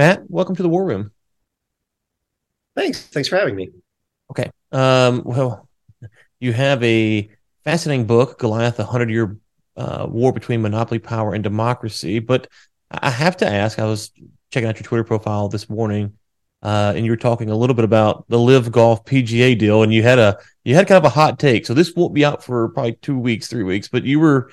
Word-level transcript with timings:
Matt, 0.00 0.22
welcome 0.30 0.56
to 0.56 0.62
the 0.62 0.68
War 0.70 0.86
Room. 0.86 1.10
Thanks. 2.74 3.02
Thanks 3.02 3.28
for 3.28 3.36
having 3.36 3.54
me. 3.54 3.68
Okay. 4.30 4.50
Um, 4.72 5.20
well, 5.26 5.68
you 6.38 6.54
have 6.54 6.82
a 6.82 7.28
fascinating 7.64 8.06
book, 8.06 8.38
Goliath, 8.38 8.78
a 8.78 8.84
hundred 8.84 9.10
year 9.10 9.36
uh, 9.76 10.06
war 10.08 10.32
between 10.32 10.62
monopoly 10.62 11.00
power 11.00 11.34
and 11.34 11.44
democracy. 11.44 12.18
But 12.18 12.46
I 12.90 13.10
have 13.10 13.36
to 13.36 13.46
ask, 13.46 13.78
I 13.78 13.84
was 13.84 14.10
checking 14.50 14.70
out 14.70 14.76
your 14.76 14.84
Twitter 14.84 15.04
profile 15.04 15.50
this 15.50 15.68
morning, 15.68 16.16
uh, 16.62 16.94
and 16.96 17.04
you 17.04 17.12
were 17.12 17.18
talking 17.18 17.50
a 17.50 17.56
little 17.56 17.76
bit 17.76 17.84
about 17.84 18.24
the 18.30 18.38
LIV 18.38 18.72
Golf 18.72 19.04
PGA 19.04 19.58
deal, 19.58 19.82
and 19.82 19.92
you 19.92 20.02
had 20.02 20.18
a 20.18 20.38
you 20.64 20.74
had 20.76 20.88
kind 20.88 20.96
of 20.96 21.04
a 21.04 21.14
hot 21.14 21.38
take. 21.38 21.66
So 21.66 21.74
this 21.74 21.94
won't 21.94 22.14
be 22.14 22.24
out 22.24 22.42
for 22.42 22.70
probably 22.70 22.94
two 22.94 23.18
weeks, 23.18 23.48
three 23.48 23.64
weeks, 23.64 23.88
but 23.88 24.04
you 24.04 24.18
were 24.18 24.50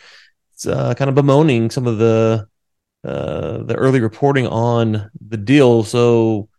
uh, 0.67 0.93
kind 0.93 1.07
of 1.07 1.15
bemoaning 1.15 1.71
some 1.71 1.87
of 1.87 1.99
the 1.99 2.49
uh, 3.07 3.63
the 3.63 3.75
early 3.75 4.01
reporting 4.01 4.47
on 4.47 5.09
the 5.25 5.37
deal. 5.37 5.83
So 5.83 6.49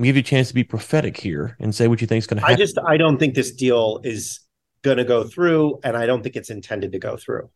give 0.00 0.16
you 0.16 0.20
a 0.20 0.22
chance 0.22 0.48
to 0.48 0.54
be 0.54 0.64
prophetic 0.64 1.16
here 1.16 1.56
and 1.58 1.74
say 1.74 1.88
what 1.88 2.00
you 2.00 2.06
think 2.06 2.18
is 2.18 2.26
going 2.26 2.36
to 2.36 2.42
happen. 2.42 2.54
I 2.54 2.58
just 2.58 2.78
I 2.78 2.96
don't 2.96 3.18
think 3.18 3.34
this 3.34 3.52
deal 3.52 4.00
is 4.04 4.40
going 4.82 4.98
to 4.98 5.04
go 5.04 5.24
through, 5.24 5.80
and 5.82 5.96
I 5.96 6.06
don't 6.06 6.22
think 6.22 6.36
it's 6.36 6.50
intended 6.50 6.92
to 6.92 6.98
go 6.98 7.16
through. 7.16 7.50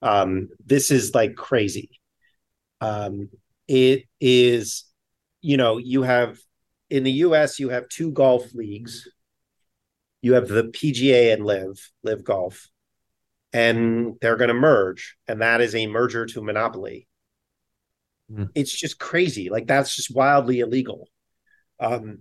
Um, 0.00 0.48
this 0.64 0.90
is 0.90 1.14
like 1.14 1.34
crazy. 1.34 2.00
Um, 2.80 3.28
it 3.68 4.04
is, 4.20 4.84
you 5.40 5.56
know, 5.56 5.78
you 5.78 6.02
have 6.02 6.38
in 6.88 7.04
the 7.04 7.12
U.S. 7.12 7.60
you 7.60 7.68
have 7.68 7.88
two 7.88 8.10
golf 8.10 8.54
leagues. 8.54 9.08
You 10.22 10.34
have 10.34 10.48
the 10.48 10.64
PGA 10.64 11.32
and 11.32 11.44
LIV, 11.44 11.90
LIV 12.04 12.24
Golf, 12.24 12.68
and 13.52 14.14
they're 14.20 14.36
going 14.36 14.48
to 14.48 14.54
merge, 14.54 15.16
and 15.26 15.42
that 15.42 15.60
is 15.60 15.74
a 15.74 15.86
merger 15.88 16.26
to 16.26 16.42
monopoly. 16.42 17.08
Mm. 18.32 18.48
It's 18.54 18.72
just 18.72 18.98
crazy. 18.98 19.50
Like 19.50 19.66
that's 19.66 19.94
just 19.94 20.14
wildly 20.14 20.60
illegal. 20.60 21.08
Um, 21.80 22.20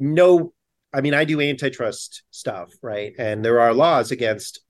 no, 0.00 0.52
I 0.92 1.00
mean, 1.00 1.14
I 1.14 1.24
do 1.24 1.40
antitrust 1.40 2.22
stuff, 2.30 2.70
right? 2.82 3.12
And 3.18 3.44
there 3.44 3.60
are 3.60 3.74
laws 3.74 4.10
against, 4.10 4.60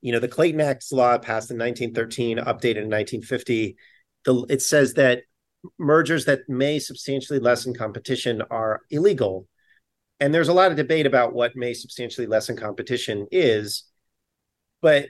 you 0.00 0.12
know, 0.12 0.18
the 0.18 0.28
Clayton 0.28 0.60
Act 0.60 0.84
law 0.92 1.16
passed 1.18 1.50
in 1.50 1.58
1913, 1.58 2.38
updated 2.38 2.84
in 2.84 2.90
1950. 2.90 3.76
The, 4.24 4.46
it 4.48 4.62
says 4.62 4.94
that 4.94 5.22
mergers 5.78 6.26
that 6.26 6.40
may 6.48 6.78
substantially 6.78 7.38
lessen 7.38 7.74
competition 7.74 8.42
are 8.50 8.80
illegal. 8.90 9.46
And 10.20 10.32
there's 10.32 10.48
a 10.48 10.54
lot 10.54 10.70
of 10.70 10.76
debate 10.76 11.06
about 11.06 11.34
what 11.34 11.56
may 11.56 11.74
substantially 11.74 12.26
lessen 12.26 12.56
competition 12.56 13.26
is. 13.30 13.84
But, 14.80 15.08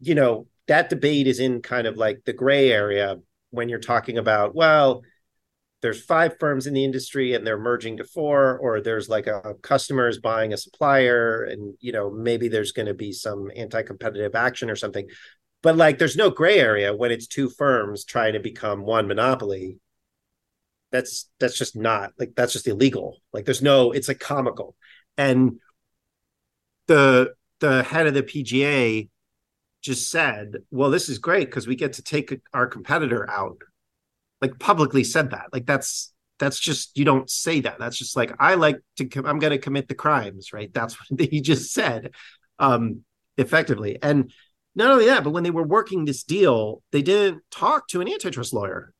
you 0.00 0.14
know, 0.14 0.46
that 0.66 0.90
debate 0.90 1.26
is 1.26 1.40
in 1.40 1.62
kind 1.62 1.86
of 1.86 1.96
like 1.96 2.20
the 2.24 2.32
gray 2.32 2.70
area 2.70 3.16
when 3.50 3.68
you're 3.68 3.78
talking 3.78 4.18
about, 4.18 4.54
well, 4.54 5.02
there's 5.80 6.02
five 6.02 6.36
firms 6.40 6.66
in 6.66 6.74
the 6.74 6.84
industry 6.84 7.34
and 7.34 7.46
they're 7.46 7.58
merging 7.58 7.98
to 7.98 8.04
four 8.04 8.58
or 8.58 8.80
there's 8.80 9.08
like 9.08 9.26
a, 9.26 9.38
a 9.38 9.54
customer 9.54 10.08
is 10.08 10.18
buying 10.18 10.52
a 10.52 10.56
supplier 10.56 11.44
and 11.44 11.74
you 11.80 11.92
know 11.92 12.10
maybe 12.10 12.48
there's 12.48 12.72
going 12.72 12.86
to 12.86 12.94
be 12.94 13.12
some 13.12 13.50
anti-competitive 13.54 14.34
action 14.34 14.70
or 14.70 14.76
something. 14.76 15.06
But 15.62 15.76
like 15.76 15.98
there's 15.98 16.16
no 16.16 16.30
gray 16.30 16.58
area 16.58 16.94
when 16.94 17.10
it's 17.10 17.26
two 17.26 17.48
firms 17.48 18.04
trying 18.04 18.32
to 18.32 18.40
become 18.40 18.82
one 18.82 19.06
monopoly. 19.06 19.78
That's 20.90 21.30
that's 21.38 21.56
just 21.56 21.76
not 21.76 22.12
like 22.18 22.32
that's 22.34 22.52
just 22.54 22.66
illegal. 22.66 23.18
Like 23.32 23.44
there's 23.44 23.62
no 23.62 23.92
it's 23.92 24.08
like 24.08 24.20
comical. 24.20 24.74
And 25.16 25.60
the 26.86 27.34
the 27.60 27.82
head 27.82 28.06
of 28.06 28.14
the 28.14 28.22
pga 28.22 29.08
just 29.80 30.10
said 30.10 30.56
well 30.70 30.90
this 30.90 31.08
is 31.08 31.18
great 31.18 31.46
because 31.46 31.66
we 31.66 31.76
get 31.76 31.94
to 31.94 32.02
take 32.02 32.40
our 32.52 32.66
competitor 32.66 33.28
out 33.30 33.58
like 34.40 34.58
publicly 34.58 35.04
said 35.04 35.30
that. 35.30 35.46
Like 35.52 35.66
that's 35.66 36.12
that's 36.38 36.58
just 36.58 36.96
you 36.96 37.04
don't 37.04 37.28
say 37.28 37.60
that. 37.60 37.78
That's 37.78 37.98
just 37.98 38.16
like 38.16 38.32
I 38.38 38.54
like 38.54 38.80
to 38.96 39.08
I'm 39.24 39.38
going 39.38 39.50
to 39.50 39.58
commit 39.58 39.88
the 39.88 39.94
crimes, 39.94 40.52
right? 40.52 40.72
That's 40.72 40.94
what 41.10 41.20
he 41.20 41.40
just 41.40 41.72
said 41.72 42.12
um 42.58 43.02
effectively. 43.36 43.98
And 44.02 44.32
not 44.74 44.90
only 44.90 45.06
that, 45.06 45.24
but 45.24 45.30
when 45.30 45.42
they 45.42 45.50
were 45.50 45.66
working 45.66 46.04
this 46.04 46.22
deal, 46.22 46.82
they 46.92 47.02
didn't 47.02 47.42
talk 47.50 47.88
to 47.88 48.00
an 48.00 48.08
antitrust 48.08 48.52
lawyer. 48.52 48.92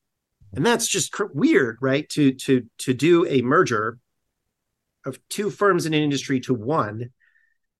And 0.54 0.64
that's 0.64 0.88
just 0.88 1.12
cr- 1.12 1.26
weird, 1.32 1.78
right? 1.80 2.08
To 2.10 2.32
to 2.32 2.66
to 2.78 2.94
do 2.94 3.26
a 3.26 3.42
merger 3.42 3.98
of 5.04 5.19
two 5.28 5.50
firms 5.50 5.86
in 5.86 5.94
an 5.94 6.03
industry 6.03 6.41
to 6.41 6.54
one 6.54 7.10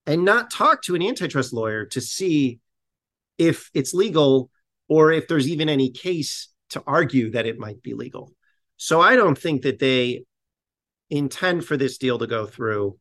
and 0.05 0.23
not 0.23 0.49
talk 0.49 0.81
to 0.83 0.95
an 0.95 1.01
antitrust 1.01 1.51
lawyer 1.51 1.85
to 1.85 2.01
see 2.01 2.59
if 3.39 3.71
it's 3.73 3.93
legal 3.93 4.51
or 4.87 5.11
if 5.11 5.27
there's 5.27 5.47
even 5.47 5.69
any 5.69 5.89
case 5.89 6.49
to 6.71 6.83
argue 6.85 7.31
that 7.31 7.47
it 7.47 7.57
might 7.57 7.81
be 7.81 7.95
legal. 7.95 8.31
So 8.77 9.01
I 9.01 9.15
don't 9.15 9.37
think 9.37 9.63
that 9.63 9.79
they 9.79 10.25
intend 11.09 11.65
for 11.65 11.77
this 11.77 11.97
deal 11.97 12.19
to 12.19 12.27
go 12.27 12.45
through. 12.45 12.97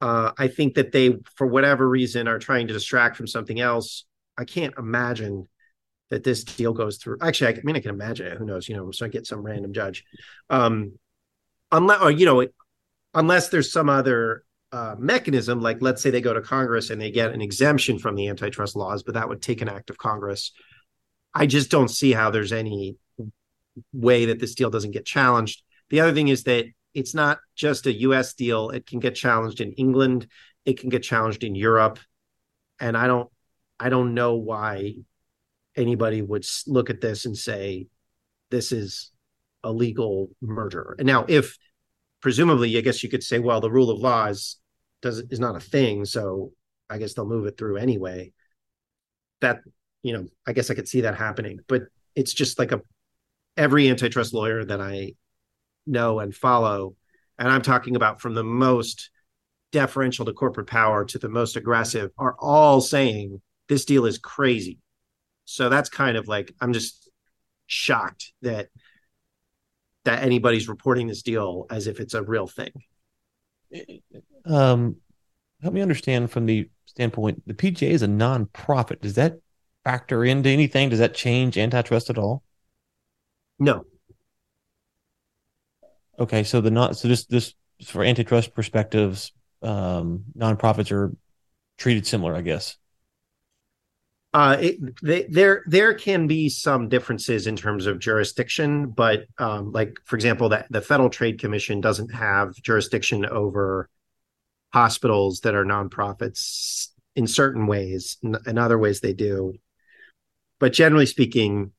Uh, 0.00 0.30
I 0.38 0.46
think 0.46 0.74
that 0.74 0.92
they, 0.92 1.16
for 1.34 1.46
whatever 1.46 1.88
reason, 1.88 2.28
are 2.28 2.38
trying 2.38 2.68
to 2.68 2.72
distract 2.72 3.16
from 3.16 3.26
something 3.26 3.58
else. 3.58 4.04
I 4.36 4.44
can't 4.44 4.74
imagine 4.78 5.48
that 6.10 6.22
this 6.22 6.44
deal 6.44 6.72
goes 6.72 6.98
through. 6.98 7.18
Actually, 7.20 7.54
I, 7.54 7.58
I 7.58 7.62
mean, 7.64 7.76
I 7.76 7.80
can 7.80 7.90
imagine 7.90 8.26
it. 8.28 8.38
Who 8.38 8.46
knows? 8.46 8.68
You 8.68 8.76
know, 8.76 8.90
so 8.92 9.06
I 9.06 9.08
get 9.08 9.26
some 9.26 9.42
random 9.42 9.72
judge. 9.72 10.04
Um, 10.48 10.92
unless, 11.72 12.00
or 12.00 12.10
you 12.10 12.26
know, 12.26 12.46
unless 13.14 13.48
there's 13.48 13.72
some 13.72 13.88
other 13.88 14.44
uh, 14.72 14.94
mechanism, 14.98 15.60
like 15.60 15.80
let's 15.80 16.02
say 16.02 16.10
they 16.10 16.20
go 16.20 16.34
to 16.34 16.40
Congress 16.40 16.90
and 16.90 17.00
they 17.00 17.10
get 17.10 17.32
an 17.32 17.40
exemption 17.40 17.98
from 17.98 18.14
the 18.14 18.28
antitrust 18.28 18.76
laws, 18.76 19.02
but 19.02 19.14
that 19.14 19.28
would 19.28 19.42
take 19.42 19.62
an 19.62 19.68
act 19.68 19.90
of 19.90 19.98
Congress. 19.98 20.52
I 21.34 21.46
just 21.46 21.70
don't 21.70 21.88
see 21.88 22.12
how 22.12 22.30
there's 22.30 22.52
any 22.52 22.96
way 23.92 24.26
that 24.26 24.38
this 24.38 24.54
deal 24.54 24.70
doesn't 24.70 24.90
get 24.90 25.06
challenged. 25.06 25.62
The 25.90 26.00
other 26.00 26.12
thing 26.12 26.28
is 26.28 26.44
that 26.44 26.66
it's 26.94 27.14
not 27.14 27.38
just 27.54 27.86
a 27.86 27.92
US 27.92 28.34
deal, 28.34 28.70
it 28.70 28.86
can 28.86 28.98
get 28.98 29.14
challenged 29.14 29.60
in 29.60 29.72
England, 29.72 30.26
it 30.64 30.78
can 30.78 30.88
get 30.88 31.02
challenged 31.02 31.44
in 31.44 31.54
Europe. 31.54 31.98
And 32.80 32.96
I 32.96 33.06
don't 33.06 33.30
I 33.80 33.88
don't 33.88 34.14
know 34.14 34.36
why 34.36 34.94
anybody 35.76 36.22
would 36.22 36.44
look 36.66 36.90
at 36.90 37.00
this 37.00 37.24
and 37.24 37.36
say 37.36 37.86
this 38.50 38.72
is 38.72 39.12
a 39.62 39.72
legal 39.72 40.30
merger. 40.40 40.96
And 40.98 41.06
now 41.06 41.24
if 41.28 41.56
presumably 42.20 42.76
I 42.76 42.80
guess 42.80 43.02
you 43.02 43.08
could 43.08 43.22
say 43.22 43.38
well 43.38 43.60
the 43.60 43.70
rule 43.70 43.90
of 43.90 43.98
law 43.98 44.26
is 44.26 44.58
does 45.02 45.18
is 45.30 45.40
not 45.40 45.56
a 45.56 45.60
thing, 45.60 46.04
so 46.04 46.52
I 46.90 46.98
guess 46.98 47.14
they'll 47.14 47.26
move 47.26 47.46
it 47.46 47.56
through 47.56 47.76
anyway. 47.76 48.32
That 49.40 49.60
you 50.02 50.12
know, 50.12 50.26
I 50.46 50.52
guess 50.52 50.70
I 50.70 50.74
could 50.74 50.88
see 50.88 51.02
that 51.02 51.16
happening, 51.16 51.60
but 51.68 51.82
it's 52.14 52.32
just 52.32 52.58
like 52.58 52.72
a 52.72 52.80
every 53.56 53.88
antitrust 53.88 54.32
lawyer 54.32 54.64
that 54.64 54.80
I 54.80 55.14
know 55.86 56.20
and 56.20 56.34
follow, 56.34 56.96
and 57.38 57.48
I'm 57.48 57.62
talking 57.62 57.96
about 57.96 58.20
from 58.20 58.34
the 58.34 58.44
most 58.44 59.10
deferential 59.72 60.24
to 60.24 60.32
corporate 60.32 60.66
power 60.66 61.04
to 61.04 61.18
the 61.18 61.28
most 61.28 61.56
aggressive, 61.56 62.10
are 62.18 62.36
all 62.38 62.80
saying 62.80 63.40
this 63.68 63.84
deal 63.84 64.06
is 64.06 64.18
crazy. 64.18 64.78
So 65.44 65.68
that's 65.68 65.88
kind 65.88 66.16
of 66.16 66.28
like 66.28 66.52
I'm 66.60 66.72
just 66.72 67.08
shocked 67.66 68.32
that 68.42 68.68
that 70.08 70.22
anybody's 70.22 70.68
reporting 70.68 71.06
this 71.06 71.20
deal 71.20 71.66
as 71.68 71.86
if 71.86 72.00
it's 72.00 72.14
a 72.14 72.22
real 72.22 72.46
thing. 72.46 72.72
Um, 74.46 74.96
help 75.60 75.74
me 75.74 75.82
understand 75.82 76.30
from 76.30 76.46
the 76.46 76.70
standpoint 76.86 77.42
the 77.46 77.52
PGA 77.52 77.90
is 77.90 78.00
a 78.00 78.08
non-profit. 78.08 79.02
Does 79.02 79.16
that 79.16 79.34
factor 79.84 80.24
into 80.24 80.48
anything? 80.48 80.88
Does 80.88 81.00
that 81.00 81.14
change 81.14 81.58
antitrust 81.58 82.08
at 82.08 82.16
all? 82.16 82.42
No. 83.58 83.84
Okay, 86.18 86.42
so 86.42 86.62
the 86.62 86.70
not 86.70 86.96
so 86.96 87.06
just 87.06 87.28
this 87.28 87.54
for 87.84 88.02
antitrust 88.02 88.54
perspectives, 88.54 89.32
um, 89.60 90.24
nonprofits 90.36 90.90
are 90.90 91.14
treated 91.76 92.06
similar, 92.06 92.34
I 92.34 92.40
guess. 92.40 92.78
Uh, 94.34 94.56
it, 94.60 94.76
they, 95.02 95.22
there 95.24 95.62
there 95.66 95.94
can 95.94 96.26
be 96.26 96.50
some 96.50 96.88
differences 96.88 97.46
in 97.46 97.56
terms 97.56 97.86
of 97.86 97.98
jurisdiction, 97.98 98.90
but 98.90 99.24
um, 99.38 99.72
like 99.72 99.98
for 100.04 100.16
example, 100.16 100.50
that 100.50 100.66
the 100.70 100.82
Federal 100.82 101.08
Trade 101.08 101.40
Commission 101.40 101.80
doesn't 101.80 102.12
have 102.12 102.54
jurisdiction 102.56 103.24
over 103.24 103.88
hospitals 104.72 105.40
that 105.40 105.54
are 105.54 105.64
nonprofits 105.64 106.88
in 107.16 107.26
certain 107.26 107.66
ways. 107.66 108.18
In, 108.22 108.36
in 108.46 108.58
other 108.58 108.78
ways, 108.78 109.00
they 109.00 109.14
do 109.14 109.54
but 110.58 110.72
generally 110.72 111.06
speaking, 111.06 111.72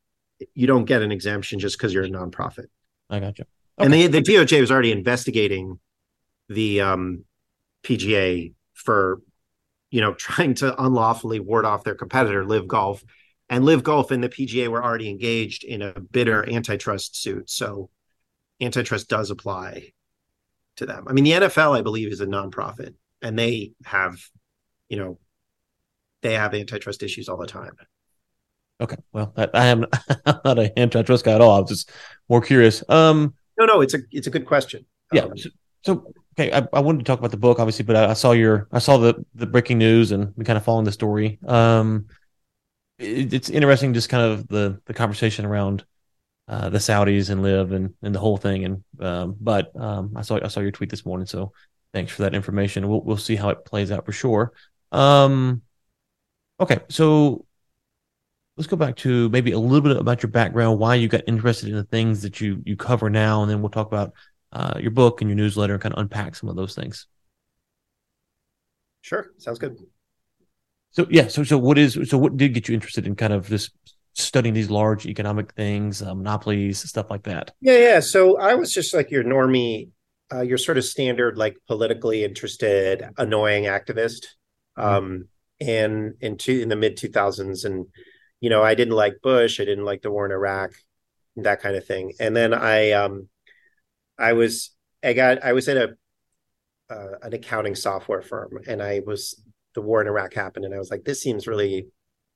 you 0.53 0.67
don't 0.67 0.85
get 0.85 1.01
an 1.01 1.11
exemption 1.11 1.59
just 1.59 1.77
because 1.77 1.93
you're 1.93 2.05
a 2.05 2.09
nonprofit. 2.09 2.67
I 3.09 3.19
got 3.19 3.37
you. 3.37 3.45
Okay. 3.77 3.85
And 3.85 3.93
the, 3.93 4.07
the 4.07 4.21
DOJ 4.21 4.61
was 4.61 4.71
already 4.71 4.91
investigating 4.91 5.79
the 6.47 6.81
um, 6.81 7.25
PGA 7.83 8.53
for, 8.73 9.21
you 9.91 10.01
know, 10.01 10.13
trying 10.15 10.53
to 10.55 10.81
unlawfully 10.81 11.39
ward 11.39 11.65
off 11.65 11.83
their 11.83 11.95
competitor, 11.95 12.45
LIV 12.45 12.67
Golf. 12.67 13.03
And 13.49 13.65
LIV 13.65 13.83
Golf 13.83 14.11
and 14.11 14.23
the 14.23 14.29
PGA 14.29 14.67
were 14.67 14.83
already 14.83 15.09
engaged 15.09 15.63
in 15.63 15.81
a 15.81 15.99
bitter 15.99 16.47
antitrust 16.47 17.19
suit. 17.19 17.49
So 17.49 17.89
antitrust 18.61 19.09
does 19.09 19.31
apply 19.31 19.93
to 20.75 20.85
them. 20.85 21.05
I 21.07 21.13
mean, 21.13 21.23
the 21.23 21.31
NFL, 21.31 21.77
I 21.77 21.81
believe, 21.81 22.11
is 22.11 22.21
a 22.21 22.27
nonprofit 22.27 22.93
and 23.21 23.37
they 23.37 23.73
have, 23.85 24.19
you 24.87 24.97
know, 24.97 25.19
they 26.21 26.33
have 26.33 26.53
antitrust 26.53 27.01
issues 27.03 27.29
all 27.29 27.37
the 27.37 27.47
time. 27.47 27.75
Okay. 28.81 28.97
Well, 29.11 29.33
I, 29.35 29.47
I 29.53 29.65
am 29.67 29.85
not 30.25 30.59
an 30.59 30.71
antitrust 30.77 31.25
guy 31.25 31.33
at 31.33 31.41
all. 31.41 31.55
I 31.55 31.59
was 31.61 31.69
just 31.69 31.91
more 32.29 32.41
curious. 32.41 32.83
Um, 32.89 33.33
no, 33.57 33.65
no, 33.65 33.81
it's 33.81 33.93
a 33.93 33.99
it's 34.11 34.27
a 34.27 34.29
good 34.29 34.45
question. 34.45 34.85
Yeah. 35.11 35.23
Um, 35.23 35.37
so, 35.37 35.49
so, 35.83 36.13
okay, 36.39 36.51
I, 36.51 36.67
I, 36.73 36.79
wanted 36.79 36.99
to 36.99 37.03
talk 37.03 37.19
about 37.19 37.31
the 37.31 37.37
book, 37.37 37.59
obviously, 37.59 37.85
but 37.85 37.95
I, 37.95 38.11
I, 38.11 38.13
saw 38.13 38.31
your 38.31 38.67
I 38.71 38.79
saw 38.79 38.97
the 38.97 39.25
the 39.35 39.45
breaking 39.45 39.77
news 39.77 40.11
and 40.11 40.33
we 40.35 40.45
kind 40.45 40.57
of 40.57 40.63
following 40.63 40.85
the 40.85 40.91
story. 40.91 41.39
Um, 41.45 42.07
it, 42.97 43.33
it's 43.33 43.49
interesting, 43.49 43.93
just 43.93 44.09
kind 44.09 44.23
of 44.23 44.47
the 44.47 44.81
the 44.85 44.93
conversation 44.93 45.45
around 45.45 45.85
uh, 46.47 46.69
the 46.69 46.77
Saudis 46.77 47.29
and 47.29 47.43
LIV 47.43 47.71
and 47.73 47.93
and 48.01 48.15
the 48.15 48.19
whole 48.19 48.37
thing. 48.37 48.65
And 48.65 48.83
um, 48.99 49.35
but 49.39 49.75
um, 49.79 50.13
I 50.15 50.21
saw 50.21 50.39
I 50.41 50.47
saw 50.47 50.61
your 50.61 50.71
tweet 50.71 50.89
this 50.89 51.05
morning, 51.05 51.27
so 51.27 51.51
thanks 51.93 52.11
for 52.11 52.23
that 52.23 52.35
information. 52.35 52.87
We'll 52.87 53.01
we'll 53.01 53.17
see 53.17 53.35
how 53.35 53.49
it 53.49 53.65
plays 53.65 53.91
out 53.91 54.05
for 54.05 54.11
sure. 54.11 54.53
Um, 54.91 55.61
okay, 56.59 56.79
so 56.89 57.45
let's 58.57 58.67
go 58.67 58.77
back 58.77 58.95
to 58.97 59.29
maybe 59.29 59.51
a 59.51 59.59
little 59.59 59.81
bit 59.81 59.95
about 59.97 60.23
your 60.23 60.31
background, 60.31 60.79
why 60.79 60.95
you 60.95 61.07
got 61.07 61.23
interested 61.27 61.69
in 61.69 61.75
the 61.75 61.83
things 61.83 62.21
that 62.21 62.39
you 62.39 62.61
you 62.65 62.75
cover 62.75 63.09
now, 63.09 63.41
and 63.41 63.51
then 63.51 63.61
we'll 63.61 63.69
talk 63.69 63.87
about 63.87 64.13
uh, 64.51 64.79
your 64.79 64.91
book 64.91 65.21
and 65.21 65.29
your 65.29 65.37
newsletter 65.37 65.73
and 65.73 65.81
kind 65.81 65.93
of 65.93 65.99
unpack 65.99 66.35
some 66.35 66.49
of 66.49 66.55
those 66.55 66.75
things. 66.75 67.07
Sure, 69.01 69.31
sounds 69.37 69.59
good. 69.59 69.77
So 70.91 71.07
yeah, 71.09 71.27
so 71.27 71.43
so 71.43 71.57
what 71.57 71.77
is 71.77 71.99
so 72.09 72.17
what 72.17 72.35
did 72.35 72.53
get 72.53 72.67
you 72.67 72.73
interested 72.73 73.05
in 73.05 73.15
kind 73.15 73.33
of 73.33 73.47
just 73.47 73.71
studying 74.13 74.53
these 74.53 74.69
large 74.69 75.05
economic 75.05 75.53
things, 75.53 76.01
uh, 76.01 76.13
monopolies, 76.15 76.79
stuff 76.79 77.09
like 77.09 77.23
that? 77.23 77.51
Yeah, 77.61 77.77
yeah. 77.77 77.99
So 77.99 78.37
I 78.39 78.55
was 78.55 78.73
just 78.73 78.93
like 78.93 79.11
your 79.11 79.23
normie, 79.23 79.89
uh, 80.33 80.41
your 80.41 80.57
sort 80.57 80.77
of 80.77 80.85
standard 80.85 81.37
like 81.37 81.57
politically 81.67 82.23
interested, 82.23 83.07
annoying 83.17 83.65
activist. 83.65 84.25
Mm-hmm. 84.77 84.81
Um, 84.81 85.27
and 85.61 86.13
in 86.21 86.37
two 86.37 86.59
in 86.61 86.69
the 86.69 86.75
mid 86.75 86.97
two 86.97 87.09
thousands, 87.09 87.65
and 87.65 87.85
you 88.39 88.49
know, 88.49 88.63
I 88.63 88.75
didn't 88.75 88.95
like 88.95 89.21
Bush, 89.21 89.59
I 89.59 89.65
didn't 89.65 89.85
like 89.85 90.01
the 90.01 90.11
war 90.11 90.25
in 90.25 90.31
Iraq, 90.31 90.71
that 91.37 91.61
kind 91.61 91.75
of 91.75 91.85
thing. 91.85 92.13
And 92.19 92.35
then 92.35 92.53
I 92.53 92.91
um, 92.91 93.27
I 94.19 94.33
was 94.33 94.71
I 95.03 95.13
got 95.13 95.43
I 95.43 95.53
was 95.53 95.67
at 95.67 95.77
a 95.77 95.95
uh, 96.89 97.17
an 97.21 97.33
accounting 97.33 97.75
software 97.75 98.21
firm, 98.21 98.59
and 98.67 98.81
I 98.81 99.01
was 99.05 99.41
the 99.75 99.81
war 99.81 100.01
in 100.01 100.07
Iraq 100.07 100.33
happened, 100.33 100.65
and 100.65 100.73
I 100.73 100.79
was 100.79 100.91
like, 100.91 101.03
this 101.05 101.21
seems 101.21 101.47
really 101.47 101.87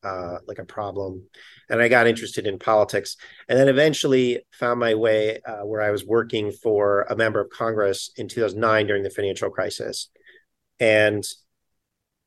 uh, 0.03 0.37
like 0.47 0.59
a 0.59 0.65
problem, 0.65 1.23
and 1.69 1.81
I 1.81 1.87
got 1.87 2.07
interested 2.07 2.45
in 2.47 2.59
politics, 2.59 3.17
and 3.49 3.57
then 3.57 3.67
eventually 3.67 4.41
found 4.51 4.79
my 4.79 4.95
way 4.95 5.39
uh, 5.45 5.65
where 5.65 5.81
I 5.81 5.91
was 5.91 6.05
working 6.05 6.51
for 6.51 7.01
a 7.09 7.15
member 7.15 7.39
of 7.39 7.49
Congress 7.49 8.11
in 8.15 8.27
2009 8.27 8.87
during 8.87 9.03
the 9.03 9.09
financial 9.09 9.49
crisis, 9.49 10.09
and 10.79 11.23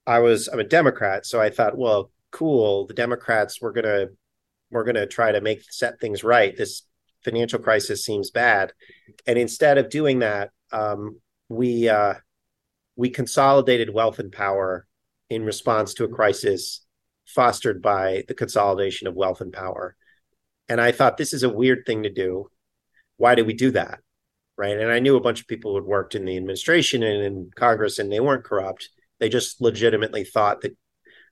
I 0.07 0.21
was 0.21 0.49
I'm 0.49 0.61
a 0.61 0.65
Democrat, 0.65 1.27
so 1.27 1.41
I 1.41 1.51
thought, 1.51 1.79
well, 1.79 2.11
cool, 2.31 2.87
the 2.87 2.95
Democrats 2.95 3.61
we're 3.61 3.73
gonna 3.73 4.07
we're 4.71 4.85
gonna 4.85 5.07
try 5.07 5.33
to 5.33 5.41
make 5.41 5.63
set 5.71 6.01
things 6.01 6.25
right. 6.25 6.57
This 6.57 6.83
financial 7.27 7.59
crisis 7.59 8.05
seems 8.05 8.31
bad. 8.31 8.73
And 9.27 9.37
instead 9.39 9.77
of 9.79 9.91
doing 9.91 10.21
that, 10.21 10.51
um, 10.73 11.21
we 11.49 11.89
uh, 11.89 12.15
we 12.95 13.11
consolidated 13.11 13.93
wealth 13.93 14.19
and 14.19 14.33
power 14.33 14.87
in 15.29 15.45
response 15.45 15.95
to 15.95 16.05
a 16.05 16.09
crisis 16.09 16.87
fostered 17.27 17.83
by 17.83 18.23
the 18.29 18.35
consolidation 18.35 19.09
of 19.09 19.15
wealth 19.15 19.41
and 19.41 19.53
power. 19.53 19.97
And 20.69 20.81
I 20.81 20.93
thought 20.93 21.17
this 21.17 21.33
is 21.33 21.43
a 21.43 21.57
weird 21.61 21.85
thing 21.85 22.05
to 22.05 22.13
do. 22.13 22.49
Why 23.17 23.35
did 23.35 23.47
we 23.47 23.55
do 23.55 23.73
that? 23.73 23.99
Right. 24.57 24.79
And 24.79 24.91
I 24.91 25.01
knew 25.01 25.17
a 25.17 25.21
bunch 25.21 25.41
of 25.41 25.49
people 25.49 25.73
who 25.73 25.79
had 25.79 25.85
worked 25.85 26.15
in 26.15 26.25
the 26.25 26.37
administration 26.37 27.03
and 27.03 27.23
in 27.23 27.51
Congress, 27.55 27.99
and 27.99 28.11
they 28.11 28.21
weren't 28.21 28.45
corrupt. 28.45 28.89
They 29.19 29.29
just 29.29 29.61
legitimately 29.61 30.25
thought 30.25 30.63
that 30.63 30.77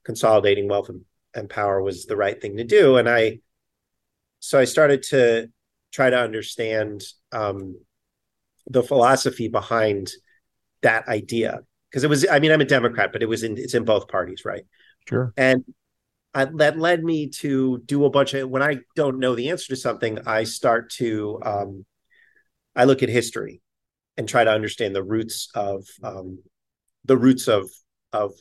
consolidating 0.03 0.67
wealth 0.67 0.89
and, 0.89 1.01
and 1.33 1.49
power 1.49 1.81
was 1.81 2.05
the 2.05 2.17
right 2.17 2.39
thing 2.39 2.57
to 2.57 2.63
do. 2.63 2.97
And 2.97 3.09
I, 3.09 3.39
so 4.39 4.59
I 4.59 4.65
started 4.65 5.01
to 5.03 5.49
try 5.95 6.09
to 6.09 6.19
understand 6.19 7.03
um, 7.31 7.79
the 8.67 8.83
philosophy 8.83 9.47
behind 9.47 10.11
that 10.81 11.07
idea. 11.07 11.61
Because 11.89 12.03
it 12.03 12.09
was 12.09 12.27
i 12.29 12.39
mean 12.39 12.51
i'm 12.51 12.59
a 12.59 12.65
democrat 12.65 13.13
but 13.13 13.23
it 13.23 13.29
was 13.29 13.43
in 13.43 13.57
it's 13.57 13.73
in 13.73 13.85
both 13.85 14.09
parties 14.09 14.43
right? 14.43 14.65
Sure. 15.07 15.33
And 15.37 15.63
I, 16.33 16.45
that 16.55 16.77
led 16.77 17.01
me 17.01 17.29
to 17.29 17.81
do 17.85 18.03
a 18.03 18.09
bunch 18.09 18.33
of 18.33 18.49
when 18.49 18.61
i 18.61 18.79
don't 18.97 19.19
know 19.19 19.33
the 19.33 19.49
answer 19.49 19.67
to 19.69 19.77
something 19.77 20.19
i 20.27 20.43
start 20.43 20.89
to 20.93 21.39
um, 21.45 21.85
i 22.75 22.83
look 22.83 23.01
at 23.01 23.07
history 23.07 23.61
and 24.17 24.27
try 24.27 24.43
to 24.43 24.51
understand 24.51 24.93
the 24.93 25.03
roots 25.03 25.49
of 25.55 25.85
um, 26.03 26.39
the 27.05 27.15
roots 27.17 27.47
of 27.47 27.69
of 28.11 28.33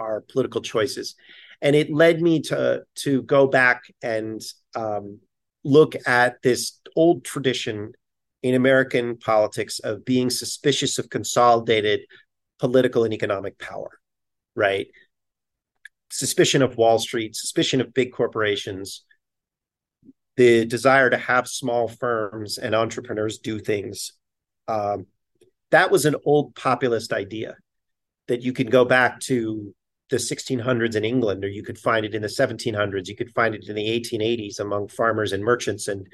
our 0.00 0.22
political 0.22 0.60
choices. 0.60 1.14
And 1.62 1.76
it 1.76 1.92
led 1.92 2.22
me 2.22 2.40
to 2.42 2.82
to 2.96 3.22
go 3.22 3.46
back 3.46 3.82
and 4.02 4.40
um, 4.74 5.20
look 5.64 5.94
at 6.06 6.42
this 6.42 6.80
old 6.96 7.24
tradition 7.24 7.92
in 8.42 8.54
American 8.54 9.16
politics 9.18 9.78
of 9.80 10.04
being 10.04 10.30
suspicious 10.30 10.98
of 10.98 11.10
consolidated 11.10 12.00
political 12.58 13.04
and 13.04 13.12
economic 13.12 13.58
power, 13.58 13.90
right? 14.54 14.88
Suspicion 16.10 16.62
of 16.62 16.76
Wall 16.76 16.98
Street, 16.98 17.36
suspicion 17.36 17.80
of 17.80 17.94
big 17.94 18.12
corporations, 18.12 19.04
the 20.36 20.64
desire 20.64 21.10
to 21.10 21.18
have 21.18 21.46
small 21.46 21.88
firms 21.88 22.58
and 22.58 22.74
entrepreneurs 22.74 23.38
do 23.38 23.58
things. 23.58 24.12
Um, 24.68 25.06
that 25.70 25.90
was 25.90 26.06
an 26.06 26.16
old 26.24 26.54
populist 26.54 27.12
idea 27.12 27.56
that 28.28 28.42
you 28.42 28.52
can 28.52 28.68
go 28.68 28.84
back 28.84 29.20
to 29.20 29.74
the 30.10 30.16
1600s 30.16 30.96
in 30.96 31.04
England, 31.04 31.44
or 31.44 31.48
you 31.48 31.62
could 31.62 31.78
find 31.78 32.04
it 32.04 32.14
in 32.14 32.22
the 32.22 32.28
1700s. 32.28 33.08
You 33.08 33.16
could 33.16 33.30
find 33.30 33.54
it 33.54 33.68
in 33.68 33.76
the 33.76 33.88
1880s 33.88 34.58
among 34.58 34.88
farmers 34.88 35.32
and 35.32 35.42
merchants 35.42 35.88
and 35.88 36.08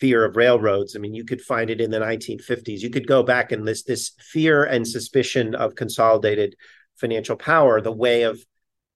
fear 0.00 0.24
of 0.24 0.36
railroads. 0.36 0.96
I 0.96 0.98
mean, 0.98 1.14
you 1.14 1.24
could 1.24 1.42
find 1.42 1.68
it 1.68 1.80
in 1.80 1.90
the 1.90 2.00
1950s. 2.00 2.80
You 2.80 2.88
could 2.88 3.06
go 3.06 3.22
back 3.22 3.52
and 3.52 3.64
list 3.64 3.86
this 3.86 4.12
fear 4.18 4.64
and 4.64 4.88
suspicion 4.88 5.54
of 5.54 5.74
consolidated 5.74 6.56
financial 6.96 7.36
power, 7.36 7.80
the 7.80 7.92
way 7.92 8.22
of, 8.22 8.42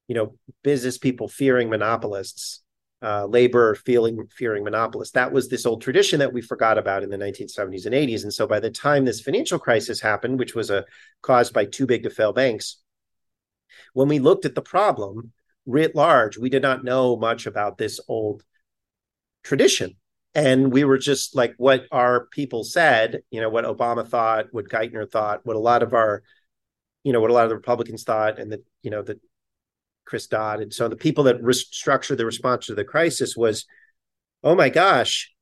you 0.08 0.14
know, 0.14 0.34
business 0.62 0.96
people 0.96 1.28
fearing 1.28 1.68
monopolists, 1.68 2.62
uh, 3.02 3.26
labor 3.26 3.74
feeling 3.74 4.26
fearing 4.34 4.64
monopolists. 4.64 5.12
That 5.12 5.32
was 5.32 5.50
this 5.50 5.66
old 5.66 5.82
tradition 5.82 6.20
that 6.20 6.32
we 6.32 6.40
forgot 6.40 6.78
about 6.78 7.02
in 7.02 7.10
the 7.10 7.18
1970s 7.18 7.84
and 7.84 7.94
80s. 7.94 8.22
And 8.22 8.32
so 8.32 8.46
by 8.46 8.60
the 8.60 8.70
time 8.70 9.04
this 9.04 9.20
financial 9.20 9.58
crisis 9.58 10.00
happened, 10.00 10.38
which 10.38 10.54
was 10.54 10.70
a 10.70 10.86
caused 11.20 11.52
by 11.52 11.66
too 11.66 11.84
big 11.84 12.04
to 12.04 12.10
fail 12.10 12.32
banks, 12.32 12.78
when 13.92 14.08
we 14.08 14.18
looked 14.18 14.44
at 14.44 14.54
the 14.54 14.62
problem 14.62 15.32
writ 15.66 15.94
large, 15.94 16.36
we 16.36 16.50
did 16.50 16.62
not 16.62 16.84
know 16.84 17.16
much 17.16 17.46
about 17.46 17.78
this 17.78 18.00
old 18.08 18.42
tradition. 19.42 19.96
And 20.34 20.72
we 20.72 20.84
were 20.84 20.98
just 20.98 21.36
like 21.36 21.54
what 21.58 21.86
our 21.92 22.26
people 22.26 22.64
said, 22.64 23.22
you 23.30 23.40
know, 23.40 23.48
what 23.48 23.64
Obama 23.64 24.06
thought, 24.06 24.46
what 24.50 24.68
Geithner 24.68 25.08
thought, 25.08 25.46
what 25.46 25.56
a 25.56 25.60
lot 25.60 25.82
of 25.82 25.94
our, 25.94 26.22
you 27.04 27.12
know, 27.12 27.20
what 27.20 27.30
a 27.30 27.34
lot 27.34 27.44
of 27.44 27.50
the 27.50 27.56
Republicans 27.56 28.02
thought, 28.02 28.38
and 28.38 28.50
the, 28.50 28.62
you 28.82 28.90
know, 28.90 29.02
the 29.02 29.20
Chris 30.04 30.26
Dodd. 30.26 30.60
And 30.60 30.74
so 30.74 30.88
the 30.88 30.96
people 30.96 31.24
that 31.24 31.40
restructured 31.40 32.16
the 32.16 32.26
response 32.26 32.66
to 32.66 32.74
the 32.74 32.84
crisis 32.84 33.36
was, 33.36 33.64
oh 34.42 34.54
my 34.54 34.68
gosh, 34.68 35.32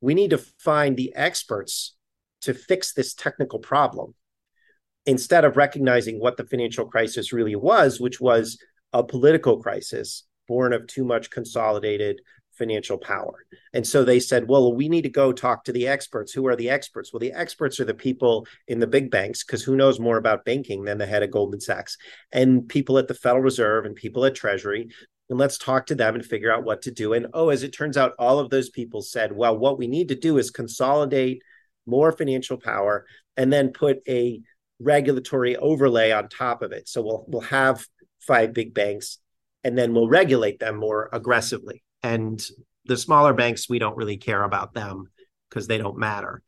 we 0.00 0.14
need 0.14 0.30
to 0.30 0.38
find 0.38 0.96
the 0.96 1.14
experts 1.14 1.96
to 2.42 2.52
fix 2.52 2.92
this 2.92 3.14
technical 3.14 3.58
problem 3.58 4.14
instead 5.06 5.44
of 5.44 5.56
recognizing 5.56 6.20
what 6.20 6.36
the 6.36 6.46
financial 6.46 6.86
crisis 6.86 7.32
really 7.32 7.56
was, 7.56 8.00
which 8.00 8.20
was 8.20 8.58
a 8.92 9.02
political 9.02 9.60
crisis 9.60 10.24
born 10.48 10.72
of 10.72 10.86
too 10.86 11.04
much 11.04 11.30
consolidated 11.30 12.20
financial 12.52 12.98
power. 12.98 13.46
And 13.72 13.86
so 13.86 14.04
they 14.04 14.20
said, 14.20 14.46
well, 14.46 14.74
we 14.74 14.88
need 14.88 15.02
to 15.02 15.08
go 15.08 15.32
talk 15.32 15.64
to 15.64 15.72
the 15.72 15.88
experts. 15.88 16.32
Who 16.32 16.46
are 16.46 16.54
the 16.54 16.68
experts? 16.68 17.12
Well, 17.12 17.20
the 17.20 17.32
experts 17.32 17.80
are 17.80 17.86
the 17.86 17.94
people 17.94 18.46
in 18.68 18.78
the 18.78 18.86
big 18.86 19.10
banks, 19.10 19.42
because 19.42 19.62
who 19.62 19.74
knows 19.74 19.98
more 19.98 20.18
about 20.18 20.44
banking 20.44 20.84
than 20.84 20.98
the 20.98 21.06
head 21.06 21.22
of 21.22 21.30
Goldman 21.30 21.60
Sachs, 21.60 21.96
and 22.30 22.68
people 22.68 22.98
at 22.98 23.08
the 23.08 23.14
Federal 23.14 23.42
Reserve 23.42 23.86
and 23.86 23.96
people 23.96 24.24
at 24.26 24.34
Treasury. 24.34 24.88
And 25.30 25.38
let's 25.38 25.56
talk 25.56 25.86
to 25.86 25.94
them 25.94 26.14
and 26.14 26.24
figure 26.24 26.52
out 26.52 26.64
what 26.64 26.82
to 26.82 26.90
do. 26.90 27.14
And 27.14 27.28
oh, 27.32 27.48
as 27.48 27.62
it 27.62 27.70
turns 27.70 27.96
out, 27.96 28.12
all 28.18 28.38
of 28.38 28.50
those 28.50 28.68
people 28.68 29.00
said, 29.00 29.32
well, 29.32 29.56
what 29.56 29.78
we 29.78 29.86
need 29.86 30.08
to 30.08 30.14
do 30.14 30.36
is 30.36 30.50
consolidate 30.50 31.42
more 31.86 32.12
financial 32.12 32.58
power 32.58 33.06
and 33.36 33.50
then 33.50 33.70
put 33.70 34.00
a 34.06 34.42
regulatory 34.82 35.56
overlay 35.56 36.12
on 36.12 36.28
top 36.28 36.62
of 36.62 36.72
it. 36.72 36.88
So 36.88 37.02
we'll 37.02 37.24
we'll 37.28 37.42
have 37.42 37.86
five 38.20 38.52
big 38.52 38.74
banks 38.74 39.18
and 39.64 39.76
then 39.76 39.94
we'll 39.94 40.08
regulate 40.08 40.58
them 40.58 40.76
more 40.76 41.08
aggressively. 41.12 41.82
And 42.02 42.44
the 42.84 42.96
smaller 42.96 43.32
banks, 43.32 43.68
we 43.68 43.78
don't 43.78 43.96
really 43.96 44.16
care 44.16 44.42
about 44.42 44.74
them 44.74 45.10
because 45.48 45.66
they 45.66 45.78
don't 45.78 45.98
matter. 45.98 46.42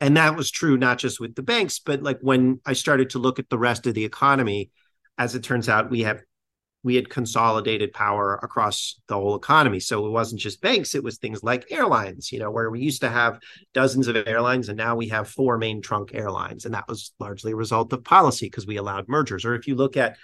And 0.00 0.16
that 0.16 0.36
was 0.36 0.50
true 0.50 0.76
not 0.76 0.98
just 0.98 1.20
with 1.20 1.34
the 1.34 1.42
banks, 1.42 1.78
but 1.78 2.02
like 2.02 2.18
when 2.20 2.60
I 2.66 2.72
started 2.72 3.10
to 3.10 3.18
look 3.18 3.38
at 3.38 3.48
the 3.48 3.58
rest 3.58 3.86
of 3.86 3.94
the 3.94 4.04
economy, 4.04 4.70
as 5.18 5.34
it 5.34 5.42
turns 5.42 5.68
out, 5.68 5.90
we 5.90 6.02
have 6.02 6.22
we 6.84 6.96
had 6.96 7.08
consolidated 7.08 7.92
power 7.92 8.38
across 8.42 9.00
the 9.06 9.14
whole 9.14 9.36
economy. 9.36 9.78
So 9.80 10.06
it 10.06 10.10
wasn't 10.10 10.40
just 10.40 10.60
banks, 10.60 10.94
it 10.94 11.04
was 11.04 11.18
things 11.18 11.42
like 11.42 11.70
airlines, 11.70 12.32
you 12.32 12.38
know, 12.38 12.50
where 12.50 12.70
we 12.70 12.80
used 12.80 13.02
to 13.02 13.08
have 13.08 13.38
dozens 13.72 14.08
of 14.08 14.16
airlines 14.26 14.68
and 14.68 14.76
now 14.76 14.96
we 14.96 15.08
have 15.08 15.28
four 15.28 15.58
main 15.58 15.80
trunk 15.80 16.12
airlines. 16.14 16.64
And 16.64 16.74
that 16.74 16.88
was 16.88 17.12
largely 17.20 17.52
a 17.52 17.56
result 17.56 17.92
of 17.92 18.04
policy 18.04 18.46
because 18.46 18.66
we 18.66 18.76
allowed 18.76 19.08
mergers. 19.08 19.44
Or 19.44 19.54
if 19.54 19.68
you 19.68 19.76
look 19.76 19.96
at, 19.96 20.16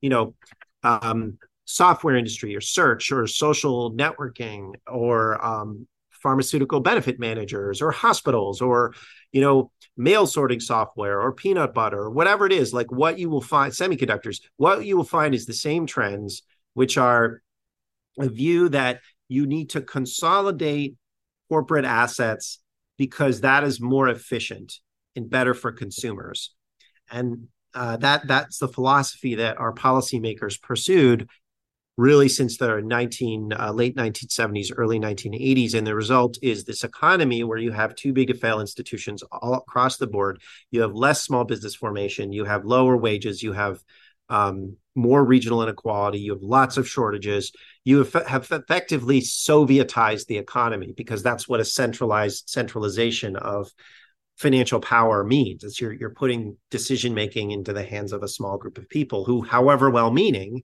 you 0.00 0.10
know, 0.10 0.34
um, 0.82 1.38
software 1.64 2.16
industry 2.16 2.54
or 2.54 2.60
search 2.60 3.10
or 3.10 3.26
social 3.26 3.92
networking 3.92 4.74
or 4.86 5.44
um, 5.44 5.88
pharmaceutical 6.26 6.80
benefit 6.80 7.20
managers 7.20 7.80
or 7.80 7.90
hospitals 7.90 8.60
or 8.60 8.92
you 9.32 9.40
know 9.40 9.70
mail 9.96 10.26
sorting 10.26 10.60
software 10.60 11.20
or 11.20 11.32
peanut 11.32 11.72
butter 11.72 11.98
or 11.98 12.10
whatever 12.10 12.46
it 12.46 12.52
is 12.52 12.72
like 12.72 12.90
what 12.90 13.18
you 13.18 13.30
will 13.30 13.40
find 13.40 13.72
semiconductors 13.72 14.40
what 14.56 14.84
you 14.84 14.96
will 14.96 15.04
find 15.04 15.34
is 15.34 15.46
the 15.46 15.52
same 15.68 15.86
trends 15.86 16.42
which 16.74 16.98
are 16.98 17.42
a 18.18 18.28
view 18.28 18.68
that 18.68 19.00
you 19.28 19.46
need 19.46 19.70
to 19.70 19.80
consolidate 19.80 20.96
corporate 21.48 21.84
assets 21.84 22.58
because 22.98 23.40
that 23.40 23.64
is 23.64 23.80
more 23.80 24.08
efficient 24.08 24.74
and 25.14 25.30
better 25.30 25.54
for 25.54 25.72
consumers. 25.72 26.54
And 27.10 27.48
uh, 27.74 27.96
that 27.98 28.26
that's 28.26 28.58
the 28.58 28.68
philosophy 28.68 29.36
that 29.36 29.58
our 29.58 29.72
policymakers 29.72 30.60
pursued 30.60 31.28
really 31.96 32.28
since 32.28 32.58
the 32.58 32.80
19 32.80 33.52
uh, 33.52 33.72
late 33.72 33.96
1970s 33.96 34.70
early 34.76 35.00
1980s 35.00 35.74
and 35.74 35.86
the 35.86 35.94
result 35.94 36.36
is 36.42 36.64
this 36.64 36.84
economy 36.84 37.42
where 37.42 37.58
you 37.58 37.72
have 37.72 37.94
too 37.94 38.12
big 38.12 38.28
to 38.28 38.34
fail 38.34 38.60
institutions 38.60 39.22
all 39.32 39.54
across 39.54 39.96
the 39.96 40.06
board. 40.06 40.40
You 40.70 40.82
have 40.82 40.94
less 40.94 41.22
small 41.22 41.44
business 41.44 41.74
formation. 41.74 42.32
You 42.32 42.44
have 42.44 42.64
lower 42.64 42.96
wages. 42.96 43.42
You 43.42 43.52
have 43.52 43.82
um, 44.28 44.76
more 44.94 45.24
regional 45.24 45.62
inequality. 45.62 46.18
You 46.18 46.32
have 46.32 46.42
lots 46.42 46.76
of 46.76 46.88
shortages. 46.88 47.52
You 47.84 47.98
have, 47.98 48.26
have 48.26 48.50
effectively 48.50 49.20
sovietized 49.20 50.26
the 50.26 50.38
economy 50.38 50.92
because 50.94 51.22
that's 51.22 51.48
what 51.48 51.60
a 51.60 51.64
centralized 51.64 52.48
centralization 52.48 53.36
of 53.36 53.70
financial 54.36 54.80
power 54.80 55.24
means. 55.24 55.64
It's 55.64 55.80
you're, 55.80 55.92
you're 55.92 56.10
putting 56.10 56.58
decision 56.70 57.14
making 57.14 57.52
into 57.52 57.72
the 57.72 57.84
hands 57.84 58.12
of 58.12 58.22
a 58.22 58.28
small 58.28 58.58
group 58.58 58.76
of 58.76 58.88
people 58.88 59.24
who 59.24 59.42
however 59.42 59.88
well 59.88 60.10
meaning 60.10 60.62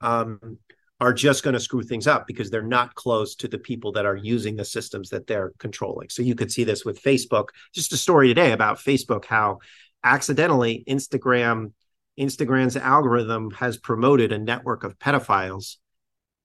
um, 0.00 0.58
are 1.00 1.12
just 1.12 1.44
going 1.44 1.54
to 1.54 1.60
screw 1.60 1.82
things 1.82 2.06
up 2.06 2.26
because 2.26 2.50
they're 2.50 2.62
not 2.62 2.94
close 2.94 3.36
to 3.36 3.48
the 3.48 3.58
people 3.58 3.92
that 3.92 4.04
are 4.06 4.16
using 4.16 4.56
the 4.56 4.64
systems 4.64 5.10
that 5.10 5.26
they're 5.26 5.52
controlling. 5.58 6.08
So 6.08 6.22
you 6.22 6.34
could 6.34 6.50
see 6.50 6.64
this 6.64 6.84
with 6.84 7.02
Facebook. 7.02 7.48
Just 7.72 7.92
a 7.92 7.96
story 7.96 8.28
today 8.28 8.52
about 8.52 8.78
Facebook, 8.78 9.24
how 9.24 9.58
accidentally 10.02 10.82
Instagram, 10.88 11.72
Instagram's 12.18 12.76
algorithm 12.76 13.50
has 13.52 13.76
promoted 13.76 14.32
a 14.32 14.38
network 14.38 14.82
of 14.82 14.98
pedophiles 14.98 15.76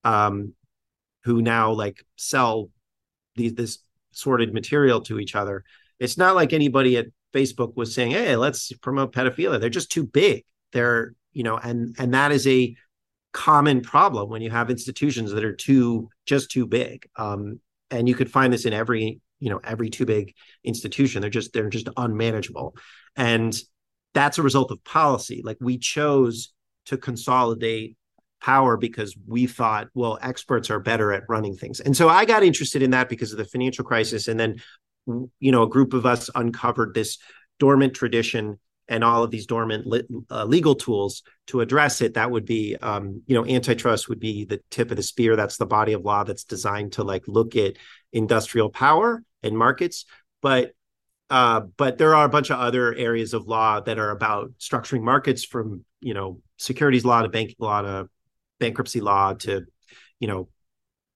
um, 0.04 0.54
who 1.24 1.42
now 1.42 1.72
like 1.72 2.06
sell 2.16 2.70
these 3.36 3.54
this 3.56 3.80
sorted 4.12 4.54
material 4.54 5.02
to 5.02 5.20
each 5.20 5.36
other. 5.36 5.64
It's 6.00 6.18
not 6.18 6.36
like 6.36 6.54
anybody 6.54 6.98
at 6.98 7.08
Facebook 7.34 7.76
was 7.76 7.96
saying, 7.96 8.12
"Hey, 8.12 8.36
let's 8.36 8.72
promote 8.74 9.14
pedophilia." 9.14 9.60
They're 9.60 9.70
just 9.70 9.92
too 9.92 10.06
big. 10.06 10.44
They're 10.72 11.16
you 11.32 11.44
know, 11.44 11.58
and 11.58 11.96
and 11.98 12.14
that 12.14 12.32
is 12.32 12.46
a 12.46 12.76
common 13.34 13.82
problem 13.82 14.30
when 14.30 14.42
you 14.42 14.50
have 14.50 14.70
institutions 14.70 15.32
that 15.32 15.44
are 15.44 15.56
too 15.56 16.10
just 16.26 16.52
too 16.52 16.66
big. 16.66 17.08
Um, 17.16 17.60
and 17.92 18.08
you 18.08 18.16
could 18.16 18.32
find 18.32 18.54
this 18.54 18.66
in 18.66 18.74
every 18.74 19.20
you 19.40 19.50
know 19.50 19.60
every 19.64 19.90
too 19.90 20.06
big 20.06 20.34
institution. 20.64 21.22
They're 21.22 21.30
just 21.30 21.54
they're 21.54 21.70
just 21.70 21.90
unmanageable, 21.98 22.76
and 23.16 23.56
that's 24.14 24.38
a 24.38 24.44
result 24.44 24.72
of 24.72 24.84
policy. 24.84 25.42
Like 25.44 25.58
we 25.60 25.78
chose 25.78 26.54
to 26.86 26.98
consolidate 26.98 27.98
power 28.42 28.76
because 28.76 29.16
we 29.26 29.48
thought 29.48 29.88
well 29.94 30.20
experts 30.22 30.70
are 30.70 30.80
better 30.80 31.14
at 31.14 31.24
running 31.30 31.56
things 31.56 31.80
and 31.80 31.96
so 31.96 32.10
i 32.10 32.26
got 32.26 32.44
interested 32.44 32.82
in 32.82 32.92
that 32.92 33.08
because 33.08 33.32
of 33.32 33.38
the 33.38 33.46
financial 33.46 33.86
crisis 33.86 34.28
and 34.28 34.38
then 34.38 34.58
you 35.40 35.50
know 35.50 35.64
a 35.64 35.70
group 35.70 35.94
of 35.94 36.06
us 36.06 36.30
uncovered 36.36 36.94
this 36.94 37.18
dormant 37.58 37.94
tradition 37.94 38.60
and 38.88 39.04
all 39.04 39.24
of 39.24 39.32
these 39.32 39.46
dormant 39.46 39.88
uh, 40.30 40.46
legal 40.46 40.76
tools 40.76 41.24
to 41.48 41.62
address 41.62 42.02
it 42.02 42.16
that 42.16 42.30
would 42.30 42.46
be 42.46 42.76
um, 42.82 43.22
you 43.26 43.36
know 43.36 43.46
antitrust 43.46 44.10
would 44.10 44.20
be 44.20 44.46
the 44.46 44.62
tip 44.70 44.92
of 44.92 44.98
the 44.98 45.04
spear. 45.04 45.36
That's 45.36 45.58
the 45.58 45.66
body 45.66 45.94
of 45.94 46.04
law 46.04 46.24
that's 46.24 46.44
designed 46.44 46.94
to 46.94 47.04
like 47.04 47.24
look 47.28 47.56
at 47.56 47.78
industrial 48.12 48.70
power 48.70 49.24
and 49.42 49.58
markets. 49.58 50.06
But 50.42 50.74
uh, 51.30 51.62
but 51.78 51.98
there 51.98 52.16
are 52.16 52.26
a 52.26 52.30
bunch 52.30 52.52
of 52.52 52.60
other 52.60 52.94
areas 52.94 53.34
of 53.34 53.48
law 53.48 53.80
that 53.80 53.98
are 53.98 54.12
about 54.12 54.52
structuring 54.60 55.02
markets 55.02 55.44
from 55.44 55.86
you 56.02 56.14
know 56.14 56.42
securities 56.58 57.06
law 57.06 57.22
to 57.22 57.30
banking 57.30 57.56
law 57.60 57.82
to 57.82 58.10
bankruptcy 58.60 59.02
law 59.02 59.34
to 59.34 59.66
you 60.20 60.28
know 60.28 60.50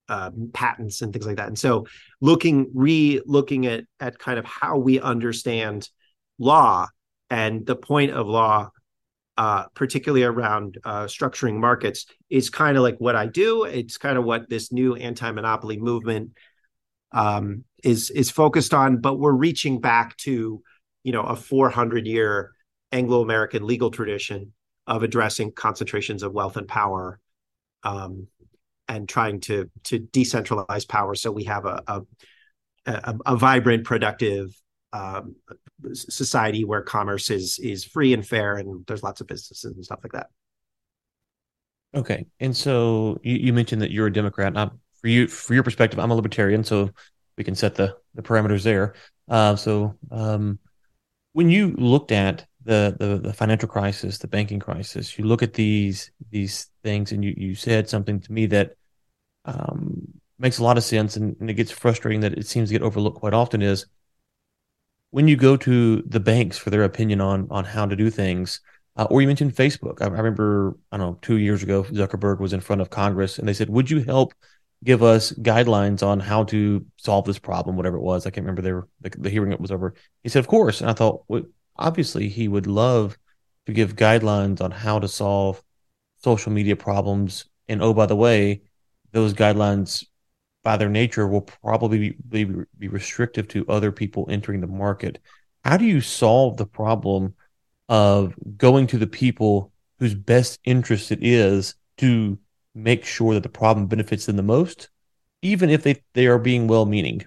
uh, 0.10 0.32
patents 0.54 1.02
and 1.02 1.12
things 1.12 1.26
like 1.26 1.36
that. 1.38 1.48
And 1.48 1.60
so 1.60 1.88
looking 2.22 2.72
re 2.74 3.22
looking 3.26 3.66
at 3.66 3.84
at 4.00 4.18
kind 4.18 4.40
of 4.40 4.46
how 4.46 4.78
we 4.78 5.00
understand 5.00 5.90
law 6.40 6.88
and 7.30 7.66
the 7.66 7.76
point 7.76 8.12
of 8.12 8.28
law 8.28 8.72
uh, 9.38 9.66
particularly 9.76 10.24
around 10.24 10.80
uh, 10.84 11.04
structuring 11.04 11.58
markets, 11.58 12.08
is 12.30 12.50
kind 12.50 12.76
of 12.76 12.82
like 12.82 12.98
what 12.98 13.16
I 13.16 13.28
do. 13.28 13.66
It's 13.66 13.98
kind 13.98 14.18
of 14.18 14.24
what 14.24 14.50
this 14.50 14.72
new 14.72 14.96
anti-monopoly 14.96 15.78
movement 15.78 16.32
um, 17.12 17.64
is 17.84 18.10
is 18.10 18.32
focused 18.32 18.74
on. 18.74 18.98
But 18.98 19.20
we're 19.20 19.32
reaching 19.32 19.80
back 19.80 20.18
to, 20.18 20.64
you 21.04 21.12
know, 21.12 21.22
a 21.22 21.36
400 21.36 22.08
year 22.08 22.52
Anglo-American 22.92 23.66
legal 23.68 23.92
tradition 23.92 24.54
of 24.88 25.04
addressing 25.04 25.52
concentrations 25.52 26.24
of 26.24 26.34
wealth 26.34 26.58
and 26.58 26.68
power, 26.68 27.20
um, 27.84 28.28
and 28.88 29.08
trying 29.08 29.40
to 29.42 29.70
to 29.84 30.00
decentralize 30.00 30.88
power 30.88 31.14
so 31.14 31.32
we 31.32 31.44
have 31.44 31.66
a 31.66 31.84
a, 31.88 32.02
a, 32.88 33.18
a 33.28 33.36
vibrant, 33.36 33.84
productive 33.84 34.60
um, 34.94 35.36
society 35.94 36.64
where 36.64 36.82
commerce 36.82 37.30
is 37.30 37.60
is 37.60 37.84
free 37.84 38.14
and 38.14 38.26
fair 38.26 38.56
and 38.56 38.86
there's 38.88 39.04
lots 39.04 39.22
of 39.22 39.28
businesses 39.28 39.76
and 39.76 39.84
stuff 39.84 40.00
like 40.04 40.14
that. 40.14 40.28
Okay 41.96 42.26
and 42.40 42.56
so 42.56 43.20
you, 43.24 43.36
you 43.36 43.54
mentioned 43.54 43.82
that 43.82 43.92
you're 43.92 44.08
a 44.08 44.14
democrat. 44.14 44.58
I'm, 44.58 44.80
for 45.02 45.08
you 45.08 45.28
for 45.28 45.54
your 45.54 45.62
perspective 45.62 46.00
i'm 46.00 46.10
a 46.10 46.16
libertarian 46.16 46.64
so 46.64 46.90
we 47.38 47.44
can 47.44 47.56
set 47.56 47.76
the 47.76 47.96
the 48.16 48.22
parameters 48.22 48.64
there. 48.64 48.96
Uh, 49.30 49.56
so 49.56 49.96
um, 50.12 50.60
when 51.34 51.50
you 51.50 51.74
looked 51.78 52.12
at 52.12 52.46
the, 52.64 52.96
the 53.00 53.18
the 53.18 53.34
financial 53.34 53.70
crisis 53.70 54.18
the 54.18 54.28
banking 54.28 54.60
crisis 54.60 55.18
you 55.18 55.24
look 55.26 55.42
at 55.42 55.54
these 55.54 56.12
these 56.32 56.68
things 56.84 57.12
and 57.12 57.24
you 57.24 57.34
you 57.38 57.56
said 57.56 57.88
something 57.88 58.20
to 58.20 58.32
me 58.32 58.46
that 58.48 58.76
um, 59.46 60.06
makes 60.40 60.58
a 60.60 60.64
lot 60.64 60.78
of 60.78 60.84
sense 60.84 61.16
and, 61.16 61.38
and 61.40 61.50
it 61.50 61.54
gets 61.54 61.72
frustrating 61.72 62.22
that 62.22 62.34
it 62.34 62.48
seems 62.48 62.70
to 62.70 62.74
get 62.74 62.82
overlooked 62.82 63.20
quite 63.20 63.34
often 63.34 63.62
is 63.62 63.86
when 65.18 65.28
you 65.28 65.36
go 65.36 65.58
to 65.58 66.04
the 66.04 66.20
banks 66.20 66.60
for 66.60 66.70
their 66.70 66.84
opinion 66.84 67.20
on 67.20 67.48
on 67.50 67.66
how 67.66 67.88
to 67.88 67.96
do 67.96 68.08
things, 68.12 68.62
uh, 68.98 69.08
or 69.10 69.20
you 69.20 69.26
mentioned 69.26 69.56
Facebook. 69.56 70.00
I, 70.00 70.06
I, 70.06 70.10
remember, 70.10 70.78
I 70.92 70.98
don't 70.98 71.08
know, 71.08 71.20
two 71.24 71.38
years 71.38 71.64
ago, 71.64 71.82
Zuckerberg 71.86 72.40
was 72.40 72.54
in 72.54 72.62
front 72.62 72.84
of 72.84 72.92
Congress 72.92 73.40
and 73.40 73.48
they 73.48 73.54
said, 73.56 73.68
"Would 73.68 73.90
you 73.90 74.04
help 74.04 74.36
give 74.84 75.02
us 75.02 75.32
guidelines 75.32 76.04
on 76.04 76.20
how 76.20 76.44
to 76.44 76.86
solve 76.98 77.26
this 77.26 77.40
problem, 77.40 77.76
whatever 77.78 77.98
it 77.98 78.04
was?" 78.04 78.28
I 78.28 78.30
can't 78.30 78.46
remember. 78.46 78.62
They 78.62 79.10
the, 79.10 79.18
the 79.18 79.30
hearing 79.32 79.60
was 79.60 79.72
over. 79.72 79.96
He 80.22 80.30
said, 80.30 80.42
"Of 80.42 80.48
course." 80.48 80.82
And 80.82 80.90
I 80.92 80.94
thought, 80.94 81.24
well, 81.28 81.46
obviously, 81.78 82.30
he 82.30 82.48
would 82.48 82.68
love 82.68 83.18
to 83.66 83.74
give 83.74 83.96
guidelines 83.96 84.62
on 84.62 84.70
how 84.70 85.00
to 85.00 85.08
solve 85.08 85.64
social 86.24 86.52
media 86.52 86.76
problems. 86.76 87.46
And 87.68 87.82
oh, 87.82 87.96
by 87.96 88.06
the 88.06 88.16
way, 88.16 88.62
those 89.14 89.34
guidelines 89.34 90.06
by 90.68 90.76
their 90.76 90.90
nature 90.90 91.26
will 91.30 91.44
probably 91.64 92.14
be, 92.28 92.44
be, 92.44 92.90
restrictive 92.90 93.48
to 93.48 93.66
other 93.70 93.90
people 93.90 94.28
entering 94.30 94.60
the 94.60 94.68
market. 94.68 95.18
How 95.64 95.78
do 95.78 95.86
you 95.86 96.02
solve 96.02 96.58
the 96.58 96.66
problem 96.66 97.36
of 97.88 98.36
going 98.58 98.86
to 98.88 98.98
the 98.98 99.08
people 99.08 99.72
whose 100.00 100.14
best 100.14 100.60
interest 100.66 101.10
it 101.10 101.20
is 101.22 101.76
to 102.00 102.38
make 102.76 103.06
sure 103.06 103.34
that 103.34 103.44
the 103.44 103.48
problem 103.64 103.88
benefits 103.88 104.26
them 104.26 104.36
the 104.36 104.44
most, 104.44 104.90
even 105.42 105.70
if 105.70 105.84
they, 105.84 106.04
they 106.16 106.28
are 106.28 106.38
being 106.38 106.68
well 106.68 106.86
meaning? 106.86 107.24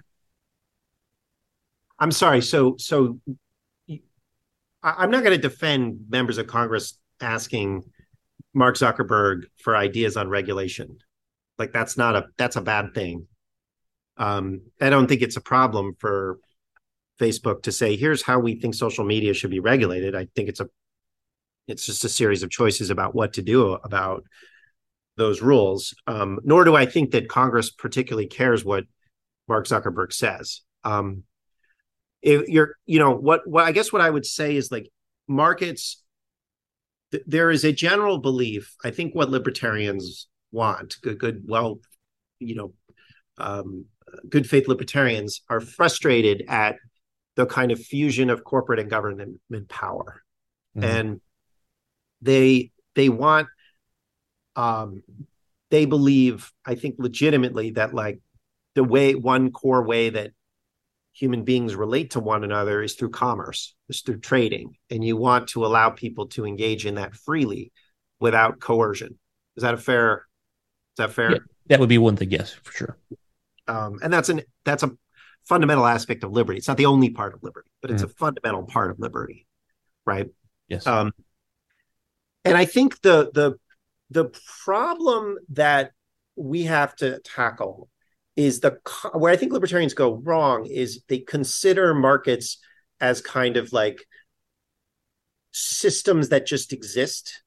I'm 1.98 2.12
sorry. 2.12 2.42
So, 2.42 2.76
so 2.76 3.20
I'm 4.82 5.10
not 5.10 5.24
going 5.24 5.34
to 5.34 5.48
defend 5.48 6.10
members 6.10 6.36
of 6.36 6.46
Congress 6.46 6.98
asking 7.22 7.84
Mark 8.52 8.76
Zuckerberg 8.76 9.44
for 9.56 9.74
ideas 9.74 10.18
on 10.18 10.28
regulation. 10.28 10.98
Like 11.58 11.72
that's 11.72 11.96
not 11.96 12.16
a 12.16 12.26
that's 12.36 12.56
a 12.56 12.60
bad 12.60 12.92
thing. 12.94 13.26
Um, 14.20 14.60
I 14.80 14.90
don't 14.90 15.08
think 15.08 15.22
it's 15.22 15.38
a 15.38 15.40
problem 15.40 15.94
for 15.98 16.38
Facebook 17.18 17.62
to 17.62 17.72
say, 17.72 17.96
"Here's 17.96 18.22
how 18.22 18.38
we 18.38 18.60
think 18.60 18.74
social 18.74 19.04
media 19.04 19.34
should 19.34 19.50
be 19.50 19.60
regulated." 19.60 20.14
I 20.14 20.28
think 20.36 20.48
it's 20.48 20.60
a 20.60 20.68
it's 21.66 21.86
just 21.86 22.04
a 22.04 22.08
series 22.08 22.42
of 22.42 22.50
choices 22.50 22.90
about 22.90 23.14
what 23.14 23.32
to 23.34 23.42
do 23.42 23.72
about 23.72 24.24
those 25.16 25.40
rules. 25.40 25.94
Um, 26.06 26.38
nor 26.44 26.64
do 26.64 26.76
I 26.76 26.86
think 26.86 27.12
that 27.12 27.28
Congress 27.28 27.70
particularly 27.70 28.26
cares 28.26 28.64
what 28.64 28.84
Mark 29.48 29.66
Zuckerberg 29.66 30.12
says. 30.12 30.60
Um, 30.84 31.24
if 32.22 32.48
you're, 32.48 32.76
you 32.86 32.98
know, 32.98 33.12
what 33.12 33.46
what 33.46 33.64
I 33.64 33.72
guess 33.72 33.92
what 33.92 34.02
I 34.02 34.10
would 34.10 34.26
say 34.26 34.54
is 34.56 34.70
like 34.70 34.90
markets. 35.26 36.02
Th- 37.10 37.24
there 37.26 37.50
is 37.50 37.64
a 37.64 37.72
general 37.72 38.18
belief. 38.18 38.76
I 38.84 38.90
think 38.90 39.14
what 39.14 39.30
libertarians 39.30 40.28
want, 40.52 40.96
good, 41.02 41.18
good, 41.18 41.42
well, 41.46 41.80
you 42.38 42.54
know, 42.54 42.74
um, 43.38 43.86
good 44.28 44.48
faith 44.48 44.68
libertarians 44.68 45.42
are 45.48 45.60
frustrated 45.60 46.44
at 46.48 46.76
the 47.36 47.46
kind 47.46 47.70
of 47.70 47.80
fusion 47.80 48.30
of 48.30 48.44
corporate 48.44 48.78
and 48.78 48.90
government 48.90 49.40
power 49.68 50.22
mm-hmm. 50.76 50.84
and 50.84 51.20
they 52.20 52.70
they 52.94 53.08
want 53.08 53.48
um 54.56 55.02
they 55.70 55.84
believe 55.84 56.52
i 56.64 56.74
think 56.74 56.96
legitimately 56.98 57.70
that 57.70 57.94
like 57.94 58.20
the 58.74 58.84
way 58.84 59.14
one 59.14 59.50
core 59.50 59.82
way 59.82 60.10
that 60.10 60.32
human 61.12 61.44
beings 61.44 61.74
relate 61.74 62.12
to 62.12 62.20
one 62.20 62.44
another 62.44 62.82
is 62.82 62.94
through 62.94 63.10
commerce, 63.10 63.74
is 63.88 64.00
through 64.02 64.20
trading, 64.20 64.76
and 64.90 65.04
you 65.04 65.16
want 65.16 65.48
to 65.48 65.66
allow 65.66 65.90
people 65.90 66.28
to 66.28 66.46
engage 66.46 66.86
in 66.86 66.94
that 66.94 67.14
freely 67.14 67.72
without 68.20 68.60
coercion. 68.60 69.18
Is 69.56 69.62
that 69.62 69.74
a 69.74 69.78
fair? 69.78 70.26
Is 70.94 70.98
that 70.98 71.12
fair? 71.12 71.32
Yeah, 71.32 71.38
that 71.66 71.80
would 71.80 71.88
be 71.88 71.98
one 71.98 72.16
thing, 72.16 72.30
yes, 72.30 72.52
for 72.62 72.72
sure. 72.72 72.96
Um, 73.70 74.00
and 74.02 74.12
that's 74.12 74.28
an 74.28 74.42
that's 74.64 74.82
a 74.82 74.90
fundamental 75.44 75.86
aspect 75.86 76.24
of 76.24 76.32
liberty. 76.32 76.58
It's 76.58 76.68
not 76.68 76.76
the 76.76 76.86
only 76.86 77.10
part 77.10 77.34
of 77.34 77.42
liberty, 77.42 77.70
but 77.80 77.90
it's 77.90 78.02
mm. 78.02 78.06
a 78.06 78.08
fundamental 78.08 78.64
part 78.64 78.90
of 78.90 78.98
liberty, 78.98 79.46
right? 80.04 80.28
Yes. 80.68 80.86
Um, 80.86 81.12
and 82.44 82.56
I 82.56 82.64
think 82.64 83.00
the 83.02 83.30
the 83.32 83.58
the 84.10 84.32
problem 84.64 85.38
that 85.50 85.92
we 86.34 86.64
have 86.64 86.96
to 86.96 87.20
tackle 87.20 87.88
is 88.34 88.60
the 88.60 88.78
where 89.12 89.32
I 89.32 89.36
think 89.36 89.52
libertarians 89.52 89.94
go 89.94 90.14
wrong 90.14 90.66
is 90.66 91.02
they 91.08 91.18
consider 91.18 91.94
markets 91.94 92.58
as 93.00 93.20
kind 93.20 93.56
of 93.56 93.72
like 93.72 94.04
systems 95.52 96.28
that 96.30 96.46
just 96.46 96.72
exist 96.72 97.42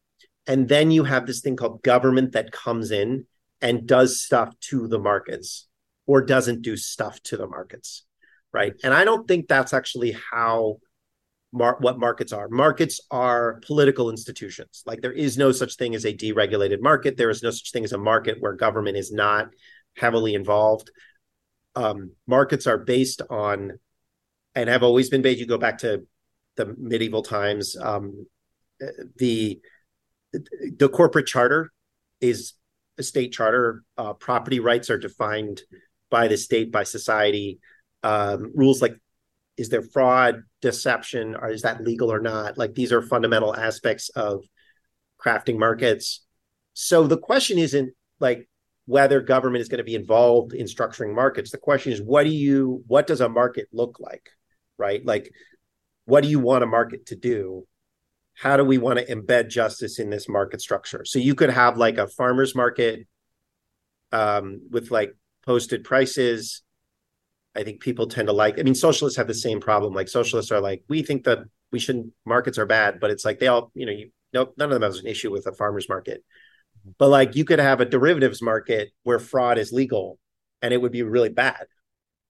and 0.46 0.68
then 0.68 0.92
you 0.92 1.06
have 1.06 1.26
this 1.26 1.40
thing 1.40 1.56
called 1.56 1.82
government 1.84 2.34
that 2.34 2.52
comes 2.52 2.92
in 2.92 3.26
and 3.62 3.88
does 3.88 4.22
stuff 4.22 4.54
to 4.60 4.90
the 4.90 5.00
markets 5.00 5.68
or 6.06 6.22
doesn't 6.22 6.62
do 6.62 6.76
stuff 6.76 7.22
to 7.24 7.38
the 7.38 7.48
markets 7.48 8.04
right? 8.54 8.74
And 8.84 8.94
i 8.94 9.04
don't 9.04 9.28
think 9.28 9.48
that's 9.48 9.74
actually 9.74 10.16
how 10.32 10.78
mar- 11.52 11.78
what 11.80 12.00
markets 12.00 12.32
are. 12.32 12.48
Markets 12.48 13.02
are 13.12 13.60
political 13.66 14.10
institutions. 14.10 14.84
Like 14.86 15.02
there 15.02 15.12
is 15.12 15.38
no 15.38 15.52
such 15.52 15.76
thing 15.76 15.96
as 15.96 16.06
a 16.06 16.14
deregulated 16.14 16.82
market. 16.82 17.18
There 17.18 17.30
is 17.30 17.44
no 17.44 17.52
such 17.52 17.72
thing 17.72 17.84
as 17.84 17.94
a 17.94 17.98
market 17.98 18.38
where 18.40 18.54
government 18.54 18.98
is 18.98 19.12
not 19.12 19.50
heavily 19.98 20.36
involved. 20.36 20.92
Um, 21.76 22.12
markets 22.28 22.68
are 22.68 22.78
based 22.78 23.22
on 23.30 23.80
and 24.56 24.70
have 24.70 24.84
always 24.84 25.10
been 25.10 25.24
based 25.24 25.40
you 25.40 25.48
go 25.48 25.58
back 25.58 25.80
to 25.80 26.06
the 26.56 26.76
medieval 26.78 27.24
times 27.24 27.76
um, 27.76 28.28
the 29.18 29.60
the 30.78 30.90
corporate 30.90 31.26
charter 31.26 31.72
is 32.22 32.54
a 33.00 33.04
state 33.04 33.32
charter. 33.32 33.84
Uh, 33.98 34.14
property 34.14 34.60
rights 34.60 34.92
are 34.92 35.00
defined 35.00 35.62
by 36.14 36.28
the 36.28 36.38
state, 36.38 36.72
by 36.72 36.84
society. 36.84 37.60
Um, 38.04 38.52
rules 38.54 38.82
like 38.82 38.96
is 39.58 39.70
there 39.70 39.82
fraud, 39.82 40.44
deception, 40.62 41.36
or 41.36 41.50
is 41.50 41.64
that 41.64 41.84
legal 41.84 42.12
or 42.12 42.20
not? 42.20 42.58
Like 42.58 42.76
these 42.76 42.92
are 42.92 43.02
fundamental 43.02 43.56
aspects 43.56 44.10
of 44.10 44.44
crafting 45.24 45.58
markets. 45.58 46.26
So 46.74 47.08
the 47.08 47.18
question 47.18 47.58
isn't 47.58 47.94
like 48.20 48.48
whether 48.86 49.22
government 49.22 49.62
is 49.62 49.70
going 49.70 49.80
to 49.80 49.84
be 49.84 49.96
involved 49.96 50.54
in 50.54 50.68
structuring 50.68 51.16
markets. 51.16 51.50
The 51.50 51.58
question 51.58 51.94
is 51.94 52.02
what 52.02 52.24
do 52.26 52.30
you 52.30 52.84
what 52.86 53.08
does 53.08 53.22
a 53.22 53.30
market 53.30 53.68
look 53.74 54.00
like? 54.00 54.30
Right? 54.78 55.04
Like 55.04 55.32
what 56.06 56.22
do 56.22 56.30
you 56.30 56.40
want 56.40 56.64
a 56.64 56.68
market 56.68 57.08
to 57.08 57.16
do? 57.16 57.66
how 58.36 58.58
do 58.58 58.64
we 58.64 58.78
want 58.78 59.00
to 59.00 59.06
embed 59.06 59.50
justice 59.50 60.00
in 60.00 60.10
this 60.10 60.28
market 60.28 60.62
structure? 60.62 61.06
So 61.06 61.20
you 61.20 61.36
could 61.36 61.50
have 61.50 61.78
like 61.78 61.98
a 61.98 62.08
farmer's 62.08 62.56
market 62.56 63.08
um, 64.12 64.62
with 64.70 64.92
like 64.92 65.16
posted 65.46 65.84
prices. 65.84 66.62
I 67.56 67.64
think 67.64 67.82
people 67.82 68.08
tend 68.08 68.28
to 68.28 68.34
like. 68.34 68.60
I 68.60 68.64
mean, 68.64 68.76
socialists 68.76 69.18
have 69.18 69.28
the 69.28 69.34
same 69.34 69.60
problem. 69.60 69.94
Like 69.94 70.10
socialists 70.10 70.52
are 70.52 70.62
like, 70.62 70.84
we 70.88 71.04
think 71.04 71.26
that 71.26 71.40
we 71.72 71.80
shouldn't 71.80 72.14
markets 72.26 72.58
are 72.58 72.66
bad, 72.66 73.00
but 73.00 73.12
it's 73.12 73.26
like 73.26 73.40
they 73.40 73.48
all, 73.48 73.72
you 73.76 73.86
know, 73.86 73.92
you 73.92 74.12
no, 74.34 74.52
none 74.58 74.72
of 74.72 74.80
them 74.80 74.82
has 74.82 75.00
an 75.00 75.08
issue 75.08 75.32
with 75.32 75.46
a 75.46 75.54
farmer's 75.54 75.88
market. 75.88 76.24
Mm-hmm. 76.80 76.92
But 76.98 77.10
like 77.10 77.36
you 77.36 77.46
could 77.46 77.60
have 77.60 77.82
a 77.82 77.86
derivatives 77.86 78.42
market 78.42 78.92
where 79.04 79.20
fraud 79.20 79.58
is 79.58 79.72
legal, 79.72 80.18
and 80.62 80.74
it 80.74 80.82
would 80.82 80.92
be 80.92 81.04
really 81.04 81.30
bad. 81.30 81.66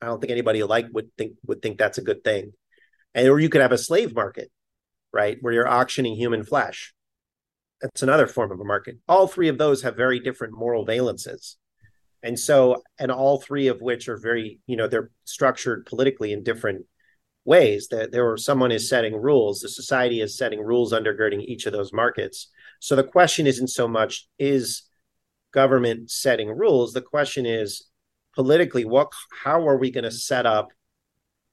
I 0.01 0.07
don't 0.07 0.19
think 0.19 0.31
anybody 0.31 0.63
like 0.63 0.87
would 0.91 1.09
think 1.17 1.33
would 1.45 1.61
think 1.61 1.77
that's 1.77 1.97
a 1.97 2.03
good 2.03 2.23
thing. 2.23 2.53
And 3.13 3.29
or 3.29 3.39
you 3.39 3.49
could 3.49 3.61
have 3.61 3.71
a 3.71 3.77
slave 3.77 4.13
market 4.13 4.51
right? 5.13 5.37
Where 5.39 5.53
you're 5.53 5.69
auctioning 5.69 6.15
human 6.15 6.43
flesh. 6.43 6.93
That's 7.81 8.03
another 8.03 8.27
form 8.27 8.51
of 8.51 8.59
a 8.59 8.65
market. 8.65 8.97
All 9.07 9.27
three 9.27 9.47
of 9.47 9.57
those 9.57 9.83
have 9.83 9.95
very 9.95 10.19
different 10.19 10.57
moral 10.57 10.85
valences. 10.85 11.55
And 12.23 12.39
so, 12.39 12.81
and 12.97 13.11
all 13.11 13.39
three 13.39 13.67
of 13.67 13.81
which 13.81 14.07
are 14.07 14.17
very, 14.17 14.59
you 14.65 14.77
know, 14.77 14.87
they're 14.87 15.11
structured 15.25 15.85
politically 15.85 16.31
in 16.31 16.43
different 16.43 16.85
ways. 17.45 17.89
That 17.89 18.11
there 18.11 18.25
were 18.25 18.37
someone 18.37 18.71
is 18.71 18.89
setting 18.89 19.15
rules, 19.15 19.59
the 19.59 19.69
society 19.69 20.21
is 20.21 20.37
setting 20.37 20.61
rules 20.61 20.93
undergirding 20.93 21.43
each 21.43 21.65
of 21.65 21.73
those 21.73 21.93
markets. 21.93 22.49
So 22.79 22.95
the 22.95 23.03
question 23.03 23.45
isn't 23.45 23.67
so 23.67 23.87
much 23.87 24.27
is 24.39 24.83
government 25.53 26.09
setting 26.09 26.49
rules. 26.49 26.93
The 26.93 27.01
question 27.01 27.45
is 27.45 27.87
politically, 28.35 28.85
what 28.85 29.11
how 29.43 29.67
are 29.67 29.77
we 29.77 29.91
going 29.91 30.05
to 30.05 30.11
set 30.11 30.45
up 30.45 30.69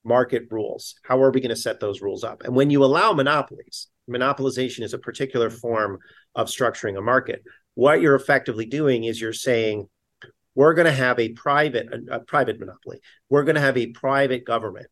market 0.04 0.44
rules. 0.50 0.94
How 1.02 1.20
are 1.22 1.30
we 1.30 1.40
going 1.40 1.50
to 1.50 1.56
set 1.56 1.80
those 1.80 2.00
rules 2.00 2.24
up? 2.24 2.42
And 2.42 2.54
when 2.54 2.70
you 2.70 2.84
allow 2.84 3.12
monopolies, 3.12 3.88
monopolization 4.08 4.82
is 4.82 4.94
a 4.94 4.98
particular 4.98 5.50
form 5.50 5.98
of 6.34 6.48
structuring 6.48 6.98
a 6.98 7.02
market. 7.02 7.42
What 7.74 8.00
you're 8.00 8.14
effectively 8.14 8.66
doing 8.66 9.04
is 9.04 9.20
you're 9.20 9.32
saying, 9.32 9.88
we're 10.60 10.74
going 10.74 10.84
to 10.84 10.92
have 10.92 11.18
a 11.18 11.30
private 11.30 11.88
a, 11.90 12.16
a 12.16 12.20
private 12.20 12.60
monopoly. 12.60 13.00
We're 13.30 13.44
going 13.44 13.54
to 13.54 13.62
have 13.62 13.78
a 13.78 13.86
private 13.86 14.44
government 14.44 14.88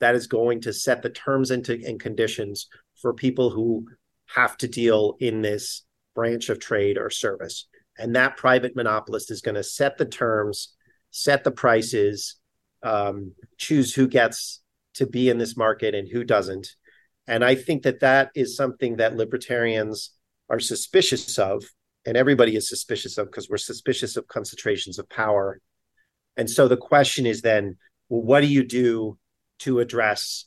that 0.00 0.16
is 0.16 0.26
going 0.26 0.62
to 0.62 0.72
set 0.72 1.00
the 1.00 1.10
terms 1.10 1.52
and, 1.52 1.66
and 1.68 2.00
conditions 2.00 2.66
for 3.00 3.14
people 3.14 3.50
who 3.50 3.86
have 4.26 4.56
to 4.56 4.66
deal 4.66 5.14
in 5.20 5.40
this 5.40 5.84
branch 6.16 6.48
of 6.48 6.58
trade 6.58 6.98
or 6.98 7.08
service. 7.08 7.68
And 7.96 8.16
that 8.16 8.36
private 8.36 8.74
monopolist 8.74 9.30
is 9.30 9.42
going 9.42 9.54
to 9.54 9.62
set 9.62 9.96
the 9.96 10.06
terms, 10.06 10.74
set 11.12 11.44
the 11.44 11.52
prices, 11.52 12.34
um, 12.82 13.32
choose 13.58 13.94
who 13.94 14.08
gets 14.08 14.60
to 14.94 15.06
be 15.06 15.30
in 15.30 15.38
this 15.38 15.56
market 15.56 15.94
and 15.94 16.08
who 16.08 16.24
doesn't. 16.24 16.74
And 17.28 17.44
I 17.44 17.54
think 17.54 17.84
that 17.84 18.00
that 18.00 18.32
is 18.34 18.56
something 18.56 18.96
that 18.96 19.14
libertarians 19.14 20.10
are 20.50 20.58
suspicious 20.58 21.38
of, 21.38 21.62
and 22.04 22.16
everybody 22.16 22.56
is 22.56 22.68
suspicious 22.68 23.18
of 23.18 23.26
because 23.26 23.48
we're 23.48 23.58
suspicious 23.58 24.16
of 24.16 24.26
concentrations 24.26 24.98
of 24.98 25.08
power. 25.08 25.60
And 26.36 26.48
so 26.50 26.68
the 26.68 26.76
question 26.76 27.26
is 27.26 27.42
then, 27.42 27.76
well, 28.08 28.22
what 28.22 28.40
do 28.40 28.46
you 28.46 28.64
do 28.64 29.18
to 29.60 29.80
address 29.80 30.46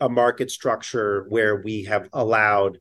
a 0.00 0.08
market 0.08 0.50
structure 0.50 1.26
where 1.28 1.56
we 1.56 1.84
have 1.84 2.08
allowed 2.12 2.78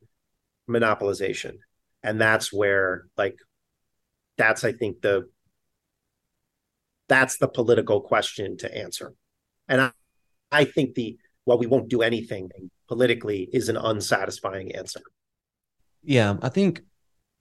monopolization? 0.70 1.56
And 2.04 2.20
that's 2.20 2.52
where, 2.52 3.06
like, 3.18 3.38
that's 4.38 4.64
I 4.64 4.72
think 4.72 5.02
the 5.02 5.30
that's 7.08 7.38
the 7.38 7.48
political 7.48 8.02
question 8.02 8.58
to 8.58 8.76
answer. 8.76 9.14
And 9.68 9.82
I, 9.82 9.92
I 10.52 10.66
think 10.66 10.96
the 10.96 11.18
well, 11.46 11.58
we 11.58 11.68
won't 11.68 11.90
do 11.90 12.02
anything 12.02 12.50
politically 12.88 13.50
is 13.52 13.70
an 13.70 13.78
unsatisfying 13.78 14.76
answer. 14.76 15.02
Yeah, 16.04 16.38
I 16.42 16.50
think 16.50 16.82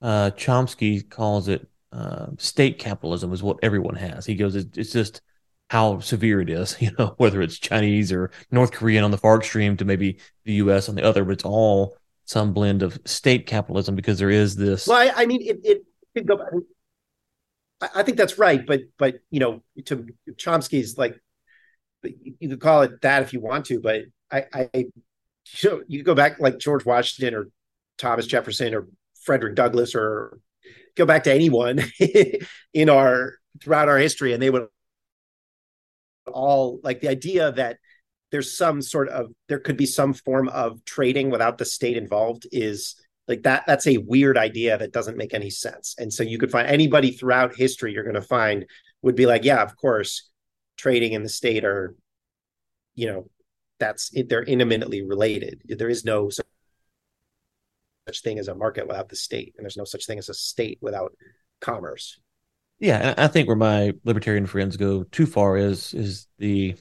uh, 0.03 0.31
Chomsky 0.33 1.09
calls 1.09 1.49
it 1.49 1.69
uh, 1.93 2.27
state 2.39 2.79
capitalism 2.79 3.33
is 3.33 3.43
what 3.43 3.59
everyone 3.63 3.97
has. 3.97 4.25
He 4.25 4.35
goes, 4.35 4.55
it's, 4.55 4.93
just 4.93 5.23
how 5.69 6.01
severe 6.01 6.41
it 6.41 6.51
is, 6.51 6.77
you 6.81 6.91
know, 6.99 7.15
whether 7.17 7.43
it's 7.43 7.59
Chinese 7.59 8.13
or 8.13 8.31
North 8.51 8.73
Korean 8.73 9.05
on 9.05 9.11
the 9.11 9.19
far 9.19 9.39
extreme 9.39 9.77
to 9.79 9.85
maybe 9.85 10.19
the 10.45 10.55
U.S. 10.55 10.89
on 10.89 10.95
the 10.95 11.05
other, 11.05 11.25
but 11.25 11.33
it's 11.33 11.45
all 11.45 11.97
some 12.25 12.53
blend 12.53 12.83
of 12.83 12.99
state 13.05 13.47
capitalism 13.47 13.97
because 13.97 14.19
there 14.19 14.31
is 14.31 14.57
this. 14.57 14.87
Well, 14.87 14.99
I, 14.99 15.23
I 15.23 15.27
mean, 15.27 15.43
it, 15.43 15.61
it, 15.65 15.85
it 16.15 16.27
go 16.27 16.39
I 17.81 18.03
think 18.03 18.19
that's 18.19 18.39
right, 18.39 18.65
but 18.65 18.83
but 18.99 19.21
you 19.31 19.41
know, 19.41 19.63
to 19.87 20.07
Chomsky's 20.33 20.99
like 20.99 21.19
you 22.05 22.49
could 22.49 22.61
call 22.61 22.83
it 22.83 23.01
that 23.03 23.23
if 23.23 23.33
you 23.33 23.41
want 23.41 23.67
to, 23.67 23.81
but 23.81 24.03
I, 24.31 24.45
I 24.53 24.69
you 24.75 25.71
know, 25.71 25.83
you 25.87 26.03
go 26.03 26.15
back 26.15 26.39
like 26.41 26.59
George 26.59 26.85
Washington 26.85 27.35
or 27.35 27.49
Thomas 27.97 28.27
Jefferson 28.27 28.75
or 28.75 28.87
Frederick 29.23 29.55
Douglass 29.55 29.95
or 29.95 30.39
go 30.97 31.07
back 31.07 31.25
to 31.25 31.33
anyone 31.33 31.81
in 32.75 32.89
our 32.89 33.35
throughout 33.61 33.89
our 33.89 33.99
history, 33.99 34.33
and 34.33 34.43
they 34.43 34.51
would 34.51 34.67
all 36.27 36.81
like 36.83 37.01
the 37.01 37.09
idea 37.09 37.53
that 37.53 37.79
there's 38.31 38.57
some 38.57 38.81
sort 38.83 39.09
of 39.09 39.33
there 39.49 39.59
could 39.59 39.77
be 39.77 39.87
some 39.87 40.13
form 40.13 40.49
of 40.49 40.85
trading 40.85 41.31
without 41.31 41.59
the 41.59 41.65
state 41.65 41.97
involved 41.97 42.47
is 42.53 42.95
like 43.27 43.43
that 43.43 43.65
that's 43.67 43.87
a 43.87 43.99
weird 43.99 44.39
idea 44.39 44.79
that 44.79 44.93
doesn't 44.93 45.17
make 45.17 45.35
any 45.35 45.51
sense. 45.51 45.95
And 45.99 46.13
so 46.13 46.23
you 46.23 46.39
could 46.39 46.51
find 46.51 46.69
anybody 46.69 47.13
throughout 47.13 47.57
history 47.57 47.93
you're 47.93 48.05
going 48.05 48.15
to 48.15 48.23
find 48.23 48.67
would 49.03 49.17
be 49.17 49.27
like 49.27 49.45
yeah 49.45 49.63
of 49.63 49.77
course 49.77 50.31
trading 50.77 51.15
and 51.15 51.25
the 51.25 51.29
state 51.29 51.65
are 51.65 51.95
you 52.95 53.07
know 53.07 53.29
that's 53.79 54.11
they're 54.29 54.45
intimately 54.45 55.03
related. 55.03 55.63
There 55.65 55.89
is 55.89 56.05
no 56.05 56.31
such 58.07 58.23
thing 58.23 58.39
as 58.39 58.49
a 58.49 58.55
market 58.55 58.87
without 58.87 59.09
the 59.09 59.17
state 59.17 59.55
and 59.57 59.65
there's 59.65 59.77
no 59.77 59.85
such 59.85 60.07
thing 60.07 60.19
as 60.19 60.29
a 60.29 60.35
state 60.35 60.79
without 60.81 61.13
commerce 61.61 62.19
yeah 62.79 63.15
i 63.19 63.27
think 63.27 63.47
where 63.47 63.57
my 63.57 63.93
libertarian 64.05 64.47
friends 64.47 64.77
go 64.77 65.03
too 65.05 65.27
far 65.27 65.57
is 65.57 65.95
is 65.95 66.27
the 66.39 66.75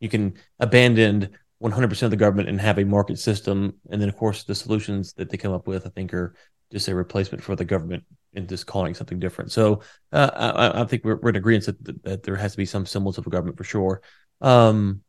you 0.00 0.08
can 0.08 0.34
abandon 0.58 1.30
100% 1.62 2.02
of 2.02 2.10
the 2.10 2.16
government 2.16 2.48
and 2.48 2.60
have 2.60 2.78
a 2.78 2.84
market 2.84 3.18
system. 3.18 3.74
And 3.88 4.02
then, 4.02 4.08
of 4.08 4.16
course, 4.16 4.44
the 4.44 4.54
solutions 4.54 5.12
that 5.14 5.30
they 5.30 5.36
come 5.36 5.52
up 5.52 5.66
with, 5.66 5.86
I 5.86 5.90
think, 5.90 6.12
are 6.12 6.34
just 6.72 6.88
a 6.88 6.94
replacement 6.94 7.42
for 7.42 7.54
the 7.54 7.64
government 7.64 8.04
and 8.34 8.48
just 8.48 8.66
calling 8.66 8.94
something 8.94 9.20
different. 9.20 9.52
So 9.52 9.82
uh, 10.10 10.30
I, 10.34 10.82
I, 10.82 10.84
think 10.86 11.04
we're, 11.04 11.16
we're 11.16 11.30
in 11.30 11.36
agreement 11.36 11.66
that, 11.66 12.02
that, 12.02 12.22
there 12.24 12.34
has 12.34 12.52
to 12.52 12.56
be 12.56 12.66
some 12.66 12.86
semblance 12.86 13.18
of 13.18 13.26
a 13.26 13.30
government 13.30 13.58
for 13.58 13.64
sure. 13.64 14.02
Um, 14.40 15.02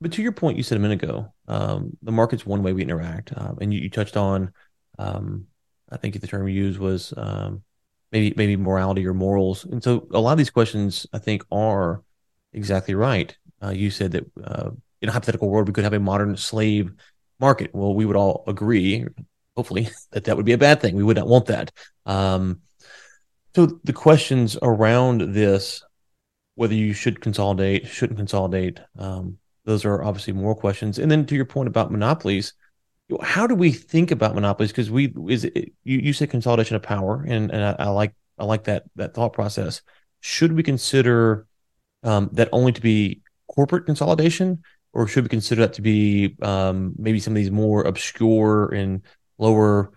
but 0.00 0.12
to 0.12 0.22
your 0.22 0.32
point, 0.32 0.56
you 0.56 0.62
said 0.62 0.76
a 0.76 0.80
minute 0.80 1.02
ago, 1.02 1.32
um, 1.46 1.96
the 2.02 2.12
market's 2.12 2.46
one 2.46 2.62
way 2.62 2.72
we 2.72 2.82
interact, 2.82 3.32
um, 3.36 3.58
and 3.60 3.72
you, 3.72 3.80
you, 3.80 3.90
touched 3.90 4.16
on, 4.16 4.52
um, 4.98 5.46
I 5.90 5.96
think 5.96 6.18
the 6.20 6.26
term 6.26 6.48
you 6.48 6.54
used 6.54 6.78
was 6.78 7.12
um, 7.16 7.62
maybe 8.12 8.32
maybe 8.36 8.56
morality 8.56 9.06
or 9.06 9.14
morals, 9.14 9.64
and 9.64 9.82
so 9.82 10.06
a 10.12 10.20
lot 10.20 10.32
of 10.32 10.38
these 10.38 10.50
questions 10.50 11.06
I 11.12 11.18
think 11.18 11.44
are 11.52 12.02
exactly 12.52 12.94
right. 12.94 13.36
Uh, 13.62 13.70
you 13.70 13.90
said 13.90 14.12
that 14.12 14.24
uh, 14.42 14.70
in 15.02 15.08
a 15.08 15.12
hypothetical 15.12 15.50
world 15.50 15.68
we 15.68 15.74
could 15.74 15.84
have 15.84 15.92
a 15.92 16.00
modern 16.00 16.36
slave 16.36 16.92
market. 17.38 17.74
Well, 17.74 17.94
we 17.94 18.04
would 18.06 18.16
all 18.16 18.44
agree, 18.46 19.06
hopefully, 19.56 19.88
that 20.12 20.24
that 20.24 20.36
would 20.36 20.46
be 20.46 20.52
a 20.52 20.58
bad 20.58 20.80
thing. 20.80 20.96
We 20.96 21.04
would 21.04 21.16
not 21.16 21.28
want 21.28 21.46
that. 21.46 21.72
Um, 22.06 22.60
so 23.54 23.80
the 23.84 23.92
questions 23.92 24.56
around 24.62 25.34
this, 25.34 25.82
whether 26.54 26.74
you 26.74 26.92
should 26.92 27.20
consolidate, 27.20 27.86
shouldn't 27.88 28.18
consolidate, 28.18 28.78
um, 28.96 29.38
those 29.70 29.84
are 29.84 30.02
obviously 30.02 30.32
more 30.32 30.54
questions. 30.54 30.98
And 30.98 31.10
then 31.10 31.24
to 31.26 31.36
your 31.36 31.44
point 31.44 31.68
about 31.68 31.92
monopolies, 31.92 32.54
how 33.22 33.46
do 33.46 33.54
we 33.54 33.70
think 33.70 34.10
about 34.10 34.34
monopolies? 34.34 34.72
Because 34.72 34.90
we 34.90 35.14
is 35.28 35.44
it, 35.44 35.72
you 35.84 35.98
you 35.98 36.12
say 36.12 36.26
consolidation 36.26 36.76
of 36.76 36.82
power, 36.82 37.24
and 37.26 37.50
and 37.50 37.64
I, 37.64 37.76
I, 37.78 37.88
like 37.88 38.14
I 38.38 38.44
like 38.44 38.64
that 38.64 38.84
that 38.96 39.14
thought 39.14 39.32
process. 39.32 39.82
Should 40.20 40.52
we 40.52 40.62
consider 40.62 41.46
um, 42.02 42.30
that 42.32 42.48
only 42.52 42.72
to 42.72 42.80
be 42.80 43.22
corporate 43.48 43.86
consolidation, 43.86 44.62
or 44.92 45.06
should 45.06 45.24
we 45.24 45.28
consider 45.28 45.62
that 45.62 45.74
to 45.74 45.82
be 45.82 46.36
um, 46.42 46.94
maybe 46.98 47.20
some 47.20 47.32
of 47.32 47.36
these 47.36 47.50
more 47.50 47.82
obscure 47.82 48.72
and 48.74 49.02
lower 49.38 49.92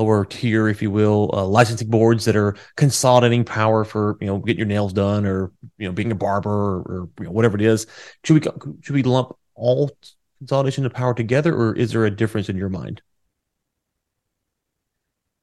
lower 0.00 0.24
tier, 0.24 0.68
if 0.68 0.80
you 0.80 0.90
will, 0.90 1.30
uh, 1.32 1.44
licensing 1.44 1.90
boards 1.90 2.24
that 2.24 2.36
are 2.36 2.56
consolidating 2.76 3.44
power 3.44 3.84
for 3.84 4.16
you 4.20 4.26
know 4.26 4.38
getting 4.38 4.58
your 4.58 4.66
nails 4.66 4.92
done 4.92 5.26
or 5.26 5.52
you 5.78 5.86
know 5.86 5.92
being 5.92 6.10
a 6.10 6.14
barber 6.14 6.50
or, 6.50 6.78
or 6.80 7.08
you 7.18 7.26
know, 7.26 7.30
whatever 7.30 7.56
it 7.56 7.62
is. 7.62 7.86
Should 8.24 8.44
we 8.44 8.50
should 8.82 8.94
we 8.94 9.02
lump 9.02 9.36
all 9.54 9.90
consolidation 10.38 10.86
of 10.86 10.92
power 10.92 11.14
together, 11.14 11.54
or 11.54 11.74
is 11.76 11.92
there 11.92 12.04
a 12.06 12.10
difference 12.10 12.48
in 12.48 12.56
your 12.56 12.70
mind? 12.70 13.02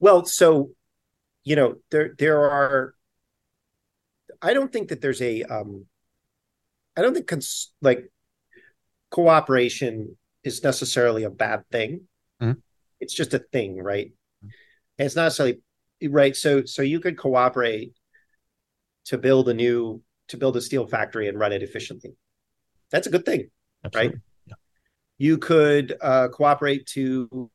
Well, 0.00 0.24
so 0.24 0.70
you 1.44 1.56
know 1.56 1.76
there 1.90 2.14
there 2.18 2.40
are. 2.40 2.94
I 4.42 4.52
don't 4.52 4.72
think 4.72 4.88
that 4.88 5.00
there's 5.00 5.22
a. 5.22 5.42
Um, 5.44 5.86
I 6.96 7.02
don't 7.02 7.14
think 7.14 7.28
cons- 7.28 7.72
like 7.80 8.10
cooperation 9.10 10.16
is 10.42 10.64
necessarily 10.64 11.24
a 11.24 11.30
bad 11.30 11.64
thing. 11.70 12.08
Mm-hmm. 12.42 12.58
It's 13.00 13.14
just 13.14 13.34
a 13.34 13.38
thing, 13.38 13.80
right? 13.80 14.12
And 14.98 15.06
it's 15.06 15.16
not 15.16 15.24
necessarily 15.24 15.60
right. 16.08 16.34
So 16.34 16.64
so 16.64 16.82
you 16.82 17.00
could 17.00 17.16
cooperate 17.16 17.92
to 19.06 19.18
build 19.18 19.48
a 19.48 19.54
new 19.54 20.02
to 20.28 20.36
build 20.36 20.56
a 20.56 20.60
steel 20.60 20.86
factory 20.86 21.28
and 21.28 21.38
run 21.38 21.52
it 21.52 21.62
efficiently. 21.62 22.14
That's 22.90 23.06
a 23.06 23.10
good 23.10 23.24
thing, 23.24 23.50
Absolutely. 23.84 24.08
right? 24.08 24.20
Yeah. 24.46 24.54
You 25.18 25.38
could 25.38 25.96
uh, 26.00 26.28
cooperate 26.28 26.86
to 26.88 27.50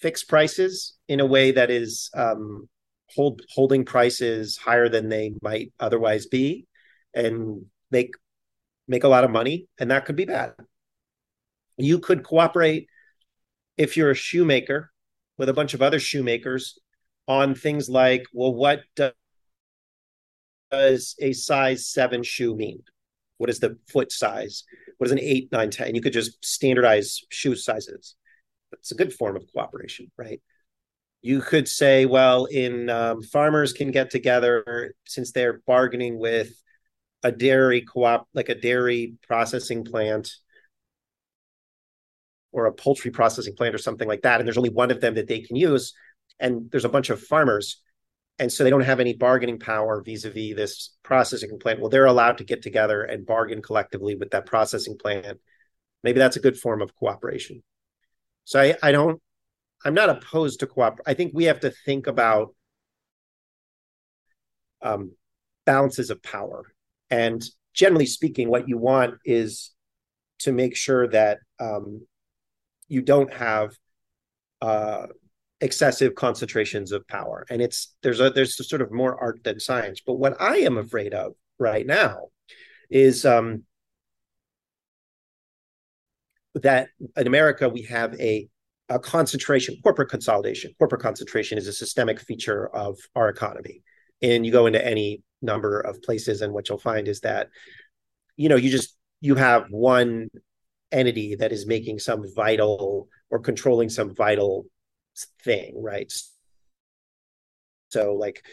fix 0.00 0.24
prices 0.24 0.94
in 1.08 1.20
a 1.20 1.26
way 1.26 1.52
that 1.52 1.70
is 1.70 2.10
um, 2.14 2.68
hold 3.14 3.42
holding 3.48 3.84
prices 3.84 4.56
higher 4.56 4.88
than 4.88 5.08
they 5.08 5.32
might 5.42 5.72
otherwise 5.80 6.26
be, 6.26 6.66
and 7.14 7.66
make 7.90 8.14
make 8.86 9.04
a 9.04 9.08
lot 9.08 9.24
of 9.24 9.30
money, 9.30 9.66
and 9.78 9.90
that 9.90 10.04
could 10.04 10.16
be 10.16 10.24
bad. 10.24 10.52
You 11.76 11.98
could 11.98 12.22
cooperate 12.22 12.88
if 13.76 13.96
you're 13.96 14.12
a 14.12 14.14
shoemaker 14.14 14.92
with 15.38 15.48
a 15.48 15.54
bunch 15.54 15.74
of 15.74 15.82
other 15.82 15.98
shoemakers 15.98 16.78
on 17.26 17.54
things 17.54 17.88
like, 17.88 18.24
well, 18.32 18.54
what 18.54 18.82
does 20.70 21.14
a 21.20 21.32
size 21.32 21.86
seven 21.86 22.22
shoe 22.22 22.54
mean? 22.54 22.82
What 23.38 23.50
is 23.50 23.60
the 23.60 23.78
foot 23.88 24.12
size? 24.12 24.64
What 24.98 25.06
is 25.06 25.12
an 25.12 25.20
eight, 25.20 25.50
nine, 25.50 25.70
ten? 25.70 25.94
You 25.94 26.00
could 26.00 26.12
just 26.12 26.44
standardize 26.44 27.20
shoe 27.30 27.56
sizes. 27.56 28.16
It's 28.72 28.92
a 28.92 28.96
good 28.96 29.12
form 29.12 29.36
of 29.36 29.44
cooperation, 29.52 30.10
right? 30.16 30.40
You 31.22 31.40
could 31.40 31.68
say, 31.68 32.06
well, 32.06 32.44
in 32.44 32.90
um, 32.90 33.22
farmers 33.22 33.72
can 33.72 33.90
get 33.90 34.10
together 34.10 34.94
since 35.06 35.32
they're 35.32 35.62
bargaining 35.66 36.18
with 36.18 36.52
a 37.22 37.32
dairy 37.32 37.80
co-op, 37.80 38.28
like 38.34 38.50
a 38.50 38.54
dairy 38.54 39.14
processing 39.26 39.84
plant 39.84 40.30
or 42.54 42.66
a 42.66 42.72
poultry 42.72 43.10
processing 43.10 43.54
plant 43.54 43.74
or 43.74 43.78
something 43.78 44.08
like 44.08 44.22
that 44.22 44.40
and 44.40 44.46
there's 44.46 44.58
only 44.58 44.70
one 44.70 44.90
of 44.90 45.00
them 45.00 45.14
that 45.14 45.28
they 45.28 45.40
can 45.40 45.56
use 45.56 45.92
and 46.40 46.70
there's 46.70 46.84
a 46.84 46.88
bunch 46.90 47.10
of 47.10 47.20
farmers 47.20 47.80
and 48.38 48.50
so 48.52 48.64
they 48.64 48.70
don't 48.70 48.80
have 48.80 49.00
any 49.00 49.14
bargaining 49.14 49.58
power 49.58 50.02
vis-a-vis 50.02 50.56
this 50.56 50.96
processing 51.04 51.58
plant. 51.58 51.80
Well 51.80 51.90
they're 51.90 52.06
allowed 52.06 52.38
to 52.38 52.44
get 52.44 52.62
together 52.62 53.02
and 53.02 53.26
bargain 53.26 53.62
collectively 53.62 54.16
with 54.16 54.30
that 54.30 54.46
processing 54.46 54.96
plant. 54.98 55.38
Maybe 56.02 56.18
that's 56.18 56.36
a 56.36 56.40
good 56.40 56.58
form 56.58 56.82
of 56.82 56.94
cooperation. 56.96 57.62
So 58.44 58.60
i, 58.60 58.76
I 58.82 58.92
don't 58.92 59.20
i'm 59.84 59.94
not 59.94 60.08
opposed 60.08 60.60
to 60.60 60.66
cooperate 60.66 61.04
i 61.06 61.14
think 61.14 61.32
we 61.34 61.44
have 61.44 61.60
to 61.60 61.70
think 61.70 62.06
about 62.06 62.54
um, 64.84 65.12
balances 65.64 66.10
of 66.10 66.22
power. 66.22 66.64
And 67.10 67.42
generally 67.72 68.06
speaking 68.06 68.48
what 68.48 68.68
you 68.68 68.78
want 68.78 69.14
is 69.24 69.72
to 70.40 70.52
make 70.52 70.76
sure 70.76 71.08
that 71.08 71.38
um, 71.58 72.06
you 72.94 73.02
don't 73.02 73.32
have 73.32 73.76
uh, 74.62 75.06
excessive 75.60 76.14
concentrations 76.14 76.92
of 76.92 77.06
power. 77.08 77.46
And 77.50 77.60
it's 77.60 77.94
there's 78.02 78.20
a 78.20 78.30
there's 78.30 78.58
a 78.60 78.64
sort 78.64 78.82
of 78.82 78.92
more 78.92 79.20
art 79.20 79.42
than 79.44 79.60
science. 79.60 80.00
But 80.04 80.14
what 80.14 80.40
i 80.40 80.58
am 80.58 80.78
afraid 80.78 81.14
of 81.14 81.32
right 81.58 81.86
now 81.86 82.28
is 82.90 83.24
um 83.24 83.64
that 86.54 86.88
in 87.16 87.26
america 87.26 87.68
we 87.68 87.82
have 87.82 88.14
a 88.20 88.48
a 88.90 88.98
concentration 88.98 89.76
corporate 89.82 90.10
consolidation. 90.10 90.72
Corporate 90.78 91.00
concentration 91.00 91.56
is 91.56 91.66
a 91.66 91.72
systemic 91.72 92.20
feature 92.20 92.68
of 92.68 92.98
our 93.14 93.30
economy. 93.30 93.82
And 94.20 94.44
you 94.44 94.52
go 94.52 94.66
into 94.66 94.84
any 94.84 95.22
number 95.40 95.80
of 95.80 96.02
places 96.02 96.42
and 96.42 96.52
what 96.52 96.68
you'll 96.68 96.78
find 96.78 97.08
is 97.08 97.20
that 97.20 97.48
you 98.36 98.48
know 98.48 98.56
you 98.56 98.70
just 98.70 98.96
you 99.20 99.34
have 99.34 99.66
one 99.70 100.28
entity 100.94 101.34
that 101.36 101.52
is 101.52 101.66
making 101.66 101.98
some 101.98 102.24
vital 102.34 103.08
or 103.30 103.38
controlling 103.38 103.88
some 103.88 104.14
vital 104.14 104.66
thing, 105.42 105.74
right? 105.82 106.12
So, 107.90 108.14
like, 108.14 108.44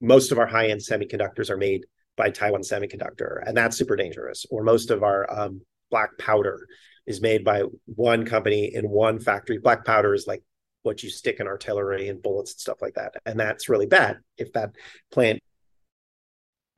most 0.00 0.32
of 0.32 0.38
our 0.38 0.46
high 0.46 0.68
end 0.68 0.80
semiconductors 0.80 1.50
are 1.50 1.56
made 1.56 1.86
by 2.16 2.30
Taiwan 2.30 2.62
Semiconductor, 2.62 3.42
and 3.46 3.56
that's 3.56 3.76
super 3.76 3.96
dangerous. 3.96 4.46
Or 4.50 4.62
most 4.62 4.90
of 4.90 5.02
our 5.02 5.30
um, 5.30 5.60
black 5.90 6.16
powder 6.18 6.66
is 7.06 7.20
made 7.20 7.44
by 7.44 7.62
one 7.86 8.24
company 8.24 8.74
in 8.74 8.88
one 8.88 9.20
factory. 9.20 9.58
Black 9.58 9.84
powder 9.84 10.14
is 10.14 10.26
like 10.26 10.42
what 10.82 11.02
you 11.02 11.10
stick 11.10 11.40
in 11.40 11.46
artillery 11.46 12.08
and 12.08 12.22
bullets 12.22 12.52
and 12.52 12.60
stuff 12.60 12.82
like 12.82 12.94
that, 12.94 13.14
and 13.24 13.38
that's 13.38 13.68
really 13.68 13.86
bad 13.86 14.18
if 14.38 14.52
that 14.52 14.70
plant 15.10 15.40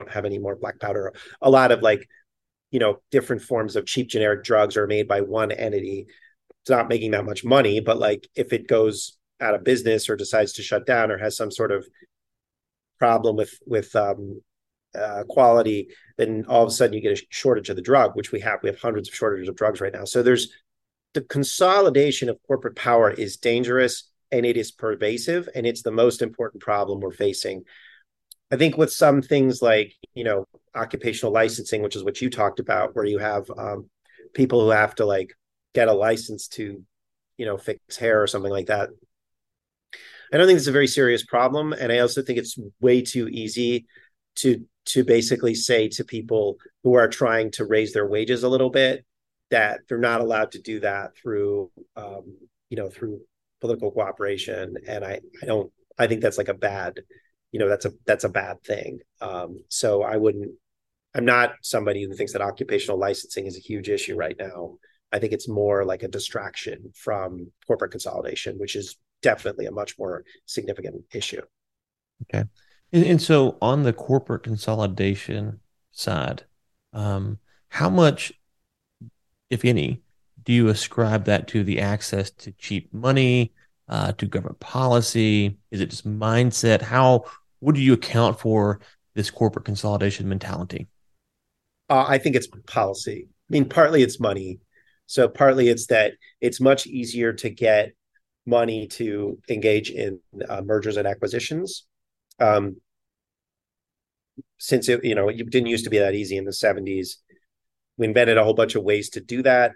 have 0.07 0.25
any 0.25 0.39
more 0.39 0.55
black 0.55 0.79
powder. 0.79 1.13
A 1.41 1.49
lot 1.49 1.71
of 1.71 1.81
like 1.81 2.07
you 2.71 2.79
know 2.79 3.01
different 3.11 3.41
forms 3.41 3.75
of 3.75 3.85
cheap 3.85 4.07
generic 4.07 4.43
drugs 4.43 4.77
are 4.77 4.87
made 4.87 5.07
by 5.07 5.21
one 5.21 5.51
entity. 5.51 6.07
It's 6.61 6.69
not 6.69 6.89
making 6.89 7.11
that 7.11 7.25
much 7.25 7.43
money 7.43 7.79
but 7.79 7.99
like 7.99 8.27
if 8.35 8.53
it 8.53 8.67
goes 8.67 9.17
out 9.41 9.55
of 9.55 9.63
business 9.63 10.09
or 10.09 10.15
decides 10.15 10.53
to 10.53 10.61
shut 10.61 10.85
down 10.85 11.11
or 11.11 11.17
has 11.17 11.37
some 11.37 11.51
sort 11.51 11.71
of 11.71 11.87
problem 12.99 13.35
with 13.35 13.57
with 13.65 13.95
um, 13.95 14.41
uh, 14.93 15.23
quality 15.29 15.87
then 16.17 16.45
all 16.49 16.63
of 16.63 16.67
a 16.67 16.71
sudden 16.71 16.93
you 16.93 17.01
get 17.01 17.17
a 17.17 17.25
shortage 17.29 17.69
of 17.69 17.75
the 17.75 17.81
drug 17.81 18.15
which 18.15 18.31
we 18.31 18.41
have. 18.41 18.59
We 18.61 18.69
have 18.69 18.81
hundreds 18.81 19.07
of 19.07 19.15
shortages 19.15 19.47
of 19.47 19.55
drugs 19.55 19.79
right 19.79 19.93
now. 19.93 20.05
So 20.05 20.21
there's 20.21 20.51
the 21.13 21.21
consolidation 21.21 22.29
of 22.29 22.37
corporate 22.45 22.75
power 22.75 23.09
is 23.09 23.37
dangerous 23.37 24.09
and 24.31 24.45
it 24.45 24.57
is 24.57 24.71
pervasive 24.71 25.49
and 25.55 25.65
it's 25.65 25.81
the 25.81 25.91
most 25.91 26.21
important 26.21 26.61
problem 26.61 26.99
we're 26.99 27.11
facing 27.11 27.63
I 28.51 28.57
think 28.57 28.77
with 28.77 28.91
some 28.91 29.21
things 29.21 29.61
like 29.61 29.93
you 30.13 30.23
know 30.23 30.45
occupational 30.75 31.33
licensing, 31.33 31.81
which 31.81 31.95
is 31.95 32.03
what 32.03 32.21
you 32.21 32.29
talked 32.29 32.59
about, 32.59 32.95
where 32.95 33.05
you 33.05 33.19
have 33.19 33.49
um, 33.57 33.89
people 34.33 34.61
who 34.61 34.69
have 34.69 34.95
to 34.95 35.05
like 35.05 35.33
get 35.73 35.87
a 35.87 35.93
license 35.93 36.47
to 36.49 36.83
you 37.37 37.45
know 37.45 37.57
fix 37.57 37.97
hair 37.97 38.21
or 38.21 38.27
something 38.27 38.51
like 38.51 38.67
that. 38.67 38.89
I 40.31 40.37
don't 40.37 40.45
think 40.45 40.57
it's 40.57 40.67
a 40.67 40.71
very 40.71 40.87
serious 40.87 41.23
problem, 41.23 41.73
and 41.73 41.91
I 41.91 41.99
also 41.99 42.21
think 42.21 42.37
it's 42.39 42.57
way 42.79 43.01
too 43.01 43.27
easy 43.27 43.85
to 44.37 44.65
to 44.85 45.03
basically 45.03 45.53
say 45.53 45.87
to 45.89 46.03
people 46.03 46.57
who 46.83 46.95
are 46.95 47.07
trying 47.07 47.51
to 47.51 47.65
raise 47.65 47.93
their 47.93 48.07
wages 48.07 48.43
a 48.43 48.49
little 48.49 48.69
bit 48.69 49.05
that 49.51 49.81
they're 49.87 49.97
not 49.97 50.21
allowed 50.21 50.51
to 50.51 50.61
do 50.61 50.79
that 50.79 51.15
through 51.15 51.71
um, 51.95 52.37
you 52.69 52.77
know 52.77 52.89
through 52.89 53.21
political 53.61 53.91
cooperation, 53.91 54.75
and 54.87 55.03
I 55.03 55.19
I 55.41 55.45
don't 55.45 55.71
I 55.97 56.07
think 56.07 56.21
that's 56.21 56.37
like 56.37 56.47
a 56.47 56.53
bad 56.53 57.01
you 57.51 57.59
know 57.59 57.67
that's 57.67 57.85
a 57.85 57.91
that's 58.05 58.23
a 58.23 58.29
bad 58.29 58.61
thing 58.63 58.99
um, 59.21 59.59
so 59.69 60.03
i 60.03 60.15
wouldn't 60.17 60.51
i'm 61.15 61.25
not 61.25 61.53
somebody 61.61 62.03
who 62.03 62.13
thinks 62.13 62.33
that 62.33 62.41
occupational 62.41 62.99
licensing 62.99 63.45
is 63.45 63.57
a 63.57 63.61
huge 63.61 63.89
issue 63.89 64.15
right 64.15 64.35
now 64.39 64.75
i 65.11 65.19
think 65.19 65.33
it's 65.33 65.47
more 65.47 65.85
like 65.85 66.03
a 66.03 66.07
distraction 66.07 66.91
from 66.95 67.51
corporate 67.67 67.91
consolidation 67.91 68.57
which 68.57 68.75
is 68.75 68.97
definitely 69.21 69.65
a 69.65 69.71
much 69.71 69.97
more 69.97 70.23
significant 70.45 71.03
issue. 71.13 71.41
Okay. 72.23 72.45
And, 72.91 73.05
and 73.05 73.21
so 73.21 73.57
on 73.61 73.83
the 73.83 73.93
corporate 73.93 74.43
consolidation 74.43 75.59
side, 75.91 76.43
um, 76.93 77.39
how 77.69 77.89
much, 77.89 78.33
if 79.49 79.63
any, 79.65 80.01
do 80.43 80.53
you 80.53 80.69
ascribe 80.69 81.25
that 81.25 81.47
to 81.49 81.63
the 81.63 81.79
access 81.79 82.31
to 82.31 82.51
cheap 82.53 82.93
money, 82.93 83.53
uh, 83.89 84.11
to 84.13 84.25
government 84.25 84.59
policy? 84.59 85.57
Is 85.71 85.81
it 85.81 85.89
just 85.89 86.07
mindset? 86.07 86.81
How 86.81 87.25
do 87.65 87.81
you 87.81 87.93
account 87.93 88.39
for 88.39 88.79
this 89.15 89.29
corporate 89.29 89.65
consolidation 89.65 90.29
mentality? 90.29 90.87
Uh, 91.89 92.05
I 92.07 92.19
think 92.19 92.35
it's 92.35 92.47
policy. 92.67 93.27
I 93.27 93.51
mean, 93.51 93.67
partly 93.67 94.03
it's 94.03 94.19
money. 94.19 94.59
So 95.07 95.27
partly 95.27 95.69
it's 95.69 95.87
that 95.87 96.13
it's 96.39 96.61
much 96.61 96.85
easier 96.85 97.33
to 97.33 97.49
get 97.49 97.93
money 98.45 98.87
to 98.87 99.39
engage 99.49 99.89
in 99.89 100.19
uh, 100.47 100.61
mergers 100.61 100.97
and 100.97 101.07
acquisitions. 101.07 101.85
Um, 102.39 102.77
since 104.59 104.87
it, 104.87 105.03
you 105.03 105.15
know, 105.15 105.29
it 105.29 105.49
didn't 105.49 105.67
used 105.67 105.85
to 105.85 105.89
be 105.89 105.99
that 105.99 106.13
easy 106.13 106.37
in 106.37 106.45
the 106.45 106.51
70s. 106.51 107.15
We 107.97 108.05
invented 108.05 108.37
a 108.37 108.43
whole 108.43 108.53
bunch 108.53 108.75
of 108.75 108.83
ways 108.83 109.09
to 109.11 109.21
do 109.21 109.41
that, 109.43 109.71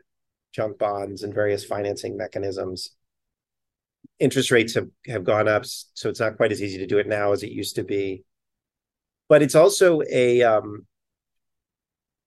junk 0.53 0.77
bonds 0.77 1.23
and 1.23 1.33
various 1.33 1.65
financing 1.65 2.15
mechanisms. 2.15 2.91
Interest 4.19 4.51
rates 4.51 4.75
have, 4.75 4.87
have 5.07 5.23
gone 5.23 5.47
up, 5.47 5.63
so 5.65 6.09
it's 6.09 6.19
not 6.19 6.37
quite 6.37 6.51
as 6.51 6.61
easy 6.61 6.77
to 6.77 6.87
do 6.87 6.97
it 6.97 7.07
now 7.07 7.31
as 7.31 7.43
it 7.43 7.51
used 7.51 7.75
to 7.75 7.83
be. 7.83 8.23
But 9.27 9.41
it's 9.41 9.55
also 9.55 10.01
a 10.09 10.43
um, 10.43 10.85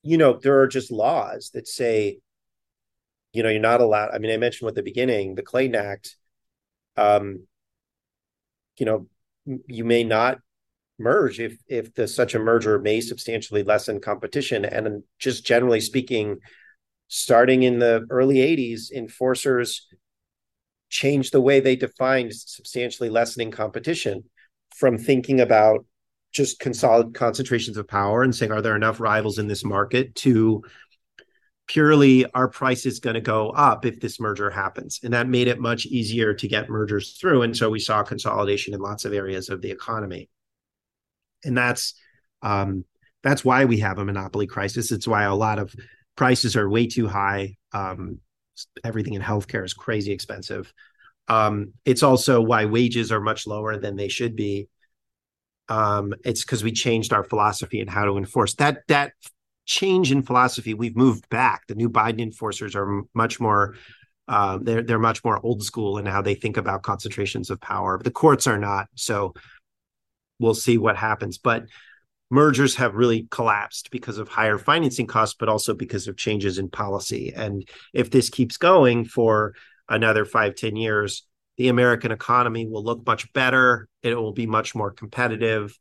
you 0.07 0.17
know, 0.17 0.39
there 0.41 0.61
are 0.61 0.69
just 0.69 0.93
laws 0.93 1.51
that 1.55 1.67
say, 1.67 2.21
you 3.33 3.43
know, 3.43 3.49
you're 3.49 3.61
not 3.61 3.81
allowed. 3.81 4.11
I 4.15 4.19
mean, 4.19 4.31
I 4.31 4.37
mentioned 4.37 4.69
at 4.69 4.77
the 4.77 4.83
beginning, 4.83 5.35
the 5.35 5.43
Clayton 5.43 5.75
Act, 5.75 6.17
um, 6.97 7.47
you 8.79 8.87
know, 8.87 9.09
you 9.67 9.85
may 9.85 10.05
not 10.05 10.39
merge 10.99 11.41
if 11.41 11.59
if 11.69 11.93
the 11.95 12.07
such 12.07 12.35
a 12.35 12.39
merger 12.39 12.79
may 12.79 13.01
substantially 13.01 13.65
lessen 13.65 14.01
competition. 14.01 14.65
And 14.65 15.03
just 15.19 15.45
generally 15.45 15.81
speaking, 15.81 16.39
starting 17.09 17.65
in 17.65 17.81
the 17.81 18.07
early 18.09 18.37
80s, 18.37 18.93
enforcers 18.93 19.89
changed 20.97 21.33
the 21.33 21.41
way 21.41 21.61
they 21.61 21.77
defined 21.77 22.35
substantially 22.35 23.11
lessening 23.11 23.51
competition 23.51 24.25
from 24.75 24.99
thinking 24.99 25.41
about 25.41 25.85
just 26.33 26.59
consolidate 26.59 27.15
concentrations 27.15 27.77
of 27.77 27.89
power 27.89 28.23
and 28.23 28.35
saying, 28.35 28.53
are 28.53 28.63
there 28.63 28.77
enough 28.77 29.01
rivals 29.01 29.39
in 29.39 29.47
this 29.47 29.65
market 29.65 30.15
to 30.15 30.63
purely 31.67 32.31
our 32.33 32.49
price 32.49 32.87
is 32.87 33.01
going 33.01 33.15
to 33.15 33.21
go 33.21 33.51
up 33.51 33.85
if 33.85 34.01
this 34.01 34.21
merger 34.21 34.51
happens. 34.51 35.01
And 35.03 35.13
that 35.15 35.29
made 35.29 35.49
it 35.49 35.59
much 35.59 35.87
easier 35.87 36.33
to 36.35 36.49
get 36.49 36.71
mergers 36.71 37.17
through. 37.19 37.43
And 37.43 37.57
so 37.57 37.71
we 37.71 37.81
saw 37.81 38.03
consolidation 38.03 38.75
in 38.75 38.81
lots 38.81 39.05
of 39.05 39.13
areas 39.13 39.49
of 39.49 39.63
the 39.63 39.71
economy. 39.71 40.29
And 41.45 41.57
that's 41.57 41.95
um, 42.43 42.85
that's 43.23 43.45
why 43.45 43.65
we 43.65 43.79
have 43.81 43.99
a 43.99 44.05
monopoly 44.05 44.47
crisis. 44.47 44.93
It's 44.93 45.09
why 45.09 45.25
a 45.25 45.35
lot 45.35 45.59
of 45.59 45.75
prices 46.17 46.55
are 46.55 46.69
way 46.69 46.87
too 46.87 47.09
high. 47.09 47.57
Um, 47.73 48.21
everything 48.85 49.14
in 49.14 49.23
healthcare 49.23 49.64
is 49.64 49.75
crazy 49.75 50.12
expensive. 50.12 50.73
Um, 51.29 51.73
it's 51.85 52.03
also 52.03 52.40
why 52.40 52.66
wages 52.66 53.11
are 53.11 53.21
much 53.21 53.47
lower 53.47 53.77
than 53.77 53.97
they 53.97 54.09
should 54.09 54.37
be. 54.37 54.69
Um, 55.69 56.14
it's 56.25 56.45
because 56.45 56.62
we 56.62 56.73
changed 56.73 57.12
our 57.12 57.25
philosophy 57.25 57.81
and 57.81 57.90
how 57.90 58.05
to 58.05 58.16
enforce 58.16 58.55
that 58.55 58.83
that 58.88 59.12
change 59.64 60.12
in 60.12 60.23
philosophy 60.23 60.75
we've 60.75 60.97
moved 60.97 61.29
back. 61.29 61.66
The 61.66 61.75
new 61.75 61.90
biden 61.90 62.21
enforcers 62.21 62.77
are 62.77 63.03
much 63.14 63.40
more 63.40 63.75
uh, 64.29 64.59
they're 64.61 64.83
they're 64.83 64.99
much 64.99 65.25
more 65.25 65.40
old 65.45 65.64
school 65.64 65.99
in 65.99 66.07
how 66.07 66.23
they 66.23 66.35
think 66.35 66.57
about 66.57 66.83
concentrations 66.83 67.51
of 67.51 67.61
power. 67.61 68.01
The 68.03 68.11
courts 68.11 68.47
are 68.47 68.59
not 68.59 68.88
so 68.95 69.35
we'll 70.38 70.55
see 70.55 70.79
what 70.79 70.97
happens. 70.97 71.38
But 71.38 71.66
mergers 72.31 72.75
have 72.77 72.95
really 72.95 73.29
collapsed 73.31 73.91
because 73.91 74.19
of 74.19 74.29
higher 74.29 74.59
financing 74.59 75.07
costs 75.07 75.37
but 75.39 75.49
also 75.49 75.75
because 75.75 76.09
of 76.09 76.17
changes 76.17 76.59
in 76.59 76.69
policy 76.69 77.33
and 77.35 77.69
if 77.93 78.11
this 78.11 78.31
keeps 78.31 78.57
going 78.57 79.05
for 79.05 79.55
another 79.89 80.25
five 80.25 80.55
ten 80.55 80.77
years 80.77 81.27
the 81.57 81.69
American 81.69 82.12
economy 82.12 82.67
will 82.67 82.85
look 82.85 83.07
much 83.07 83.33
better. 83.33 83.89
It 84.03 84.15
will 84.15 84.33
be 84.33 84.47
much 84.47 84.75
more 84.75 84.91
competitive. 84.91 85.79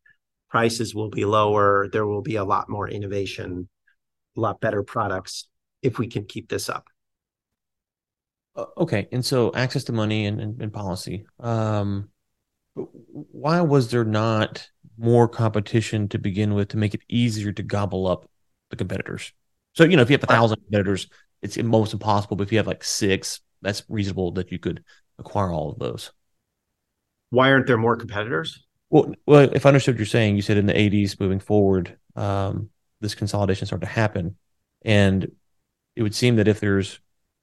Prices 0.49 0.95
will 0.95 1.10
be 1.10 1.25
lower. 1.25 1.89
There 1.91 2.05
will 2.05 2.21
be 2.21 2.38
a 2.38 2.45
lot 2.45 2.69
more 2.69 2.88
innovation, 2.88 3.67
a 4.38 4.39
lot 4.39 4.62
better 4.62 4.84
products 4.84 5.47
if 5.81 5.99
we 5.99 6.08
can 6.08 6.25
keep 6.25 6.49
this 6.49 6.69
up. 6.69 6.88
Uh, 8.55 8.65
okay. 8.77 9.08
And 9.12 9.25
so 9.25 9.53
access 9.53 9.84
to 9.86 9.93
money 9.93 10.25
and, 10.25 10.39
and, 10.39 10.62
and 10.62 10.73
policy. 10.73 11.25
Um, 11.39 12.10
why 12.73 13.62
was 13.62 13.91
there 13.91 14.05
not 14.05 14.69
more 14.97 15.27
competition 15.27 16.08
to 16.10 16.17
begin 16.17 16.53
with 16.53 16.69
to 16.69 16.77
make 16.77 16.93
it 16.93 17.01
easier 17.10 17.51
to 17.51 17.63
gobble 17.63 18.08
up 18.08 18.29
the 18.69 18.75
competitors? 18.75 19.34
So, 19.73 19.84
you 19.84 19.95
know, 19.95 20.01
if 20.01 20.10
you 20.10 20.15
have 20.15 20.23
a 20.23 20.27
thousand 20.27 20.58
competitors, 20.58 21.08
it's 21.41 21.58
almost 21.58 21.93
impossible. 21.93 22.38
But 22.38 22.43
if 22.43 22.51
you 22.51 22.58
have 22.58 22.67
like 22.67 22.84
six, 22.84 23.41
that's 23.62 23.84
reasonable 23.89 24.31
that 24.34 24.51
you 24.51 24.60
could 24.60 24.84
acquire 25.19 25.51
all 25.51 25.69
of 25.69 25.79
those. 25.79 26.12
Why 27.29 27.51
aren't 27.51 27.67
there 27.67 27.77
more 27.77 27.95
competitors? 27.95 28.63
Well, 28.89 29.13
well, 29.25 29.49
if 29.53 29.65
I 29.65 29.69
understood 29.69 29.95
what 29.95 29.99
you're 29.99 30.05
saying, 30.05 30.36
you 30.36 30.41
said 30.41 30.58
in 30.58 30.67
the 30.67 30.73
80s 30.73 31.19
moving 31.19 31.39
forward, 31.39 31.97
um, 32.15 32.69
this 33.01 33.15
consolidation 33.15 33.65
started 33.65 33.88
to 33.88 33.91
happen, 33.91 34.38
and 34.84 35.29
it 35.95 36.03
would 36.03 36.15
seem 36.15 36.38
that 36.38 36.47
if 36.47 36.60
there's 36.60 36.99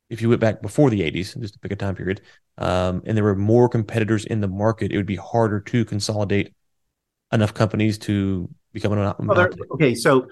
if 0.08 0.20
you 0.20 0.28
went 0.28 0.40
back 0.40 0.60
before 0.60 0.90
the 0.90 1.00
80s, 1.00 1.40
just 1.40 1.54
to 1.54 1.60
pick 1.60 1.72
a 1.72 1.76
time 1.76 1.94
period, 1.94 2.20
um, 2.58 3.02
and 3.06 3.16
there 3.16 3.24
were 3.24 3.34
more 3.34 3.68
competitors 3.68 4.26
in 4.26 4.40
the 4.40 4.48
market, 4.48 4.92
it 4.92 4.96
would 4.96 5.06
be 5.06 5.16
harder 5.16 5.58
to 5.58 5.84
consolidate 5.86 6.54
enough 7.32 7.54
companies 7.54 7.98
to 7.98 8.48
become 8.72 8.92
an 8.92 9.14
well, 9.18 9.48
okay. 9.72 9.94
So, 9.94 10.26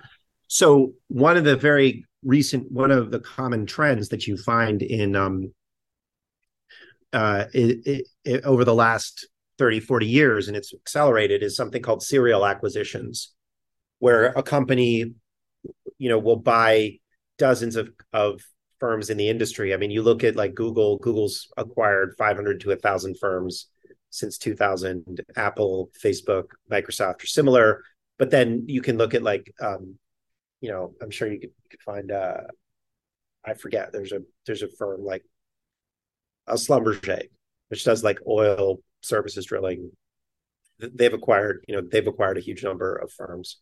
so 0.48 0.92
one 1.08 1.36
of 1.36 1.44
the 1.44 1.56
very 1.56 2.04
recent, 2.22 2.70
one 2.70 2.90
of 2.90 3.10
the 3.10 3.20
common 3.20 3.66
trends 3.66 4.08
that 4.10 4.26
you 4.26 4.36
find 4.36 4.82
in 4.82 5.16
um, 5.16 5.52
uh, 7.12 7.44
it, 7.52 7.86
it, 7.86 8.06
it, 8.24 8.44
over 8.44 8.64
the 8.64 8.74
last 8.74 9.28
30, 9.58 9.80
40 9.80 10.06
years, 10.06 10.48
and 10.48 10.56
it's 10.56 10.72
accelerated, 10.72 11.42
is 11.42 11.56
something 11.56 11.82
called 11.82 12.02
serial 12.02 12.46
acquisitions, 12.46 13.32
where 13.98 14.26
a 14.26 14.42
company, 14.42 15.14
you 15.98 16.08
know, 16.08 16.18
will 16.18 16.36
buy 16.36 16.98
dozens 17.38 17.76
of, 17.76 17.90
of 18.12 18.40
firms 18.78 19.10
in 19.10 19.16
the 19.16 19.28
industry. 19.28 19.74
I 19.74 19.76
mean, 19.76 19.90
you 19.90 20.02
look 20.02 20.24
at 20.24 20.36
like 20.36 20.54
Google, 20.54 20.98
Google's 20.98 21.48
acquired 21.56 22.14
500 22.18 22.60
to 22.60 22.68
1,000 22.68 23.18
firms 23.18 23.66
since 24.10 24.38
2000. 24.38 25.20
Apple, 25.36 25.90
Facebook, 26.02 26.46
Microsoft 26.70 27.22
are 27.22 27.26
similar. 27.26 27.82
But 28.18 28.30
then 28.30 28.64
you 28.66 28.82
can 28.82 28.98
look 28.98 29.14
at 29.14 29.22
like, 29.22 29.52
um, 29.60 29.96
you 30.60 30.70
know, 30.70 30.92
I'm 31.00 31.10
sure 31.10 31.32
you 31.32 31.40
could, 31.40 31.50
you 31.62 31.68
could 31.70 31.82
find, 31.82 32.12
uh, 32.12 32.42
I 33.44 33.54
forget, 33.54 33.92
there's 33.92 34.12
a 34.12 34.20
there's 34.44 34.62
a 34.62 34.68
firm 34.68 35.02
like 35.02 35.24
a 36.46 36.54
Schlumberger, 36.54 37.22
which 37.68 37.84
does 37.84 38.04
like 38.04 38.18
oil 38.28 38.80
services 39.00 39.46
drilling. 39.46 39.90
They've 40.78 41.14
acquired, 41.14 41.64
you 41.66 41.76
know, 41.76 41.82
they've 41.90 42.06
acquired 42.06 42.36
a 42.36 42.42
huge 42.42 42.62
number 42.62 42.96
of 42.96 43.10
firms. 43.12 43.56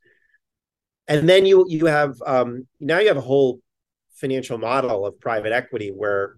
And 1.07 1.29
then 1.29 1.47
you 1.47 1.67
you 1.69 1.87
have 1.87 2.17
um, 2.27 2.67
now 2.81 2.99
you 2.99 3.09
have 3.09 3.17
a 3.17 3.23
whole 3.23 3.61
financial 4.15 4.59
model 4.59 5.07
of 5.07 5.21
private 5.21 5.53
equity 5.53 5.91
where, 5.91 6.37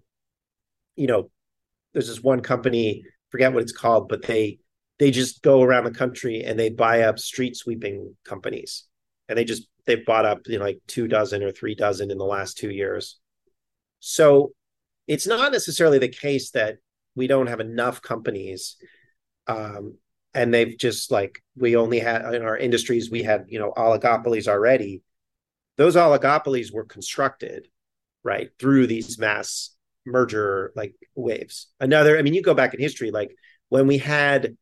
you 0.96 1.06
know, 1.06 1.30
there's 1.92 2.08
this 2.08 2.22
one 2.22 2.40
company, 2.40 3.04
forget 3.30 3.52
what 3.52 3.62
it's 3.62 3.72
called, 3.72 4.08
but 4.08 4.22
they 4.22 4.58
they 4.98 5.10
just 5.10 5.42
go 5.42 5.62
around 5.62 5.84
the 5.84 5.90
country 5.90 6.42
and 6.44 6.58
they 6.58 6.68
buy 6.68 7.02
up 7.02 7.18
street 7.18 7.56
sweeping 7.56 8.14
companies, 8.24 8.84
and 9.28 9.38
they 9.38 9.44
just 9.44 9.66
they've 9.86 10.04
bought 10.04 10.26
up 10.26 10.40
you 10.46 10.58
know 10.58 10.64
like 10.64 10.80
two 10.86 11.08
dozen 11.08 11.42
or 11.42 11.52
three 11.52 11.74
dozen 11.74 12.10
in 12.10 12.18
the 12.18 12.24
last 12.24 12.58
two 12.58 12.70
years. 12.70 13.18
So 14.00 14.52
it's 15.06 15.26
not 15.26 15.52
necessarily 15.52 15.98
the 15.98 16.08
case 16.08 16.52
that 16.52 16.76
we 17.14 17.26
don't 17.26 17.48
have 17.48 17.60
enough 17.60 18.00
companies 18.00 18.76
um, 19.46 19.94
and 20.34 20.54
they've 20.54 20.76
just 20.78 21.10
like 21.10 21.42
we 21.56 21.76
only 21.76 21.98
had 21.98 22.34
in 22.34 22.42
our 22.42 22.56
industries 22.56 23.10
we 23.10 23.22
had 23.22 23.46
you 23.48 23.58
know 23.58 23.72
oligopolies 23.76 24.46
already 24.46 25.02
those 25.76 25.96
oligopolies 25.96 26.72
were 26.72 26.84
constructed 26.84 27.66
right 28.22 28.50
through 28.58 28.86
these 28.86 29.18
mass 29.18 29.70
merger 30.10 30.72
like 30.76 30.94
waves 31.14 31.68
another 31.80 32.18
i 32.18 32.22
mean 32.22 32.34
you 32.34 32.42
go 32.42 32.54
back 32.54 32.74
in 32.74 32.80
history 32.80 33.10
like 33.10 33.34
when 33.68 33.86
we 33.86 33.98
had 33.98 34.56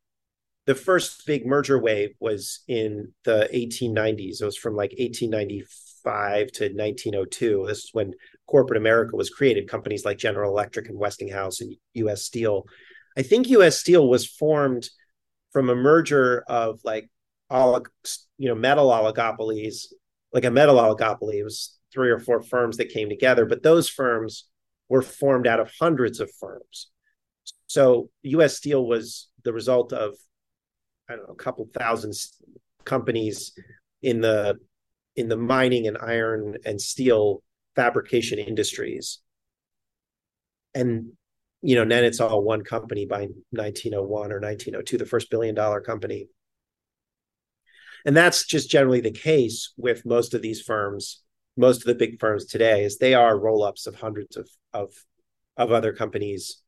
the 0.67 0.75
first 0.75 1.27
big 1.27 1.47
merger 1.47 1.79
wave 1.79 2.11
was 2.21 2.61
in 2.69 3.13
the 3.25 3.49
1890s 3.55 4.41
it 4.41 4.45
was 4.45 4.57
from 4.57 4.77
like 4.77 4.91
1895 4.99 6.53
to 6.53 6.65
1902 6.65 7.65
this 7.67 7.79
is 7.79 7.91
when 7.93 8.15
corporate 8.49 8.79
America 8.79 9.15
was 9.15 9.31
created, 9.31 9.69
companies 9.69 10.05
like 10.05 10.19
General 10.19 10.51
Electric 10.51 10.89
and 10.89 10.99
Westinghouse 10.99 11.61
and 11.61 11.77
US 11.95 12.23
Steel. 12.23 12.65
I 13.17 13.23
think 13.23 13.49
US 13.51 13.79
Steel 13.79 14.09
was 14.09 14.27
formed 14.27 14.89
from 15.53 15.71
a 15.71 15.77
merger 15.77 16.43
of 16.49 16.81
like 16.83 17.09
all 17.51 17.81
you 18.39 18.49
know 18.49 18.55
metal 18.55 18.91
oligopolies, 18.91 19.87
like 20.33 20.45
a 20.45 20.51
metal 20.51 20.77
oligopoly. 20.77 21.35
It 21.35 21.45
was 21.45 21.79
three 21.93 22.11
or 22.11 22.19
four 22.19 22.43
firms 22.43 22.79
that 22.79 22.89
came 22.89 23.09
together, 23.09 23.47
but 23.47 23.63
those 23.63 23.89
firms 23.89 24.45
were 24.89 25.03
formed 25.03 25.47
out 25.47 25.61
of 25.61 25.71
hundreds 25.79 26.21
of 26.21 26.31
firms. 26.41 26.89
So 27.67 28.11
U.S. 28.23 28.57
Steel 28.57 28.87
was 28.87 29.29
the 29.45 29.53
result 29.53 29.93
of 29.93 30.15
I 31.09 31.17
don't 31.17 31.27
know 31.27 31.33
a 31.33 31.37
couple 31.37 31.69
thousand 31.73 32.15
companies 32.85 33.53
in 34.03 34.21
the 34.21 34.57
in 35.17 35.29
the 35.29 35.37
mining 35.37 35.87
and 35.87 35.99
iron 35.99 36.57
and 36.65 36.81
steel 36.81 37.43
fabrication 37.77 38.39
industries, 38.39 39.21
and 40.75 41.13
you 41.63 41.77
know 41.77 41.85
then 41.85 42.05
it's 42.05 42.21
all 42.21 42.43
one 42.43 42.63
company 42.63 43.07
by 43.07 43.29
1901 43.51 44.33
or 44.33 44.41
1902, 44.41 44.99
the 44.99 45.07
first 45.07 45.31
billion 45.31 45.55
dollar 45.55 45.81
company. 45.81 46.29
And 48.07 48.17
that's 48.17 48.47
just 48.47 48.71
generally 48.71 49.01
the 49.01 49.11
case 49.11 49.73
with 49.77 50.07
most 50.07 50.33
of 50.33 50.41
these 50.41 50.63
firms 50.63 51.23
most 51.59 51.79
of 51.79 51.87
the 51.87 51.95
big 51.95 52.21
firms 52.21 52.47
today 52.47 52.85
is 52.85 52.97
they 52.97 53.15
are 53.15 53.39
roll-ups 53.39 53.87
of 53.89 53.97
hundreds 53.97 54.37
of 54.37 54.49
of 54.79 54.95
of 55.57 55.73
other 55.73 55.93
companies. 55.93 56.63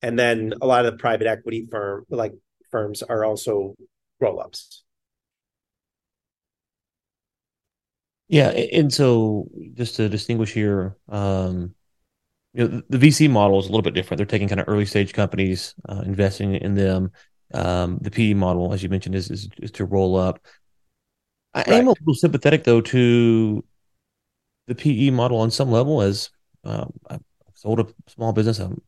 And 0.00 0.18
then 0.18 0.54
a 0.62 0.66
lot 0.66 0.86
of 0.86 0.92
the 0.92 0.98
private 0.98 1.26
equity 1.26 1.66
firm 1.70 2.04
like 2.08 2.32
firms 2.70 3.02
are 3.02 3.24
also 3.24 3.74
roll-ups. 4.20 4.84
Yeah 8.28 8.50
and 8.50 8.92
so 8.92 9.48
just 9.74 9.96
to 9.96 10.08
distinguish 10.08 10.52
here 10.52 10.96
um 11.08 11.74
you 12.52 12.68
know 12.68 12.82
the, 12.88 12.98
vc 12.98 13.30
model 13.30 13.58
is 13.58 13.66
a 13.66 13.68
little 13.70 13.82
bit 13.82 13.94
different. 13.94 14.18
They're 14.18 14.26
taking 14.26 14.48
kind 14.48 14.60
of 14.60 14.68
early 14.68 14.84
stage 14.84 15.12
companies 15.12 15.74
uh, 15.88 16.02
investing 16.04 16.54
in 16.54 16.74
them. 16.74 17.10
Um 17.54 17.98
the 18.02 18.10
pe 18.10 18.34
model 18.34 18.72
as 18.72 18.82
you 18.82 18.88
mentioned 18.88 19.14
is 19.14 19.30
is, 19.30 19.48
is 19.60 19.70
to 19.72 19.84
roll 19.84 20.16
up. 20.16 20.40
I 21.54 21.60
right. 21.60 21.68
am 21.68 21.88
a 21.88 21.90
little 21.90 22.14
sympathetic 22.14 22.64
though 22.64 22.82
to 22.82 23.64
the 24.68 24.74
PE 24.74 25.10
model 25.10 25.38
on 25.38 25.50
some 25.50 25.70
level 25.70 26.02
as 26.02 26.30
um, 26.62 26.92
sold 27.58 27.80
a 27.80 27.86
small 28.06 28.32
business. 28.32 28.58
I'm 28.58 28.80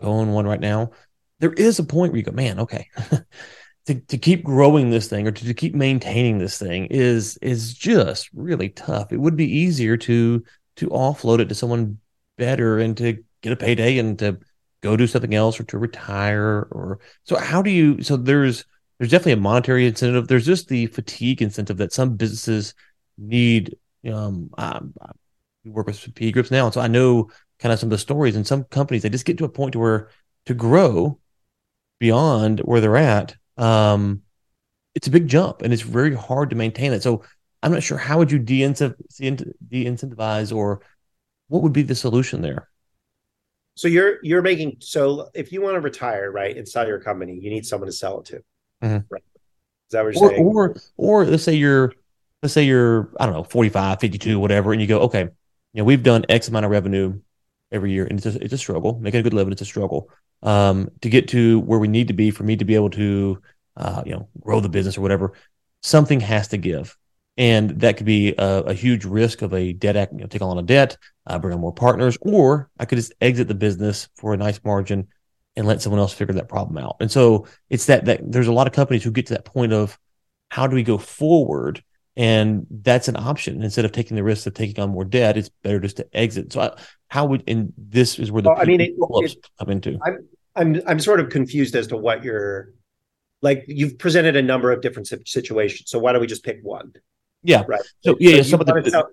going 0.00 0.32
one 0.32 0.46
right 0.46 0.60
now. 0.60 0.90
There 1.38 1.52
is 1.52 1.78
a 1.78 1.84
point 1.84 2.12
where 2.12 2.18
you 2.18 2.24
go, 2.24 2.32
man, 2.32 2.60
okay, 2.60 2.88
to, 3.86 3.94
to 3.94 4.18
keep 4.18 4.44
growing 4.44 4.90
this 4.90 5.08
thing 5.08 5.26
or 5.26 5.32
to, 5.32 5.44
to 5.46 5.54
keep 5.54 5.74
maintaining 5.74 6.38
this 6.38 6.58
thing 6.58 6.86
is 6.86 7.38
is 7.38 7.74
just 7.74 8.28
really 8.34 8.68
tough. 8.68 9.12
It 9.12 9.16
would 9.16 9.36
be 9.36 9.50
easier 9.50 9.96
to 9.98 10.44
to 10.76 10.88
offload 10.88 11.40
it 11.40 11.48
to 11.48 11.54
someone 11.54 11.98
better 12.36 12.78
and 12.78 12.96
to 12.98 13.22
get 13.42 13.52
a 13.52 13.56
payday 13.56 13.98
and 13.98 14.18
to 14.18 14.38
go 14.82 14.96
do 14.96 15.06
something 15.06 15.34
else 15.34 15.58
or 15.60 15.64
to 15.64 15.78
retire 15.78 16.68
or 16.70 17.00
so 17.24 17.36
how 17.36 17.60
do 17.60 17.70
you 17.70 18.02
so 18.02 18.16
there's 18.16 18.64
there's 18.98 19.10
definitely 19.10 19.32
a 19.32 19.36
monetary 19.36 19.86
incentive 19.86 20.26
there's 20.26 20.46
just 20.46 20.68
the 20.68 20.86
fatigue 20.86 21.42
incentive 21.42 21.76
that 21.76 21.92
some 21.92 22.16
businesses 22.16 22.72
need 23.18 23.76
um, 24.10 24.50
I, 24.56 24.80
we 25.64 25.70
work 25.70 25.86
with 25.86 26.14
PE 26.14 26.32
groups 26.32 26.50
now, 26.50 26.66
and 26.66 26.74
so 26.74 26.80
I 26.80 26.88
know 26.88 27.30
kind 27.60 27.72
of 27.72 27.78
some 27.78 27.88
of 27.88 27.90
the 27.90 27.98
stories. 27.98 28.36
And 28.36 28.46
some 28.46 28.64
companies 28.64 29.02
they 29.02 29.08
just 29.08 29.24
get 29.24 29.38
to 29.38 29.44
a 29.44 29.48
point 29.48 29.72
to 29.72 29.78
where 29.78 30.10
to 30.46 30.54
grow 30.54 31.18
beyond 31.98 32.60
where 32.60 32.80
they're 32.80 32.96
at, 32.96 33.36
um, 33.56 34.22
it's 34.94 35.06
a 35.06 35.10
big 35.10 35.28
jump, 35.28 35.62
and 35.62 35.72
it's 35.72 35.82
very 35.82 36.14
hard 36.14 36.50
to 36.50 36.56
maintain 36.56 36.92
it. 36.92 37.02
So 37.02 37.22
I'm 37.62 37.72
not 37.72 37.82
sure 37.82 37.98
how 37.98 38.18
would 38.18 38.32
you 38.32 38.38
de-incentivize 38.38 40.54
or 40.54 40.82
what 41.48 41.62
would 41.62 41.72
be 41.72 41.82
the 41.82 41.94
solution 41.94 42.42
there. 42.42 42.68
So 43.76 43.88
you're 43.88 44.18
you're 44.22 44.42
making 44.42 44.76
so 44.80 45.30
if 45.34 45.52
you 45.52 45.62
want 45.62 45.74
to 45.74 45.80
retire, 45.80 46.30
right, 46.30 46.56
and 46.56 46.68
sell 46.68 46.86
your 46.86 47.00
company, 47.00 47.38
you 47.40 47.50
need 47.50 47.64
someone 47.64 47.86
to 47.86 47.92
sell 47.92 48.20
it 48.20 48.26
to. 48.26 48.42
Mm-hmm. 48.82 48.98
Right. 49.08 49.22
Is 49.22 49.92
that 49.92 50.04
what 50.04 50.14
you're 50.14 50.24
or, 50.24 50.30
saying? 50.30 50.44
Or 50.44 50.76
or 50.96 51.24
let's 51.24 51.44
say 51.44 51.54
you're 51.54 51.94
let's 52.42 52.52
say 52.52 52.64
you're 52.64 53.10
I 53.18 53.26
don't 53.26 53.34
know 53.34 53.44
45, 53.44 54.00
52, 54.00 54.38
whatever, 54.38 54.72
and 54.72 54.80
you 54.80 54.88
go, 54.88 55.00
okay, 55.02 55.22
you 55.22 55.30
know, 55.74 55.84
we've 55.84 56.02
done 56.02 56.24
X 56.28 56.48
amount 56.48 56.64
of 56.64 56.70
revenue 56.70 57.20
every 57.72 57.92
year, 57.92 58.06
and 58.06 58.18
it's 58.18 58.26
a, 58.26 58.42
it's 58.42 58.52
a 58.52 58.58
struggle. 58.58 58.98
Making 59.00 59.20
a 59.20 59.22
good 59.22 59.34
living, 59.34 59.52
it's 59.52 59.62
a 59.62 59.66
struggle. 59.66 60.10
Um, 60.42 60.90
to 61.02 61.08
get 61.08 61.28
to 61.28 61.60
where 61.60 61.78
we 61.78 61.88
need 61.88 62.08
to 62.08 62.14
be 62.14 62.30
for 62.30 62.44
me 62.44 62.56
to 62.56 62.64
be 62.64 62.74
able 62.74 62.90
to, 62.90 63.42
uh, 63.76 64.02
you 64.06 64.12
know, 64.12 64.28
grow 64.40 64.60
the 64.60 64.68
business 64.68 64.96
or 64.96 65.02
whatever, 65.02 65.34
something 65.82 66.20
has 66.20 66.48
to 66.48 66.56
give, 66.56 66.96
and 67.36 67.80
that 67.80 67.96
could 67.96 68.06
be 68.06 68.34
a, 68.36 68.62
a 68.62 68.74
huge 68.74 69.04
risk 69.04 69.42
of 69.42 69.52
a 69.54 69.72
debt, 69.72 70.10
you 70.12 70.18
know, 70.18 70.26
take 70.26 70.42
on 70.42 70.58
a 70.58 70.62
debt, 70.62 70.96
uh, 71.26 71.38
bring 71.38 71.54
on 71.54 71.60
more 71.60 71.72
partners, 71.72 72.18
or 72.22 72.70
I 72.78 72.84
could 72.84 72.96
just 72.96 73.12
exit 73.20 73.48
the 73.48 73.54
business 73.54 74.08
for 74.16 74.34
a 74.34 74.36
nice 74.36 74.60
margin 74.64 75.08
and 75.56 75.66
let 75.66 75.82
someone 75.82 76.00
else 76.00 76.12
figure 76.12 76.34
that 76.34 76.48
problem 76.48 76.78
out. 76.78 76.96
And 77.00 77.10
so 77.10 77.46
it's 77.68 77.86
that 77.86 78.04
that 78.06 78.20
there's 78.30 78.46
a 78.46 78.52
lot 78.52 78.66
of 78.66 78.72
companies 78.72 79.04
who 79.04 79.10
get 79.10 79.26
to 79.26 79.34
that 79.34 79.44
point 79.44 79.72
of 79.72 79.98
how 80.50 80.66
do 80.66 80.74
we 80.74 80.82
go 80.82 80.98
forward 80.98 81.82
and 82.16 82.66
that's 82.70 83.08
an 83.08 83.16
option. 83.16 83.62
Instead 83.62 83.84
of 83.84 83.92
taking 83.92 84.16
the 84.16 84.24
risk 84.24 84.46
of 84.46 84.54
taking 84.54 84.82
on 84.82 84.90
more 84.90 85.04
debt 85.04 85.36
it's 85.36 85.48
better 85.62 85.80
just 85.80 85.96
to 85.98 86.06
exit. 86.12 86.52
So 86.52 86.60
I, 86.60 86.76
how 87.08 87.26
would 87.26 87.44
and 87.48 87.72
this 87.76 88.18
is 88.18 88.30
where 88.30 88.42
the 88.42 88.50
well, 88.50 88.60
i 88.60 88.64
mean 88.64 88.80
it, 88.80 88.94
it, 88.96 89.46
come 89.58 89.70
into. 89.70 89.98
I'm, 90.04 90.28
I'm 90.56 90.82
i'm 90.86 91.00
sort 91.00 91.20
of 91.20 91.28
confused 91.28 91.74
as 91.74 91.88
to 91.88 91.96
what 91.96 92.24
you're 92.24 92.70
like 93.42 93.64
you've 93.66 93.98
presented 93.98 94.36
a 94.36 94.42
number 94.42 94.70
of 94.70 94.80
different 94.80 95.08
situations. 95.26 95.90
So 95.90 95.98
why 95.98 96.12
don't 96.12 96.20
we 96.20 96.26
just 96.26 96.44
pick 96.44 96.60
one? 96.62 96.92
Yeah. 97.42 97.64
Right? 97.66 97.80
So 98.02 98.16
yeah, 98.20 98.42
so 98.42 98.56
yeah 98.56 98.76
of 98.76 98.84
the, 98.84 98.90
tell, 98.90 99.08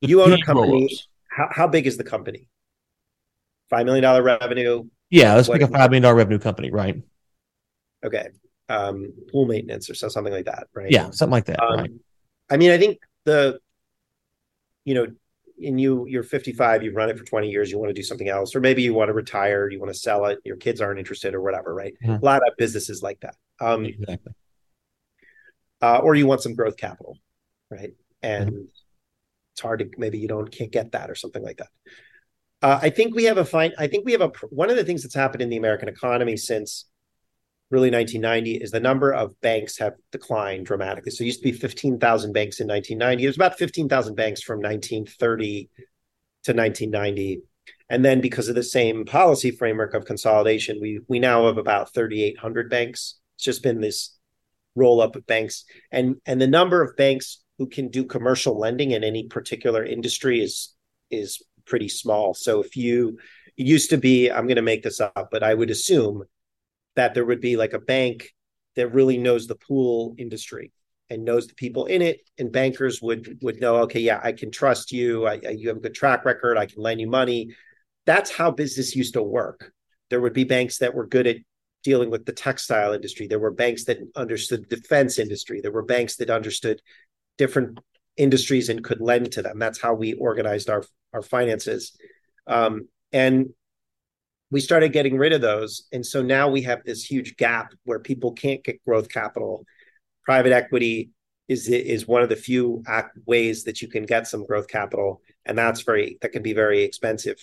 the, 0.00 0.08
you 0.08 0.22
own 0.22 0.32
a 0.32 0.40
company. 0.40 0.96
how, 1.28 1.48
how 1.50 1.66
big 1.66 1.86
is 1.86 1.96
the 1.96 2.04
company? 2.04 2.48
Five 3.68 3.84
million 3.84 4.02
dollar 4.02 4.22
revenue? 4.22 4.84
Yeah 5.10 5.34
let's 5.34 5.48
what, 5.48 5.60
pick 5.60 5.68
a 5.68 5.72
five 5.72 5.90
million 5.90 6.02
dollar 6.02 6.14
revenue 6.14 6.38
company 6.38 6.70
right. 6.70 7.02
Okay. 8.04 8.28
Um 8.68 9.12
pool 9.32 9.46
maintenance 9.46 9.90
or 9.90 9.94
something 9.94 10.32
like 10.32 10.44
that 10.44 10.68
right? 10.74 10.90
Yeah 10.90 11.10
something 11.10 11.32
like 11.32 11.46
that 11.46 11.62
um, 11.62 11.78
right 11.78 11.90
I 12.50 12.56
mean, 12.56 12.70
I 12.70 12.78
think 12.78 12.98
the, 13.24 13.58
you 14.84 14.94
know, 14.94 15.06
in 15.58 15.78
you, 15.78 16.06
you're 16.06 16.22
55, 16.22 16.82
you've 16.82 16.94
run 16.94 17.10
it 17.10 17.18
for 17.18 17.24
20 17.24 17.50
years, 17.50 17.70
you 17.70 17.78
want 17.78 17.90
to 17.90 17.94
do 17.94 18.02
something 18.02 18.28
else, 18.28 18.54
or 18.54 18.60
maybe 18.60 18.82
you 18.82 18.94
want 18.94 19.08
to 19.08 19.12
retire, 19.12 19.68
you 19.68 19.80
want 19.80 19.92
to 19.92 19.98
sell 19.98 20.26
it, 20.26 20.38
your 20.44 20.56
kids 20.56 20.80
aren't 20.80 20.98
interested 20.98 21.34
or 21.34 21.42
whatever, 21.42 21.74
right? 21.74 21.94
Mm-hmm. 22.02 22.22
A 22.22 22.24
lot 22.24 22.46
of 22.46 22.56
businesses 22.56 23.02
like 23.02 23.20
that. 23.20 23.34
Um, 23.60 23.84
exactly. 23.84 24.32
Uh, 25.80 25.98
or 25.98 26.14
you 26.14 26.26
want 26.26 26.42
some 26.42 26.54
growth 26.54 26.76
capital, 26.76 27.16
right? 27.70 27.92
And 28.22 28.50
mm-hmm. 28.50 28.64
it's 29.52 29.60
hard 29.60 29.80
to 29.80 29.90
maybe 29.96 30.18
you 30.18 30.28
don't 30.28 30.50
can't 30.50 30.72
get 30.72 30.92
that 30.92 31.10
or 31.10 31.14
something 31.14 31.42
like 31.42 31.58
that. 31.58 31.68
Uh, 32.60 32.78
I 32.82 32.90
think 32.90 33.14
we 33.14 33.24
have 33.24 33.38
a 33.38 33.44
fine. 33.44 33.72
I 33.78 33.86
think 33.86 34.04
we 34.04 34.12
have 34.12 34.20
a 34.20 34.32
one 34.50 34.70
of 34.70 34.76
the 34.76 34.84
things 34.84 35.02
that's 35.02 35.14
happened 35.14 35.42
in 35.42 35.48
the 35.48 35.56
American 35.56 35.88
economy 35.88 36.36
since 36.36 36.86
really 37.70 37.90
1990 37.90 38.62
is 38.62 38.70
the 38.70 38.80
number 38.80 39.12
of 39.12 39.38
banks 39.40 39.78
have 39.78 39.94
declined 40.10 40.66
dramatically. 40.66 41.10
So 41.10 41.22
it 41.22 41.26
used 41.26 41.42
to 41.42 41.50
be 41.50 41.52
15,000 41.52 42.32
banks 42.32 42.60
in 42.60 42.66
1990. 42.66 43.24
It 43.24 43.26
was 43.26 43.36
about 43.36 43.58
15,000 43.58 44.14
banks 44.14 44.42
from 44.42 44.58
1930 44.58 45.68
to 46.44 46.52
1990. 46.52 47.42
And 47.90 48.04
then 48.04 48.20
because 48.20 48.48
of 48.48 48.54
the 48.54 48.62
same 48.62 49.04
policy 49.04 49.50
framework 49.50 49.94
of 49.94 50.06
consolidation, 50.06 50.78
we 50.80 51.00
we 51.08 51.18
now 51.18 51.46
have 51.46 51.58
about 51.58 51.92
3,800 51.92 52.70
banks. 52.70 53.18
It's 53.36 53.44
just 53.44 53.62
been 53.62 53.80
this 53.80 54.16
roll 54.74 55.00
up 55.00 55.16
of 55.16 55.26
banks. 55.26 55.64
And 55.90 56.16
and 56.24 56.40
the 56.40 56.46
number 56.46 56.82
of 56.82 56.96
banks 56.96 57.42
who 57.58 57.66
can 57.66 57.88
do 57.88 58.04
commercial 58.04 58.58
lending 58.58 58.92
in 58.92 59.04
any 59.04 59.26
particular 59.26 59.84
industry 59.84 60.40
is 60.40 60.74
is 61.10 61.42
pretty 61.66 61.88
small. 61.88 62.34
So 62.34 62.62
if 62.62 62.76
you 62.76 63.18
it 63.56 63.66
used 63.66 63.90
to 63.90 63.98
be, 63.98 64.30
I'm 64.30 64.46
going 64.46 64.56
to 64.56 64.62
make 64.62 64.84
this 64.84 65.00
up, 65.00 65.28
but 65.30 65.42
I 65.42 65.52
would 65.52 65.70
assume 65.70 66.24
that 66.98 67.14
there 67.14 67.24
would 67.24 67.40
be 67.40 67.56
like 67.56 67.72
a 67.72 67.78
bank 67.78 68.34
that 68.76 68.92
really 68.92 69.18
knows 69.18 69.46
the 69.46 69.54
pool 69.54 70.14
industry 70.18 70.72
and 71.10 71.24
knows 71.24 71.46
the 71.46 71.54
people 71.54 71.86
in 71.86 72.02
it 72.02 72.20
and 72.38 72.52
bankers 72.52 73.00
would 73.00 73.38
would 73.40 73.60
know 73.60 73.76
okay 73.76 74.00
yeah 74.00 74.20
i 74.22 74.32
can 74.32 74.50
trust 74.50 74.92
you. 74.92 75.26
I, 75.26 75.40
I, 75.46 75.50
you 75.50 75.68
have 75.68 75.78
a 75.78 75.80
good 75.80 75.94
track 75.94 76.24
record. 76.24 76.58
I 76.58 76.66
can 76.66 76.82
lend 76.82 77.00
you 77.00 77.08
money. 77.08 77.54
That's 78.06 78.30
how 78.30 78.50
business 78.50 78.94
used 78.94 79.14
to 79.14 79.22
work. 79.22 79.72
There 80.10 80.20
would 80.20 80.32
be 80.32 80.44
banks 80.44 80.78
that 80.78 80.94
were 80.94 81.06
good 81.06 81.26
at 81.26 81.36
dealing 81.84 82.10
with 82.10 82.24
the 82.24 82.32
textile 82.32 82.92
industry. 82.92 83.26
There 83.26 83.38
were 83.38 83.50
banks 83.50 83.84
that 83.84 83.98
understood 84.16 84.68
the 84.68 84.76
defense 84.76 85.18
industry. 85.18 85.60
There 85.60 85.72
were 85.72 85.82
banks 85.82 86.16
that 86.16 86.30
understood 86.30 86.82
different 87.36 87.78
industries 88.16 88.68
and 88.68 88.82
could 88.82 89.00
lend 89.00 89.32
to 89.32 89.42
them. 89.42 89.58
That's 89.58 89.80
how 89.80 89.94
we 89.94 90.14
organized 90.14 90.68
our 90.70 90.84
our 91.12 91.22
finances. 91.22 91.96
Um, 92.46 92.88
and 93.12 93.50
we 94.50 94.60
started 94.60 94.92
getting 94.92 95.16
rid 95.16 95.32
of 95.32 95.40
those. 95.40 95.86
And 95.92 96.04
so 96.04 96.22
now 96.22 96.48
we 96.48 96.62
have 96.62 96.82
this 96.84 97.04
huge 97.04 97.36
gap 97.36 97.74
where 97.84 98.00
people 98.00 98.32
can't 98.32 98.64
get 98.64 98.84
growth 98.84 99.08
capital. 99.08 99.64
Private 100.24 100.52
equity 100.52 101.10
is 101.48 101.68
is 101.68 102.06
one 102.06 102.22
of 102.22 102.28
the 102.28 102.36
few 102.36 102.82
ways 103.26 103.64
that 103.64 103.80
you 103.80 103.88
can 103.88 104.04
get 104.04 104.26
some 104.26 104.44
growth 104.44 104.68
capital 104.68 105.22
and 105.46 105.56
that's 105.56 105.80
very 105.80 106.18
that 106.20 106.32
can 106.32 106.42
be 106.42 106.52
very 106.52 106.82
expensive. 106.82 107.36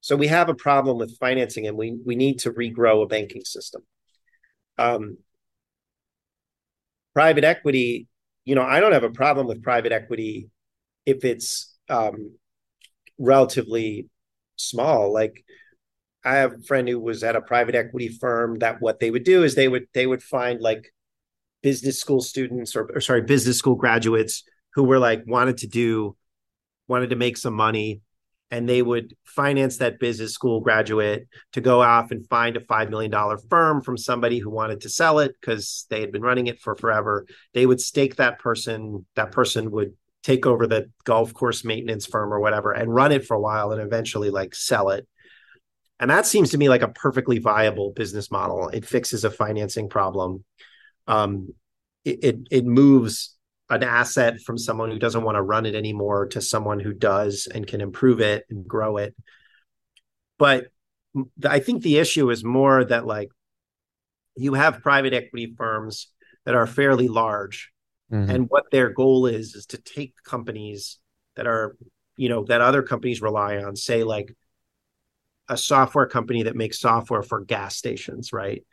So 0.00 0.16
we 0.16 0.26
have 0.28 0.48
a 0.48 0.54
problem 0.54 0.98
with 0.98 1.18
financing 1.18 1.66
and 1.66 1.76
we 1.76 1.96
we 2.04 2.16
need 2.16 2.40
to 2.40 2.52
regrow 2.52 3.02
a 3.02 3.06
banking 3.06 3.44
system. 3.44 3.82
Um, 4.78 5.18
private 7.14 7.44
equity 7.44 8.06
you 8.44 8.54
know 8.54 8.60
i 8.60 8.78
don't 8.78 8.92
have 8.92 9.02
a 9.02 9.10
problem 9.10 9.46
with 9.46 9.62
private 9.62 9.90
equity 9.90 10.50
if 11.06 11.24
it's 11.24 11.74
um, 11.88 12.32
relatively 13.18 14.08
small. 14.56 15.12
Like 15.12 15.44
I 16.26 16.36
have 16.36 16.52
a 16.54 16.62
friend 16.62 16.88
who 16.88 16.98
was 16.98 17.22
at 17.22 17.36
a 17.36 17.40
private 17.40 17.74
equity 17.74 18.08
firm 18.08 18.58
that 18.58 18.80
what 18.80 19.00
they 19.00 19.10
would 19.10 19.24
do 19.24 19.44
is 19.44 19.54
they 19.54 19.68
would 19.68 19.86
they 19.94 20.06
would 20.06 20.22
find 20.22 20.60
like 20.60 20.92
business 21.62 22.00
school 22.00 22.20
students 22.20 22.76
or, 22.76 22.90
or 22.94 23.00
sorry 23.00 23.22
business 23.22 23.58
school 23.58 23.76
graduates 23.76 24.42
who 24.74 24.84
were 24.84 24.98
like 24.98 25.22
wanted 25.26 25.58
to 25.58 25.66
do 25.66 26.16
wanted 26.88 27.10
to 27.10 27.16
make 27.16 27.36
some 27.36 27.54
money 27.54 28.02
and 28.50 28.68
they 28.68 28.82
would 28.82 29.14
finance 29.24 29.78
that 29.78 29.98
business 29.98 30.32
school 30.32 30.60
graduate 30.60 31.26
to 31.52 31.60
go 31.60 31.82
off 31.82 32.10
and 32.10 32.28
find 32.28 32.56
a 32.56 32.60
$5 32.60 32.90
million 32.90 33.12
firm 33.50 33.82
from 33.82 33.96
somebody 33.96 34.38
who 34.38 34.50
wanted 34.50 34.80
to 34.82 34.88
sell 34.88 35.18
it 35.18 35.34
because 35.40 35.86
they 35.90 36.00
had 36.00 36.12
been 36.12 36.22
running 36.22 36.46
it 36.46 36.60
for 36.60 36.76
forever. 36.76 37.26
They 37.54 37.66
would 37.66 37.80
stake 37.80 38.16
that 38.16 38.38
person, 38.38 39.04
that 39.16 39.32
person 39.32 39.72
would 39.72 39.94
take 40.22 40.46
over 40.46 40.66
the 40.66 40.90
golf 41.04 41.34
course 41.34 41.64
maintenance 41.64 42.06
firm 42.06 42.32
or 42.32 42.40
whatever 42.40 42.72
and 42.72 42.94
run 42.94 43.12
it 43.12 43.26
for 43.26 43.34
a 43.34 43.40
while 43.40 43.72
and 43.72 43.82
eventually 43.82 44.30
like 44.30 44.54
sell 44.54 44.90
it. 44.90 45.08
And 45.98 46.10
that 46.10 46.26
seems 46.26 46.50
to 46.50 46.58
me 46.58 46.68
like 46.68 46.82
a 46.82 46.88
perfectly 46.88 47.38
viable 47.38 47.90
business 47.90 48.30
model. 48.30 48.68
It 48.68 48.84
fixes 48.84 49.24
a 49.24 49.30
financing 49.30 49.88
problem. 49.88 50.44
Um, 51.06 51.54
it, 52.04 52.22
it, 52.22 52.36
it 52.50 52.64
moves 52.66 53.36
an 53.70 53.82
asset 53.82 54.40
from 54.40 54.58
someone 54.58 54.90
who 54.90 54.98
doesn't 54.98 55.24
want 55.24 55.36
to 55.36 55.42
run 55.42 55.66
it 55.66 55.74
anymore 55.74 56.26
to 56.26 56.40
someone 56.40 56.80
who 56.80 56.92
does 56.92 57.48
and 57.52 57.66
can 57.66 57.80
improve 57.80 58.20
it 58.20 58.44
and 58.50 58.66
grow 58.66 58.98
it. 58.98 59.14
But 60.38 60.68
I 61.44 61.60
think 61.60 61.82
the 61.82 61.98
issue 61.98 62.30
is 62.30 62.44
more 62.44 62.84
that 62.84 63.06
like 63.06 63.30
you 64.36 64.54
have 64.54 64.82
private 64.82 65.14
equity 65.14 65.54
firms 65.56 66.08
that 66.44 66.54
are 66.54 66.66
fairly 66.66 67.08
large 67.08 67.72
mm-hmm. 68.12 68.30
and 68.30 68.46
what 68.48 68.70
their 68.70 68.90
goal 68.90 69.26
is 69.26 69.54
is 69.54 69.66
to 69.66 69.78
take 69.78 70.14
companies 70.24 70.98
that 71.36 71.46
are 71.46 71.76
you 72.16 72.28
know 72.28 72.44
that 72.44 72.60
other 72.60 72.82
companies 72.82 73.22
rely 73.22 73.56
on 73.56 73.76
say 73.76 74.04
like 74.04 74.34
a 75.48 75.56
software 75.56 76.06
company 76.06 76.44
that 76.44 76.56
makes 76.56 76.80
software 76.80 77.22
for 77.22 77.40
gas 77.40 77.76
stations 77.76 78.32
right? 78.32 78.64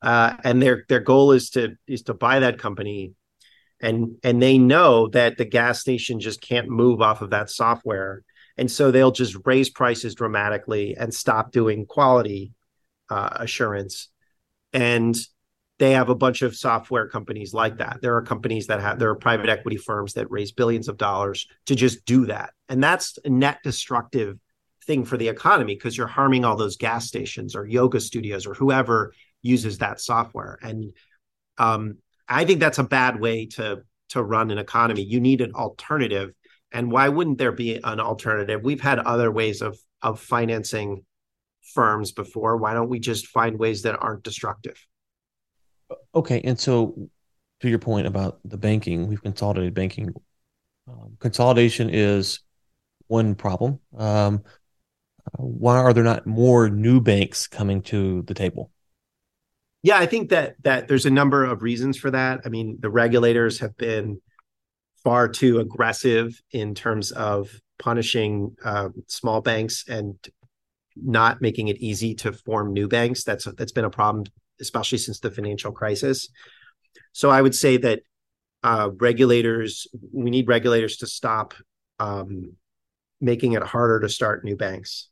Uh, 0.00 0.34
and 0.44 0.60
their 0.60 0.84
their 0.88 1.00
goal 1.00 1.32
is 1.32 1.50
to 1.50 1.76
is 1.86 2.02
to 2.02 2.14
buy 2.14 2.40
that 2.40 2.58
company 2.58 3.12
and 3.82 4.16
and 4.22 4.40
they 4.40 4.56
know 4.56 5.08
that 5.08 5.36
the 5.36 5.44
gas 5.44 5.80
station 5.80 6.20
just 6.20 6.40
can't 6.40 6.68
move 6.68 7.02
off 7.02 7.20
of 7.20 7.30
that 7.30 7.50
software. 7.50 8.22
And 8.56 8.70
so 8.70 8.90
they'll 8.90 9.12
just 9.12 9.36
raise 9.44 9.70
prices 9.70 10.14
dramatically 10.14 10.96
and 10.96 11.12
stop 11.12 11.52
doing 11.52 11.86
quality 11.86 12.52
uh, 13.10 13.30
assurance. 13.36 14.08
And 14.72 15.16
they 15.78 15.92
have 15.92 16.10
a 16.10 16.14
bunch 16.14 16.42
of 16.42 16.54
software 16.54 17.08
companies 17.08 17.52
like 17.52 17.78
that. 17.78 17.98
There 18.02 18.16
are 18.16 18.22
companies 18.22 18.68
that 18.68 18.80
have 18.80 19.00
there 19.00 19.10
are 19.10 19.16
private 19.16 19.48
equity 19.48 19.78
firms 19.78 20.14
that 20.14 20.30
raise 20.30 20.52
billions 20.52 20.88
of 20.88 20.96
dollars 20.96 21.48
to 21.66 21.74
just 21.74 22.04
do 22.04 22.26
that. 22.26 22.52
And 22.68 22.82
that's 22.82 23.18
net 23.24 23.58
destructive 23.64 24.38
thing 24.86 25.04
for 25.04 25.16
the 25.16 25.28
economy 25.28 25.74
because 25.74 25.96
you're 25.96 26.06
harming 26.06 26.44
all 26.44 26.56
those 26.56 26.76
gas 26.76 27.06
stations 27.06 27.54
or 27.54 27.66
yoga 27.66 28.00
studios 28.00 28.46
or 28.46 28.54
whoever 28.54 29.12
uses 29.42 29.78
that 29.78 30.00
software 30.00 30.58
and 30.62 30.92
um, 31.58 31.98
I 32.28 32.44
think 32.44 32.60
that's 32.60 32.78
a 32.78 32.84
bad 32.84 33.20
way 33.20 33.46
to 33.46 33.82
to 34.10 34.22
run 34.22 34.50
an 34.50 34.58
economy. 34.58 35.02
You 35.02 35.20
need 35.20 35.40
an 35.40 35.52
alternative. 35.54 36.32
And 36.72 36.90
why 36.90 37.08
wouldn't 37.08 37.38
there 37.38 37.52
be 37.52 37.80
an 37.82 38.00
alternative? 38.00 38.62
We've 38.62 38.80
had 38.80 38.98
other 38.98 39.30
ways 39.30 39.62
of 39.62 39.78
of 40.00 40.20
financing 40.20 41.04
firms 41.74 42.12
before. 42.12 42.56
Why 42.56 42.74
don't 42.74 42.88
we 42.88 42.98
just 42.98 43.26
find 43.28 43.58
ways 43.58 43.82
that 43.82 43.96
aren't 44.00 44.22
destructive? 44.22 44.78
Okay, 46.14 46.40
and 46.42 46.58
so 46.58 47.08
to 47.60 47.68
your 47.68 47.78
point 47.78 48.06
about 48.06 48.40
the 48.44 48.56
banking, 48.56 49.06
we've 49.06 49.22
consolidated 49.22 49.74
banking. 49.74 50.14
Um, 50.88 51.16
consolidation 51.20 51.90
is 51.90 52.40
one 53.06 53.34
problem. 53.34 53.78
Um, 53.96 54.42
why 55.36 55.78
are 55.78 55.92
there 55.92 56.04
not 56.04 56.26
more 56.26 56.68
new 56.68 57.00
banks 57.00 57.46
coming 57.46 57.82
to 57.82 58.22
the 58.22 58.34
table? 58.34 58.70
Yeah, 59.82 59.98
I 59.98 60.06
think 60.06 60.30
that 60.30 60.56
that 60.62 60.88
there's 60.88 61.06
a 61.06 61.10
number 61.10 61.44
of 61.44 61.62
reasons 61.62 61.98
for 61.98 62.10
that. 62.10 62.42
I 62.44 62.48
mean, 62.48 62.78
the 62.80 62.90
regulators 62.90 63.58
have 63.60 63.76
been 63.76 64.20
far 65.02 65.28
too 65.28 65.58
aggressive 65.58 66.40
in 66.52 66.74
terms 66.74 67.10
of 67.10 67.50
punishing 67.78 68.56
uh, 68.64 68.90
small 69.08 69.40
banks 69.40 69.84
and 69.88 70.16
not 70.94 71.40
making 71.40 71.68
it 71.68 71.78
easy 71.78 72.14
to 72.14 72.32
form 72.32 72.72
new 72.72 72.86
banks. 72.86 73.24
That's 73.24 73.44
that's 73.56 73.72
been 73.72 73.84
a 73.84 73.90
problem, 73.90 74.24
especially 74.60 74.98
since 74.98 75.20
the 75.20 75.30
financial 75.30 75.72
crisis. 75.72 76.28
So 77.12 77.30
I 77.30 77.42
would 77.42 77.54
say 77.54 77.76
that 77.78 78.02
uh, 78.62 78.90
regulators, 78.98 79.88
we 80.12 80.30
need 80.30 80.46
regulators 80.46 80.98
to 80.98 81.06
stop 81.06 81.54
um, 81.98 82.52
making 83.20 83.52
it 83.52 83.62
harder 83.62 84.00
to 84.00 84.08
start 84.08 84.44
new 84.44 84.56
banks. 84.56 85.08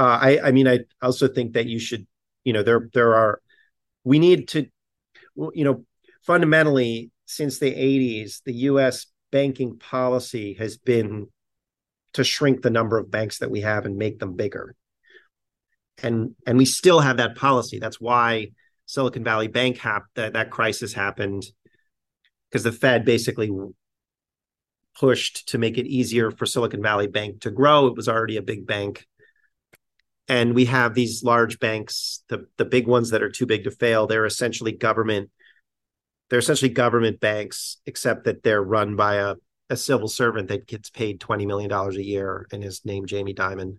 Uh, 0.00 0.18
I, 0.18 0.40
I 0.44 0.50
mean, 0.52 0.66
I 0.66 0.78
also 1.02 1.28
think 1.28 1.52
that 1.52 1.66
you 1.66 1.78
should 1.78 2.06
you 2.44 2.54
know 2.54 2.62
there 2.62 2.88
there 2.94 3.14
are 3.14 3.42
we 4.02 4.18
need 4.18 4.48
to 4.48 4.66
you 5.52 5.64
know 5.64 5.84
fundamentally 6.22 7.10
since 7.26 7.58
the 7.58 7.70
80s 7.70 8.40
the 8.46 8.54
US 8.70 9.06
banking 9.30 9.78
policy 9.78 10.54
has 10.54 10.78
been 10.78 11.26
to 12.14 12.24
shrink 12.24 12.62
the 12.62 12.70
number 12.70 12.96
of 12.96 13.10
banks 13.10 13.40
that 13.40 13.50
we 13.50 13.60
have 13.60 13.84
and 13.84 13.98
make 13.98 14.18
them 14.18 14.36
bigger. 14.36 14.74
And 16.02 16.34
and 16.46 16.56
we 16.56 16.64
still 16.64 17.00
have 17.00 17.18
that 17.18 17.36
policy. 17.36 17.78
That's 17.78 18.00
why 18.00 18.52
Silicon 18.86 19.22
Valley 19.22 19.48
Bank 19.48 19.76
hap- 19.76 20.14
that 20.14 20.32
that 20.32 20.50
crisis 20.50 20.94
happened 20.94 21.44
because 22.48 22.64
the 22.64 22.72
Fed 22.72 23.04
basically 23.04 23.50
pushed 24.98 25.50
to 25.50 25.58
make 25.58 25.76
it 25.76 25.86
easier 25.86 26.30
for 26.30 26.46
Silicon 26.46 26.82
Valley 26.82 27.06
Bank 27.06 27.42
to 27.42 27.50
grow. 27.50 27.86
It 27.86 27.96
was 27.96 28.08
already 28.08 28.38
a 28.38 28.42
big 28.42 28.66
bank 28.66 29.06
and 30.30 30.54
we 30.54 30.66
have 30.66 30.94
these 30.94 31.24
large 31.24 31.58
banks 31.58 32.22
the 32.28 32.46
the 32.56 32.64
big 32.64 32.86
ones 32.86 33.10
that 33.10 33.22
are 33.22 33.28
too 33.28 33.46
big 33.46 33.64
to 33.64 33.70
fail. 33.72 34.06
They're 34.06 34.24
essentially 34.24 34.70
government 34.70 35.30
they're 36.30 36.38
essentially 36.38 36.70
government 36.70 37.18
banks 37.18 37.78
except 37.84 38.24
that 38.24 38.44
they're 38.44 38.62
run 38.62 38.94
by 38.94 39.16
a, 39.16 39.34
a 39.68 39.76
civil 39.76 40.06
servant 40.06 40.48
that 40.48 40.68
gets 40.68 40.88
paid 40.88 41.18
20 41.20 41.46
million 41.46 41.68
dollars 41.68 41.96
a 41.96 42.04
year 42.04 42.46
and 42.52 42.62
is 42.62 42.82
named 42.84 43.08
Jamie 43.08 43.34
Dimon. 43.34 43.78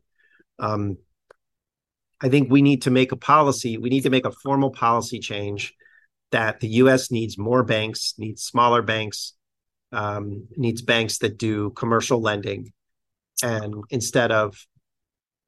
Um, 0.59 0.97
I 2.19 2.27
think 2.27 2.51
we 2.51 2.61
need 2.61 2.81
to 2.81 2.91
make 2.91 3.13
a 3.13 3.17
policy 3.17 3.77
we 3.77 3.89
need 3.89 4.03
to 4.03 4.09
make 4.09 4.25
a 4.25 4.31
formal 4.31 4.71
policy 4.71 5.19
change 5.19 5.73
that 6.31 6.59
the 6.59 6.67
US 6.83 7.11
needs 7.11 7.37
more 7.37 7.63
banks 7.63 8.13
needs 8.17 8.43
smaller 8.43 8.81
banks 8.81 9.35
um, 9.93 10.49
needs 10.57 10.81
banks 10.81 11.19
that 11.19 11.37
do 11.37 11.69
commercial 11.71 12.21
lending. 12.21 12.73
And 13.41 13.73
instead 13.89 14.31
of 14.31 14.55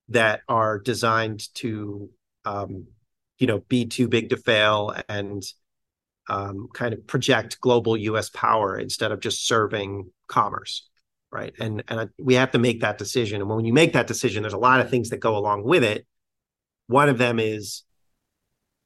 that 0.09 0.41
are 0.47 0.79
designed 0.79 1.53
to 1.55 2.09
um, 2.45 2.87
you 3.37 3.47
know 3.47 3.59
be 3.67 3.85
too 3.85 4.07
big 4.07 4.29
to 4.29 4.37
fail 4.37 4.93
and 5.09 5.43
um, 6.29 6.69
kind 6.73 6.93
of 6.93 7.05
project 7.07 7.59
global 7.59 7.97
U.S. 7.97 8.29
power 8.29 8.77
instead 8.77 9.11
of 9.11 9.19
just 9.19 9.45
serving 9.47 10.09
commerce, 10.27 10.89
right? 11.31 11.53
And 11.59 11.83
and 11.87 12.09
we 12.17 12.35
have 12.35 12.51
to 12.51 12.59
make 12.59 12.81
that 12.81 12.97
decision. 12.97 13.41
And 13.41 13.49
when 13.49 13.65
you 13.65 13.73
make 13.73 13.93
that 13.93 14.07
decision, 14.07 14.43
there's 14.43 14.53
a 14.53 14.57
lot 14.57 14.79
of 14.79 14.89
things 14.89 15.09
that 15.09 15.17
go 15.17 15.37
along 15.37 15.63
with 15.63 15.83
it. 15.83 16.05
One 16.87 17.09
of 17.09 17.17
them 17.17 17.39
is, 17.39 17.83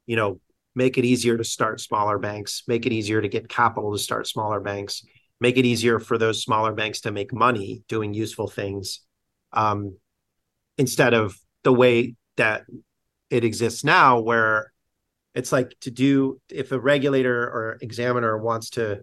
you 0.05 0.15
know, 0.15 0.39
make 0.76 0.97
it 0.97 1.05
easier 1.05 1.38
to 1.38 1.43
start 1.43 1.82
smaller 1.82 2.18
banks, 2.18 2.63
make 2.68 2.86
it 2.86 2.93
easier 2.93 3.22
to 3.22 3.28
get 3.28 3.49
capital 3.49 3.91
to 3.91 3.99
start 3.99 4.28
smaller 4.28 4.59
banks, 4.59 5.03
make 5.39 5.57
it 5.57 5.65
easier 5.65 5.99
for 5.99 6.18
those 6.18 6.41
smaller 6.41 6.74
banks 6.74 7.01
to 7.01 7.11
make 7.11 7.34
money 7.34 7.84
doing 7.88 8.13
useful 8.13 8.47
things. 8.47 9.01
Um, 9.53 9.97
instead 10.78 11.13
of 11.13 11.38
the 11.63 11.73
way 11.73 12.15
that 12.38 12.65
it 13.30 13.43
exists 13.43 13.84
now 13.84 14.19
where 14.19 14.71
it's 15.34 15.51
like 15.51 15.75
to 15.82 15.91
do 15.91 16.39
if 16.49 16.71
a 16.71 16.80
regulator 16.80 17.43
or 17.43 17.78
examiner 17.82 18.38
wants 18.38 18.71
to 18.71 19.01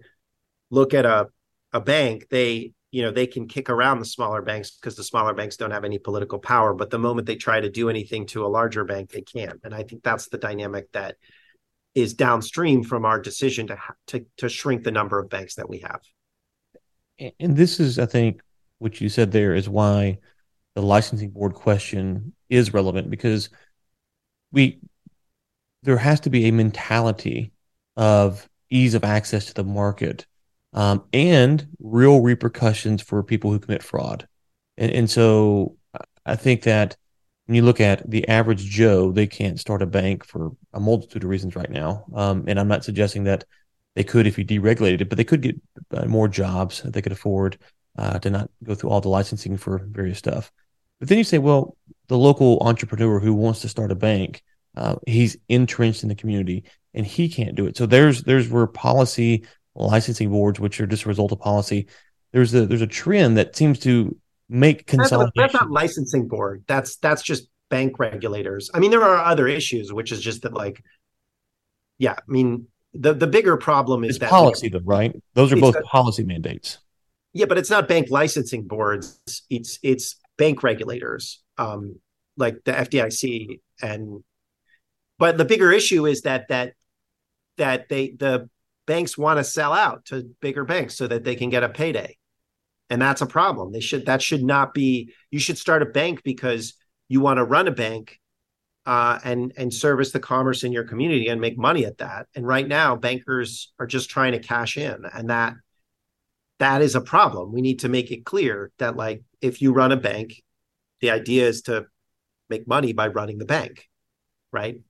look 0.70 0.94
at 0.94 1.04
a 1.04 1.28
a 1.72 1.80
bank 1.80 2.26
they 2.30 2.72
you 2.94 3.02
know 3.02 3.10
they 3.10 3.26
can 3.26 3.48
kick 3.48 3.68
around 3.70 3.98
the 3.98 4.04
smaller 4.04 4.40
banks 4.40 4.70
because 4.70 4.94
the 4.94 5.02
smaller 5.02 5.34
banks 5.34 5.56
don't 5.56 5.72
have 5.72 5.84
any 5.84 5.98
political 5.98 6.38
power. 6.38 6.72
But 6.72 6.90
the 6.90 6.98
moment 6.98 7.26
they 7.26 7.34
try 7.34 7.58
to 7.58 7.68
do 7.68 7.90
anything 7.90 8.24
to 8.26 8.46
a 8.46 8.46
larger 8.46 8.84
bank 8.84 9.10
they 9.10 9.22
can't. 9.22 9.58
And 9.64 9.74
i 9.74 9.82
think 9.82 10.04
that's 10.04 10.28
the 10.28 10.38
dynamic 10.38 10.90
that 10.92 11.16
is 11.96 12.14
downstream 12.14 12.84
from 12.84 13.04
our 13.04 13.20
decision 13.20 13.66
to 13.66 13.78
to 14.06 14.24
to 14.36 14.48
shrink 14.48 14.84
the 14.84 14.92
number 14.92 15.18
of 15.18 15.28
banks 15.28 15.56
that 15.56 15.68
we 15.68 15.80
have. 15.80 16.00
And 17.40 17.56
this 17.56 17.80
is 17.80 17.98
i 17.98 18.06
think 18.06 18.40
what 18.78 19.00
you 19.00 19.08
said 19.08 19.32
there 19.32 19.56
is 19.56 19.68
why 19.68 20.18
the 20.74 20.82
licensing 20.82 21.30
board 21.30 21.54
question 21.54 22.34
is 22.48 22.74
relevant 22.74 23.10
because 23.10 23.48
we 24.52 24.78
there 25.82 25.98
has 25.98 26.20
to 26.20 26.30
be 26.30 26.46
a 26.46 26.50
mentality 26.50 27.52
of 27.96 28.48
ease 28.70 28.94
of 28.94 29.04
access 29.04 29.46
to 29.46 29.54
the 29.54 29.64
market 29.64 30.26
um, 30.72 31.04
and 31.12 31.66
real 31.78 32.20
repercussions 32.20 33.02
for 33.02 33.22
people 33.22 33.50
who 33.50 33.58
commit 33.58 33.82
fraud. 33.82 34.26
And, 34.76 34.90
and 34.90 35.10
so 35.10 35.76
I 36.24 36.36
think 36.36 36.62
that 36.62 36.96
when 37.46 37.56
you 37.56 37.62
look 37.62 37.80
at 37.80 38.08
the 38.10 38.26
average 38.28 38.64
Joe, 38.64 39.12
they 39.12 39.26
can't 39.26 39.60
start 39.60 39.82
a 39.82 39.86
bank 39.86 40.24
for 40.24 40.52
a 40.72 40.80
multitude 40.80 41.22
of 41.22 41.28
reasons 41.28 41.54
right 41.54 41.70
now. 41.70 42.06
Um, 42.14 42.44
and 42.48 42.58
I'm 42.58 42.68
not 42.68 42.84
suggesting 42.84 43.24
that 43.24 43.44
they 43.94 44.04
could 44.04 44.26
if 44.26 44.38
you 44.38 44.44
deregulated 44.44 45.02
it, 45.02 45.08
but 45.08 45.18
they 45.18 45.24
could 45.24 45.42
get 45.42 45.60
uh, 45.92 46.06
more 46.06 46.26
jobs 46.26 46.82
that 46.82 46.94
they 46.94 47.02
could 47.02 47.12
afford 47.12 47.58
uh, 47.96 48.18
to 48.20 48.30
not 48.30 48.50
go 48.64 48.74
through 48.74 48.90
all 48.90 49.00
the 49.00 49.08
licensing 49.08 49.56
for 49.56 49.78
various 49.78 50.18
stuff. 50.18 50.50
But 51.04 51.10
then 51.10 51.18
you 51.18 51.24
say, 51.24 51.36
well, 51.36 51.76
the 52.08 52.16
local 52.16 52.60
entrepreneur 52.62 53.20
who 53.20 53.34
wants 53.34 53.60
to 53.60 53.68
start 53.68 53.92
a 53.92 53.94
bank, 53.94 54.42
uh, 54.74 54.96
he's 55.06 55.36
entrenched 55.50 56.02
in 56.02 56.08
the 56.08 56.14
community 56.14 56.64
and 56.94 57.06
he 57.06 57.28
can't 57.28 57.54
do 57.54 57.66
it. 57.66 57.76
So 57.76 57.84
there's 57.84 58.22
there's 58.22 58.48
where 58.48 58.66
policy 58.66 59.44
licensing 59.74 60.30
boards, 60.30 60.58
which 60.58 60.80
are 60.80 60.86
just 60.86 61.04
a 61.04 61.08
result 61.08 61.30
of 61.30 61.40
policy, 61.40 61.88
there's 62.32 62.54
a 62.54 62.64
there's 62.64 62.80
a 62.80 62.86
trend 62.86 63.36
that 63.36 63.54
seems 63.54 63.80
to 63.80 64.16
make 64.48 64.86
consolidation. 64.86 65.32
that's 65.36 65.52
not 65.52 65.70
licensing 65.70 66.26
board. 66.26 66.64
That's 66.66 66.96
that's 66.96 67.20
just 67.20 67.50
bank 67.68 67.98
regulators. 67.98 68.70
I 68.72 68.78
mean, 68.78 68.90
there 68.90 69.04
are 69.04 69.26
other 69.26 69.46
issues, 69.46 69.92
which 69.92 70.10
is 70.10 70.22
just 70.22 70.40
that, 70.40 70.54
like, 70.54 70.82
yeah. 71.98 72.12
I 72.12 72.22
mean, 72.28 72.68
the 72.94 73.12
the 73.12 73.26
bigger 73.26 73.58
problem 73.58 74.04
is 74.04 74.16
it's 74.16 74.20
that 74.20 74.30
policy, 74.30 74.70
though, 74.70 74.80
right? 74.86 75.14
Those 75.34 75.52
are 75.52 75.56
both 75.56 75.82
policy 75.82 76.24
mandates. 76.24 76.78
Yeah, 77.34 77.44
but 77.44 77.58
it's 77.58 77.68
not 77.68 77.88
bank 77.88 78.08
licensing 78.08 78.62
boards. 78.62 79.20
It's 79.50 79.78
it's 79.82 80.16
bank 80.36 80.62
regulators, 80.62 81.42
um, 81.58 81.96
like 82.36 82.56
the 82.64 82.72
FDIC 82.72 83.60
and. 83.82 84.22
But 85.16 85.38
the 85.38 85.44
bigger 85.44 85.70
issue 85.70 86.06
is 86.06 86.22
that 86.22 86.48
that 86.48 86.74
that 87.56 87.88
they 87.88 88.10
the 88.10 88.48
banks 88.86 89.16
want 89.16 89.38
to 89.38 89.44
sell 89.44 89.72
out 89.72 90.06
to 90.06 90.30
bigger 90.40 90.64
banks 90.64 90.96
so 90.96 91.06
that 91.06 91.24
they 91.24 91.36
can 91.36 91.50
get 91.50 91.62
a 91.62 91.68
payday, 91.68 92.16
and 92.90 93.00
that's 93.00 93.22
a 93.22 93.26
problem. 93.26 93.72
They 93.72 93.80
should 93.80 94.06
that 94.06 94.22
should 94.22 94.42
not 94.42 94.74
be. 94.74 95.12
You 95.30 95.38
should 95.38 95.58
start 95.58 95.82
a 95.82 95.86
bank 95.86 96.22
because 96.24 96.74
you 97.08 97.20
want 97.20 97.38
to 97.38 97.44
run 97.44 97.68
a 97.68 97.72
bank, 97.72 98.18
uh, 98.86 99.18
and 99.24 99.52
and 99.56 99.72
service 99.72 100.12
the 100.12 100.20
commerce 100.20 100.64
in 100.64 100.72
your 100.72 100.84
community 100.84 101.28
and 101.28 101.40
make 101.40 101.56
money 101.56 101.84
at 101.86 101.98
that. 101.98 102.26
And 102.34 102.46
right 102.46 102.66
now, 102.66 102.96
bankers 102.96 103.72
are 103.78 103.86
just 103.86 104.10
trying 104.10 104.32
to 104.32 104.40
cash 104.40 104.76
in, 104.76 105.04
and 105.12 105.30
that 105.30 105.54
that 106.58 106.82
is 106.82 106.94
a 106.94 107.00
problem. 107.00 107.52
We 107.52 107.60
need 107.60 107.80
to 107.80 107.88
make 107.88 108.10
it 108.10 108.24
clear 108.24 108.70
that 108.78 108.96
like 108.96 109.22
if 109.40 109.60
you 109.60 109.72
run 109.72 109.92
a 109.92 109.96
bank, 109.96 110.42
the 111.00 111.10
idea 111.10 111.46
is 111.48 111.62
to 111.62 111.86
make 112.48 112.66
money 112.68 112.92
by 112.92 113.08
running 113.08 113.38
the 113.38 113.44
bank, 113.44 113.88
right? 114.52 114.80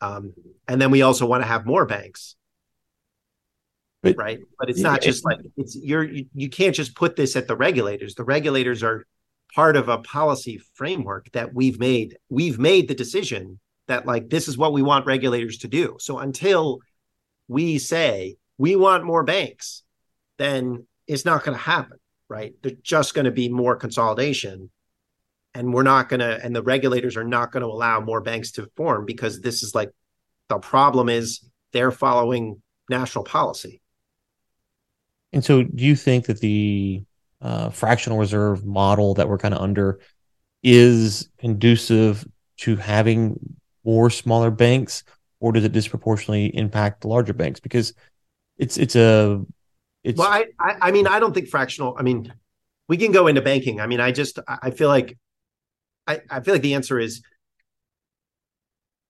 Um, 0.00 0.32
and 0.66 0.80
then 0.80 0.90
we 0.90 1.02
also 1.02 1.26
want 1.26 1.42
to 1.42 1.46
have 1.46 1.66
more 1.66 1.84
banks, 1.84 2.36
But- 4.02 4.16
right? 4.16 4.38
But 4.58 4.70
it's 4.70 4.80
not 4.80 5.02
Yeah, 5.02 5.10
just 5.10 5.24
like 5.24 5.38
it's 5.56 5.76
you're 5.76 6.04
you, 6.04 6.26
you 6.34 6.48
can't 6.48 6.74
just 6.74 6.94
put 6.94 7.16
this 7.16 7.36
at 7.36 7.46
the 7.48 7.56
regulators. 7.56 8.14
The 8.14 8.24
regulators 8.24 8.82
are 8.82 9.06
part 9.54 9.76
of 9.76 9.88
a 9.88 9.98
policy 9.98 10.60
framework 10.74 11.30
that 11.32 11.52
we've 11.52 11.78
made. 11.78 12.16
We've 12.28 12.58
made 12.58 12.88
the 12.88 12.94
decision 12.94 13.60
that 13.88 14.06
like 14.06 14.30
this 14.30 14.48
is 14.48 14.56
what 14.56 14.72
we 14.72 14.82
want 14.82 15.06
regulators 15.06 15.58
to 15.58 15.68
do. 15.68 15.96
So 16.00 16.18
until 16.18 16.78
we 17.48 17.78
say 17.78 18.36
we 18.56 18.76
want 18.76 19.04
more 19.04 19.24
banks, 19.24 19.82
then 20.38 20.86
it's 21.10 21.24
not 21.24 21.42
going 21.42 21.56
to 21.56 21.62
happen, 21.62 21.98
right? 22.28 22.54
There's 22.62 22.76
just 22.82 23.14
going 23.14 23.24
to 23.24 23.32
be 23.32 23.48
more 23.48 23.74
consolidation. 23.74 24.70
And 25.54 25.74
we're 25.74 25.82
not 25.82 26.08
going 26.08 26.20
to, 26.20 26.38
and 26.42 26.54
the 26.54 26.62
regulators 26.62 27.16
are 27.16 27.24
not 27.24 27.50
going 27.50 27.62
to 27.62 27.66
allow 27.66 27.98
more 28.00 28.20
banks 28.20 28.52
to 28.52 28.70
form 28.76 29.04
because 29.04 29.40
this 29.40 29.64
is 29.64 29.74
like 29.74 29.90
the 30.48 30.58
problem 30.58 31.08
is 31.08 31.44
they're 31.72 31.90
following 31.90 32.62
national 32.88 33.24
policy. 33.24 33.80
And 35.32 35.44
so, 35.44 35.64
do 35.64 35.84
you 35.84 35.96
think 35.96 36.26
that 36.26 36.38
the 36.40 37.02
uh, 37.40 37.70
fractional 37.70 38.18
reserve 38.18 38.64
model 38.64 39.14
that 39.14 39.28
we're 39.28 39.38
kind 39.38 39.54
of 39.54 39.60
under 39.60 39.98
is 40.62 41.28
conducive 41.38 42.24
to 42.58 42.76
having 42.76 43.38
more 43.84 44.10
smaller 44.10 44.50
banks, 44.50 45.02
or 45.40 45.52
does 45.52 45.64
it 45.64 45.72
disproportionately 45.72 46.46
impact 46.56 47.00
the 47.00 47.08
larger 47.08 47.32
banks? 47.32 47.58
Because 47.58 47.94
it's 48.58 48.76
it's 48.76 48.94
a 48.94 49.44
it's 50.04 50.18
Well, 50.18 50.28
I, 50.28 50.46
I, 50.58 50.76
I 50.82 50.90
mean, 50.92 51.06
I 51.06 51.20
don't 51.20 51.32
think 51.34 51.48
fractional. 51.48 51.94
I 51.98 52.02
mean, 52.02 52.32
we 52.88 52.96
can 52.96 53.12
go 53.12 53.26
into 53.26 53.42
banking. 53.42 53.80
I 53.80 53.86
mean, 53.86 54.00
I 54.00 54.12
just, 54.12 54.38
I 54.46 54.70
feel 54.70 54.88
like, 54.88 55.18
I, 56.06 56.20
I 56.28 56.40
feel 56.40 56.54
like 56.54 56.62
the 56.62 56.74
answer 56.74 56.98
is 56.98 57.22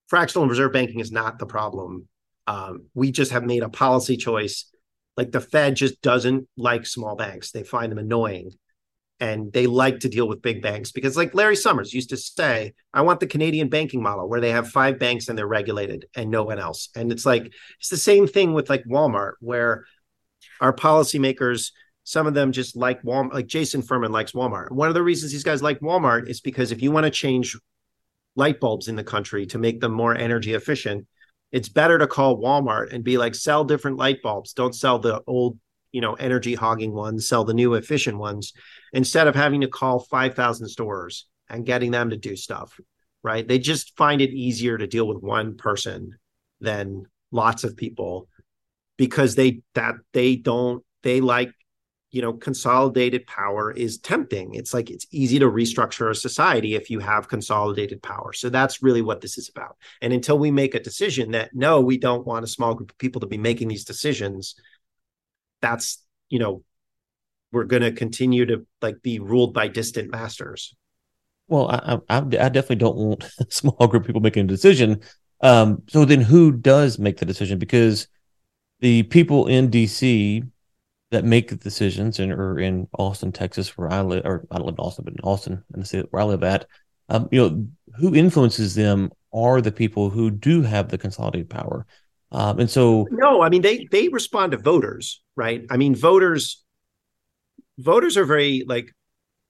fractional 0.09 0.43
and 0.43 0.51
reserve 0.51 0.73
banking 0.73 1.01
is 1.01 1.13
not 1.13 1.39
the 1.39 1.47
problem. 1.47 2.09
Um, 2.47 2.87
we 2.95 3.13
just 3.13 3.31
have 3.31 3.45
made 3.45 3.63
a 3.63 3.69
policy 3.69 4.17
choice. 4.17 4.67
Like 5.17 5.33
the 5.33 5.41
Fed 5.41 5.77
just 5.77 6.03
doesn't 6.03 6.49
like 6.57 6.85
small 6.87 7.15
banks; 7.15 7.53
they 7.53 7.63
find 7.63 7.93
them 7.93 7.99
annoying, 7.99 8.51
and 9.21 9.53
they 9.53 9.67
like 9.67 10.01
to 10.01 10.09
deal 10.09 10.27
with 10.27 10.43
big 10.43 10.63
banks 10.63 10.93
because, 10.93 11.17
like 11.17 11.35
Larry 11.35 11.57
Summers 11.57 11.93
used 11.93 12.11
to 12.11 12.17
say, 12.17 12.75
"I 12.93 13.03
want 13.03 13.21
the 13.21 13.27
Canadian 13.27 13.69
banking 13.69 14.03
model 14.03 14.29
where 14.29 14.41
they 14.41 14.51
have 14.51 14.69
five 14.69 14.99
banks 14.99 15.29
and 15.29 15.37
they're 15.39 15.47
regulated 15.47 16.07
and 16.15 16.31
no 16.31 16.43
one 16.43 16.59
else." 16.59 16.89
And 16.97 17.13
it's 17.13 17.27
like 17.27 17.53
it's 17.79 17.91
the 17.91 17.97
same 17.97 18.27
thing 18.27 18.53
with 18.53 18.71
like 18.71 18.85
Walmart, 18.85 19.35
where 19.41 19.85
our 20.61 20.73
policymakers, 20.73 21.73
some 22.05 22.27
of 22.27 22.35
them 22.35 22.53
just 22.53 22.77
like 22.77 23.03
Walmart, 23.03 23.33
like 23.33 23.47
Jason 23.47 23.83
Furman 23.83 24.13
likes 24.13 24.33
Walmart. 24.33 24.71
One 24.71 24.89
of 24.89 24.95
the 24.95 25.03
reasons 25.03 25.33
these 25.33 25.45
guys 25.45 25.63
like 25.63 25.81
Walmart 25.81 26.29
is 26.29 26.41
because 26.41 26.73
if 26.73 26.83
you 26.83 26.91
want 26.91 27.05
to 27.05 27.11
change 27.11 27.57
light 28.37 28.61
bulbs 28.61 28.89
in 28.89 28.97
the 28.97 29.05
country 29.05 29.47
to 29.47 29.59
make 29.59 29.81
them 29.81 29.93
more 29.93 30.15
energy 30.15 30.55
efficient, 30.55 31.07
it's 31.53 31.69
better 31.69 31.99
to 31.99 32.07
call 32.07 32.41
Walmart 32.41 32.93
and 32.93 33.03
be 33.03 33.19
like, 33.19 33.35
sell 33.35 33.65
different 33.65 33.97
light 33.97 34.23
bulbs. 34.23 34.53
Don't 34.53 34.75
sell 34.75 34.99
the 34.99 35.23
old, 35.27 35.59
you 35.93 36.01
know, 36.01 36.15
energy 36.15 36.55
hogging 36.55 36.93
ones, 36.93 37.29
sell 37.29 37.45
the 37.45 37.55
new 37.55 37.75
efficient 37.75 38.19
ones 38.19 38.53
instead 38.93 39.27
of 39.27 39.35
having 39.35 39.63
to 39.63 39.69
call 39.69 39.99
5,000 39.99 40.69
stores 40.69 41.27
and 41.49 41.67
getting 41.67 41.91
them 41.91 42.11
to 42.11 42.17
do 42.17 42.37
stuff, 42.37 42.79
right? 43.23 43.47
They 43.47 43.59
just 43.59 43.97
find 43.97 44.21
it 44.21 44.31
easier 44.31 44.79
to 44.79 44.87
deal 44.87 45.09
with 45.09 45.23
one 45.23 45.57
person 45.57 46.17
than 46.61 47.07
lots 47.33 47.65
of 47.65 47.77
people 47.77 48.29
because 49.01 49.35
they 49.35 49.63
that 49.75 49.95
they 50.13 50.37
don't 50.37 50.85
they 51.03 51.23
like 51.23 51.55
you 52.11 52.21
know 52.21 52.35
consolidated 52.35 53.27
power 53.27 53.73
is 53.73 53.97
tempting 53.97 54.53
it's 54.53 54.75
like 54.75 54.91
it's 54.91 55.07
easy 55.11 55.39
to 55.39 55.47
restructure 55.47 56.11
a 56.11 56.15
society 56.15 56.75
if 56.75 56.91
you 56.91 56.99
have 56.99 57.27
consolidated 57.27 58.03
power 58.03 58.35
so 58.35 58.51
that's 58.51 58.83
really 58.83 59.01
what 59.01 59.23
this 59.23 59.39
is 59.39 59.49
about 59.49 59.79
and 60.03 60.13
until 60.13 60.39
we 60.39 60.51
make 60.51 60.75
a 60.75 60.81
decision 60.81 61.31
that 61.31 61.49
no 61.55 61.81
we 61.81 61.97
don't 61.97 62.27
want 62.27 62.45
a 62.45 62.47
small 62.47 62.75
group 62.75 62.91
of 62.91 62.99
people 62.99 63.23
to 63.23 63.27
be 63.27 63.39
making 63.39 63.69
these 63.69 63.87
decisions 63.87 64.55
that's 65.63 66.05
you 66.29 66.39
know 66.39 66.63
we're 67.53 67.65
going 67.65 67.83
to 67.83 67.93
continue 67.93 68.45
to 68.45 68.67
like 68.83 69.01
be 69.01 69.19
ruled 69.19 69.55
by 69.55 69.67
distant 69.67 70.11
masters 70.11 70.75
well, 71.49 71.69
I, 71.69 71.99
I 72.09 72.19
I 72.19 72.23
definitely 72.23 72.77
don't 72.77 72.97
want 72.97 73.25
a 73.41 73.47
small 73.49 73.89
group 73.89 74.05
of 74.05 74.07
people 74.07 74.21
making 74.21 74.45
a 74.45 74.47
decision. 74.47 75.01
Um, 75.41 75.83
so 75.89 76.05
then, 76.05 76.21
who 76.21 76.53
does 76.53 76.97
make 76.97 77.17
the 77.17 77.27
decision? 77.27 77.59
Because 77.59 78.07
the 78.81 79.03
people 79.05 79.47
in 79.47 79.71
DC 79.71 80.47
that 81.11 81.25
make 81.25 81.49
the 81.49 81.57
decisions 81.57 82.19
and 82.19 82.33
or 82.33 82.59
in 82.59 82.89
Austin, 82.99 83.33
Texas, 83.33 83.77
where 83.77 83.93
I 83.93 84.01
live, 84.03 84.25
or 84.25 84.47
I 84.51 84.59
don't 84.59 84.67
live 84.67 84.77
in 84.79 84.85
Austin, 84.85 85.05
but 85.05 85.15
in 85.15 85.21
Austin, 85.21 85.65
in 85.75 85.81
the 85.81 85.87
state 85.87 86.07
where 86.11 86.23
I 86.23 86.25
live 86.25 86.43
at, 86.43 86.67
um, 87.09 87.29
you 87.33 87.41
know, 87.41 87.67
who 87.97 88.15
influences 88.15 88.75
them 88.75 89.11
are 89.33 89.61
the 89.61 89.73
people 89.73 90.11
who 90.11 90.31
do 90.31 90.63
have 90.63 90.89
the 90.89 90.99
consolidated 90.99 91.51
power. 91.51 91.87
Um, 92.33 92.61
and 92.61 92.71
so, 92.71 93.09
no 93.11 93.43
i 93.43 93.49
mean 93.49 93.63
they 93.63 93.89
they 93.91 94.07
respond 94.07 94.53
to 94.53 94.59
voters 94.59 95.21
right 95.35 95.65
i 95.69 95.77
mean 95.77 95.97
voters 95.97 96.63
voters 97.77 98.17
are 98.17 98.25
very 98.25 98.63
like 98.69 98.93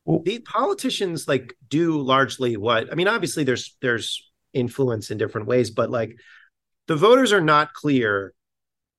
Well- 0.07 0.23
the 0.25 0.39
politicians 0.39 1.29
like 1.29 1.55
do 1.69 2.01
largely 2.01 2.57
what 2.57 2.91
i 2.91 2.95
mean 2.95 3.07
obviously 3.07 3.45
there's 3.45 3.77
there's 3.83 4.31
influence 4.55 5.11
in 5.11 5.19
different 5.19 5.47
ways 5.47 5.71
but 5.71 5.91
like 5.91 6.17
the 6.87 6.97
voters 6.97 7.35
are 7.35 7.43
not 7.43 7.75
clear 7.75 8.33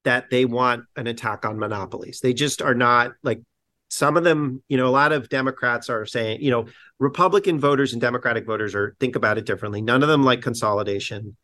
that 0.04 0.30
they 0.30 0.46
want 0.46 0.86
an 0.96 1.08
attack 1.08 1.46
on 1.46 1.60
monopolies. 1.60 2.20
They 2.22 2.34
just 2.34 2.62
are 2.62 2.74
not 2.74 3.14
like 3.24 3.42
some 3.92 4.16
of 4.16 4.24
them 4.24 4.64
you 4.70 4.78
know 4.78 4.88
a 4.88 4.90
lot 4.90 5.12
of 5.12 5.28
democrats 5.28 5.90
are 5.90 6.06
saying 6.06 6.42
you 6.42 6.50
know 6.50 6.66
republican 6.98 7.60
voters 7.60 7.92
and 7.92 8.02
democratic 8.02 8.46
voters 8.46 8.74
are 8.74 8.96
think 9.00 9.16
about 9.16 9.38
it 9.38 9.46
differently. 9.46 9.82
None 9.82 10.02
of 10.02 10.10
them 10.10 10.24
like 10.24 10.42
consolidation. 10.42 11.36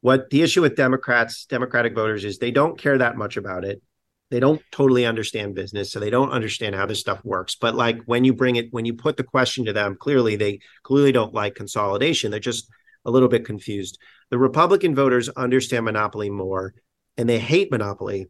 What 0.00 0.30
the 0.30 0.42
issue 0.42 0.62
with 0.62 0.74
democrats 0.74 1.44
democratic 1.44 1.94
voters 1.94 2.24
is 2.24 2.38
they 2.38 2.50
don't 2.50 2.78
care 2.78 2.98
that 2.98 3.16
much 3.16 3.36
about 3.36 3.64
it. 3.64 3.82
They 4.30 4.40
don't 4.40 4.62
totally 4.70 5.06
understand 5.06 5.54
business 5.54 5.92
so 5.92 6.00
they 6.00 6.08
don't 6.08 6.30
understand 6.30 6.76
how 6.76 6.86
this 6.86 7.00
stuff 7.00 7.22
works. 7.24 7.56
But 7.56 7.74
like 7.74 8.00
when 8.06 8.24
you 8.24 8.32
bring 8.32 8.56
it 8.56 8.68
when 8.72 8.86
you 8.86 8.94
put 8.94 9.16
the 9.16 9.24
question 9.24 9.66
to 9.66 9.72
them 9.72 9.96
clearly 10.00 10.36
they 10.36 10.60
clearly 10.82 11.12
don't 11.12 11.34
like 11.34 11.54
consolidation. 11.54 12.30
They're 12.30 12.40
just 12.40 12.68
a 13.04 13.10
little 13.10 13.28
bit 13.28 13.44
confused. 13.44 13.98
The 14.30 14.38
republican 14.38 14.94
voters 14.94 15.28
understand 15.28 15.84
monopoly 15.84 16.30
more 16.30 16.74
and 17.16 17.28
they 17.28 17.38
hate 17.38 17.70
monopoly 17.70 18.28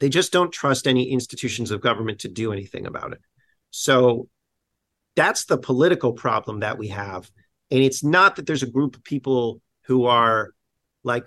they 0.00 0.08
just 0.08 0.32
don't 0.32 0.52
trust 0.52 0.86
any 0.86 1.10
institutions 1.10 1.70
of 1.70 1.80
government 1.80 2.20
to 2.20 2.28
do 2.28 2.52
anything 2.52 2.86
about 2.86 3.12
it 3.12 3.20
so 3.70 4.28
that's 5.14 5.44
the 5.44 5.58
political 5.58 6.12
problem 6.12 6.60
that 6.60 6.78
we 6.78 6.88
have 6.88 7.30
and 7.70 7.82
it's 7.82 8.04
not 8.04 8.36
that 8.36 8.46
there's 8.46 8.62
a 8.62 8.70
group 8.70 8.96
of 8.96 9.04
people 9.04 9.60
who 9.86 10.06
are 10.06 10.52
like 11.04 11.26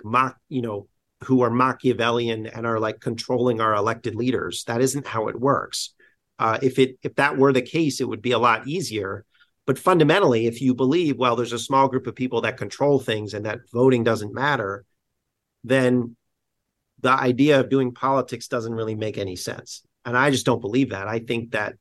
you 0.50 0.62
know 0.62 0.88
who 1.24 1.42
are 1.42 1.50
Machiavellian 1.50 2.46
and 2.48 2.66
are 2.66 2.80
like 2.80 3.00
controlling 3.00 3.62
our 3.62 3.74
elected 3.74 4.16
leaders. 4.16 4.64
That 4.66 4.82
isn't 4.82 5.08
how 5.08 5.28
it 5.28 5.40
works. 5.40 5.94
Uh, 6.38 6.60
if 6.62 6.78
it 6.80 6.98
if 7.02 7.16
that 7.16 7.38
were 7.38 7.54
the 7.54 7.62
case, 7.62 8.02
it 8.02 8.08
would 8.08 8.22
be 8.22 8.32
a 8.32 8.40
lot 8.40 8.68
easier. 8.68 9.26
But 9.66 9.80
fundamentally, 9.80 10.46
if 10.46 10.62
you 10.62 10.76
believe, 10.76 11.18
well, 11.18 11.36
there's 11.36 11.54
a 11.54 11.60
small 11.60 11.88
group 11.88 12.06
of 12.06 12.16
people 12.16 12.42
that 12.42 12.58
control 12.58 13.00
things 13.00 13.34
and 13.34 13.46
that 13.46 13.62
voting 13.74 14.04
doesn't 14.04 14.34
matter, 14.34 14.86
then 15.64 16.16
the 17.06 17.12
idea 17.12 17.60
of 17.60 17.70
doing 17.70 17.94
politics 17.94 18.48
doesn't 18.48 18.74
really 18.74 18.96
make 18.96 19.18
any 19.18 19.36
sense. 19.36 19.84
And 20.04 20.18
I 20.18 20.30
just 20.32 20.46
don't 20.46 20.62
believe 20.62 20.90
that. 20.90 21.08
I 21.08 21.20
think 21.20 21.52
that, 21.52 21.76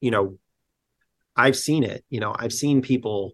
you 0.00 0.10
know, 0.10 0.38
I've 1.34 1.56
seen 1.56 1.84
it. 1.84 2.04
You 2.10 2.20
know, 2.20 2.34
I've 2.36 2.52
seen 2.52 2.82
people 2.82 3.32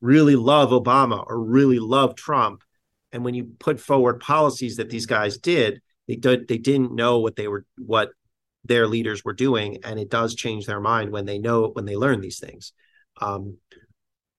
really 0.00 0.36
love 0.36 0.70
Obama 0.70 1.24
or 1.26 1.38
really 1.38 1.78
love 1.78 2.14
Trump 2.14 2.62
and 3.12 3.24
when 3.24 3.34
you 3.34 3.52
put 3.58 3.78
forward 3.78 4.20
policies 4.20 4.76
that 4.76 4.90
these 4.90 5.06
guys 5.06 5.38
did 5.38 5.80
they 6.08 6.16
did 6.16 6.48
they 6.48 6.58
didn't 6.58 6.92
know 6.92 7.20
what 7.20 7.36
they 7.36 7.46
were 7.46 7.64
what 7.78 8.10
their 8.64 8.86
leaders 8.86 9.24
were 9.24 9.32
doing, 9.32 9.78
and 9.84 9.98
it 9.98 10.08
does 10.08 10.34
change 10.34 10.66
their 10.66 10.80
mind 10.80 11.10
when 11.10 11.24
they 11.24 11.38
know 11.38 11.68
when 11.68 11.84
they 11.84 11.96
learn 11.96 12.20
these 12.20 12.38
things. 12.38 12.72
Um, 13.20 13.58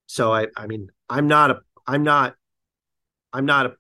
so 0.06 0.34
I, 0.34 0.48
I 0.56 0.68
mean, 0.68 0.90
I'm 1.10 1.28
not 1.28 1.52
a, 1.52 1.60
I'm 1.86 2.04
not, 2.04 2.36
I'm 3.32 3.46
not 3.46 3.66
a, 3.66 3.74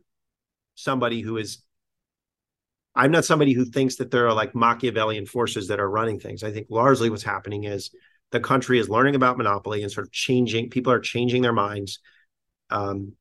somebody 0.76 1.21
who 1.21 1.38
is, 1.38 1.63
I'm 2.96 3.12
not 3.12 3.26
somebody 3.26 3.54
who 3.54 3.66
thinks 3.66 3.96
that 3.96 4.12
there 4.12 4.28
are 4.28 4.34
like 4.34 4.54
Machiavellian 4.54 5.26
forces 5.26 5.68
that 5.68 5.80
are 5.80 5.89
running 5.89 6.20
things. 6.20 6.44
I 6.44 6.52
think 6.52 6.68
largely 6.70 7.10
what's 7.10 7.24
happening 7.24 7.64
is 7.64 7.91
the 8.32 8.39
country 8.39 8.80
is 8.80 8.89
learning 8.89 9.16
about 9.16 9.38
monopoly 9.38 9.82
and 9.82 9.91
sort 9.91 10.06
of 10.06 10.12
changing. 10.12 10.70
People 10.70 10.94
are 10.94 11.00
changing 11.00 11.41
their 11.41 11.54
minds, 11.54 12.00
um, 12.70 13.14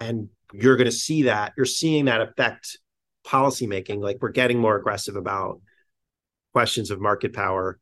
and 0.00 0.28
you're 0.52 0.76
going 0.76 0.90
to 0.90 0.92
see 0.92 1.22
that. 1.22 1.52
You're 1.56 1.66
seeing 1.66 2.06
that 2.06 2.20
affect 2.20 2.78
policymaking. 3.26 4.00
Like 4.00 4.18
we're 4.20 4.30
getting 4.30 4.58
more 4.58 4.76
aggressive 4.76 5.16
about 5.16 5.60
questions 6.52 6.90
of 6.90 7.00
market 7.00 7.32
power. 7.32 7.78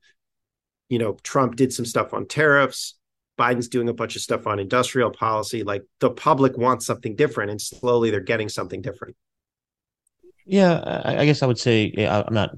You 0.88 0.98
know, 0.98 1.16
Trump 1.22 1.56
did 1.56 1.72
some 1.72 1.86
stuff 1.86 2.14
on 2.14 2.26
tariffs. 2.26 2.98
Biden's 3.38 3.68
doing 3.68 3.88
a 3.88 3.94
bunch 3.94 4.14
of 4.14 4.22
stuff 4.22 4.46
on 4.46 4.58
industrial 4.58 5.10
policy. 5.10 5.64
Like 5.64 5.82
the 6.00 6.10
public 6.10 6.56
wants 6.56 6.86
something 6.86 7.16
different, 7.16 7.50
and 7.50 7.60
slowly 7.60 8.10
they're 8.10 8.20
getting 8.20 8.48
something 8.48 8.80
different. 8.80 9.16
Yeah, 10.44 10.74
I, 11.04 11.18
I 11.22 11.24
guess 11.26 11.42
I 11.42 11.46
would 11.46 11.58
say 11.58 11.92
yeah, 11.96 12.22
I'm 12.26 12.34
not 12.34 12.50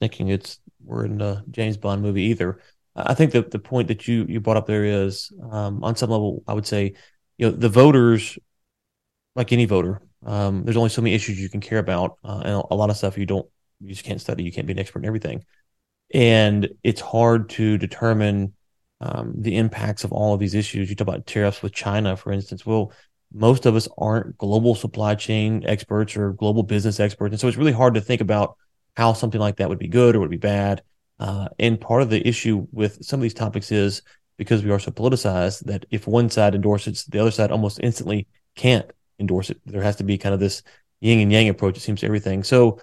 thinking 0.00 0.28
it's 0.28 0.60
we're 0.84 1.06
in 1.06 1.20
a 1.20 1.44
James 1.50 1.76
Bond 1.76 2.02
movie 2.02 2.24
either. 2.24 2.60
I 2.96 3.14
think 3.14 3.32
that 3.32 3.50
the 3.50 3.58
point 3.58 3.88
that 3.88 4.08
you 4.08 4.26
you 4.28 4.40
brought 4.40 4.56
up 4.56 4.66
there 4.66 4.84
is 4.84 5.32
um, 5.50 5.84
on 5.84 5.96
some 5.96 6.10
level, 6.10 6.42
I 6.48 6.54
would 6.54 6.66
say, 6.66 6.94
you 7.38 7.46
know, 7.50 7.52
the 7.52 7.68
voters, 7.68 8.38
like 9.36 9.52
any 9.52 9.64
voter, 9.66 10.02
um, 10.26 10.64
there's 10.64 10.76
only 10.76 10.90
so 10.90 11.02
many 11.02 11.14
issues 11.14 11.40
you 11.40 11.48
can 11.50 11.60
care 11.60 11.78
about, 11.78 12.18
uh, 12.24 12.42
and 12.44 12.64
a 12.70 12.74
lot 12.76 12.90
of 12.90 12.96
stuff 12.96 13.18
you 13.18 13.26
don't, 13.26 13.48
you 13.80 13.90
just 13.90 14.04
can't 14.04 14.20
study. 14.20 14.44
You 14.44 14.52
can't 14.52 14.66
be 14.66 14.72
an 14.72 14.78
expert 14.78 15.00
in 15.00 15.06
everything, 15.06 15.44
and 16.14 16.68
it's 16.82 17.00
hard 17.00 17.50
to 17.50 17.78
determine 17.78 18.54
um, 19.00 19.34
the 19.38 19.56
impacts 19.56 20.04
of 20.04 20.12
all 20.12 20.34
of 20.34 20.40
these 20.40 20.54
issues. 20.54 20.90
You 20.90 20.96
talk 20.96 21.08
about 21.08 21.26
tariffs 21.26 21.62
with 21.62 21.72
China, 21.72 22.16
for 22.16 22.32
instance. 22.32 22.66
Well, 22.66 22.92
most 23.32 23.66
of 23.66 23.76
us 23.76 23.88
aren't 23.96 24.36
global 24.38 24.74
supply 24.74 25.14
chain 25.14 25.62
experts 25.66 26.16
or 26.16 26.32
global 26.32 26.62
business 26.62 27.00
experts, 27.00 27.32
and 27.32 27.40
so 27.40 27.48
it's 27.48 27.56
really 27.56 27.72
hard 27.72 27.94
to 27.94 28.00
think 28.00 28.20
about 28.20 28.56
how 28.96 29.12
something 29.12 29.40
like 29.40 29.56
that 29.56 29.68
would 29.68 29.78
be 29.78 29.88
good 29.88 30.16
or 30.16 30.20
would 30.20 30.30
be 30.30 30.36
bad. 30.36 30.82
Uh, 31.18 31.48
and 31.58 31.80
part 31.80 32.02
of 32.02 32.10
the 32.10 32.26
issue 32.26 32.66
with 32.72 33.04
some 33.04 33.20
of 33.20 33.22
these 33.22 33.34
topics 33.34 33.70
is 33.70 34.02
because 34.36 34.64
we 34.64 34.70
are 34.70 34.78
so 34.78 34.90
politicized 34.90 35.64
that 35.66 35.84
if 35.90 36.06
one 36.06 36.30
side 36.30 36.54
endorses, 36.54 37.04
the 37.04 37.18
other 37.18 37.30
side 37.30 37.50
almost 37.50 37.78
instantly 37.82 38.26
can't 38.56 38.90
endorse 39.18 39.50
it. 39.50 39.60
There 39.66 39.82
has 39.82 39.96
to 39.96 40.04
be 40.04 40.16
kind 40.16 40.34
of 40.34 40.40
this 40.40 40.62
yin 41.00 41.20
and 41.20 41.30
yang 41.30 41.48
approach. 41.48 41.76
It 41.76 41.80
seems 41.80 42.00
to 42.00 42.06
everything. 42.06 42.42
So 42.42 42.80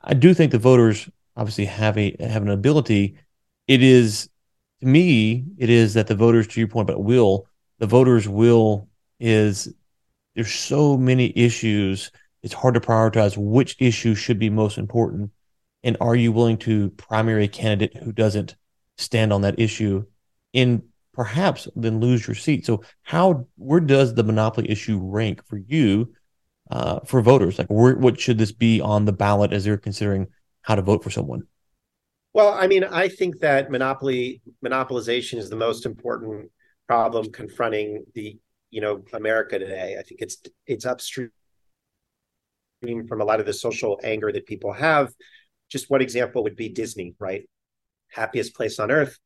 I 0.00 0.14
do 0.14 0.32
think 0.32 0.52
the 0.52 0.58
voters 0.58 1.08
obviously 1.36 1.66
have 1.66 1.98
a 1.98 2.16
have 2.20 2.42
an 2.42 2.48
ability. 2.48 3.16
It 3.68 3.82
is 3.82 4.30
to 4.80 4.86
me, 4.86 5.44
it 5.58 5.70
is 5.70 5.94
that 5.94 6.06
the 6.06 6.14
voters, 6.14 6.46
to 6.48 6.60
your 6.60 6.68
point 6.68 6.88
about 6.88 7.04
will, 7.04 7.46
the 7.78 7.86
voters' 7.86 8.28
will 8.28 8.88
is 9.20 9.72
there's 10.34 10.52
so 10.52 10.96
many 10.96 11.32
issues. 11.36 12.10
It's 12.42 12.54
hard 12.54 12.74
to 12.74 12.80
prioritize 12.80 13.36
which 13.36 13.76
issue 13.78 14.14
should 14.14 14.38
be 14.38 14.50
most 14.50 14.78
important. 14.78 15.30
And 15.82 15.96
are 16.00 16.16
you 16.16 16.32
willing 16.32 16.58
to 16.58 16.90
primary 16.90 17.44
a 17.44 17.48
candidate 17.48 18.02
who 18.02 18.12
doesn't 18.12 18.56
stand 18.98 19.32
on 19.32 19.42
that 19.42 19.58
issue 19.58 20.04
in 20.52 20.82
perhaps 21.12 21.68
then 21.76 22.00
lose 22.00 22.26
your 22.26 22.34
seat. 22.34 22.64
So 22.64 22.82
how 23.02 23.46
where 23.56 23.80
does 23.80 24.14
the 24.14 24.24
monopoly 24.24 24.70
issue 24.70 24.98
rank 25.02 25.44
for 25.46 25.58
you 25.58 26.12
uh, 26.70 27.00
for 27.00 27.20
voters? 27.20 27.58
Like 27.58 27.68
where, 27.68 27.96
what 27.96 28.20
should 28.20 28.38
this 28.38 28.52
be 28.52 28.80
on 28.80 29.04
the 29.04 29.12
ballot 29.12 29.52
as 29.52 29.64
they're 29.64 29.76
considering 29.76 30.28
how 30.62 30.76
to 30.76 30.82
vote 30.82 31.02
for 31.02 31.10
someone? 31.10 31.42
Well, 32.32 32.54
I 32.54 32.68
mean, 32.68 32.84
I 32.84 33.08
think 33.08 33.40
that 33.40 33.70
monopoly 33.70 34.40
monopolization 34.64 35.38
is 35.38 35.50
the 35.50 35.56
most 35.56 35.84
important 35.84 36.50
problem 36.86 37.32
confronting 37.32 38.04
the 38.14 38.38
you 38.70 38.80
know 38.80 39.02
America 39.12 39.58
today. 39.58 39.96
I 39.98 40.02
think 40.02 40.20
it's 40.22 40.38
it's 40.66 40.86
upstream 40.86 41.30
from 43.08 43.20
a 43.20 43.24
lot 43.24 43.40
of 43.40 43.46
the 43.46 43.52
social 43.52 44.00
anger 44.02 44.32
that 44.32 44.46
people 44.46 44.72
have. 44.72 45.12
Just 45.70 45.90
one 45.90 46.00
example 46.00 46.42
would 46.42 46.56
be 46.56 46.68
Disney, 46.68 47.14
right? 47.18 47.48
Happiest 48.10 48.54
place 48.54 48.78
on 48.78 48.90
earth 48.90 49.18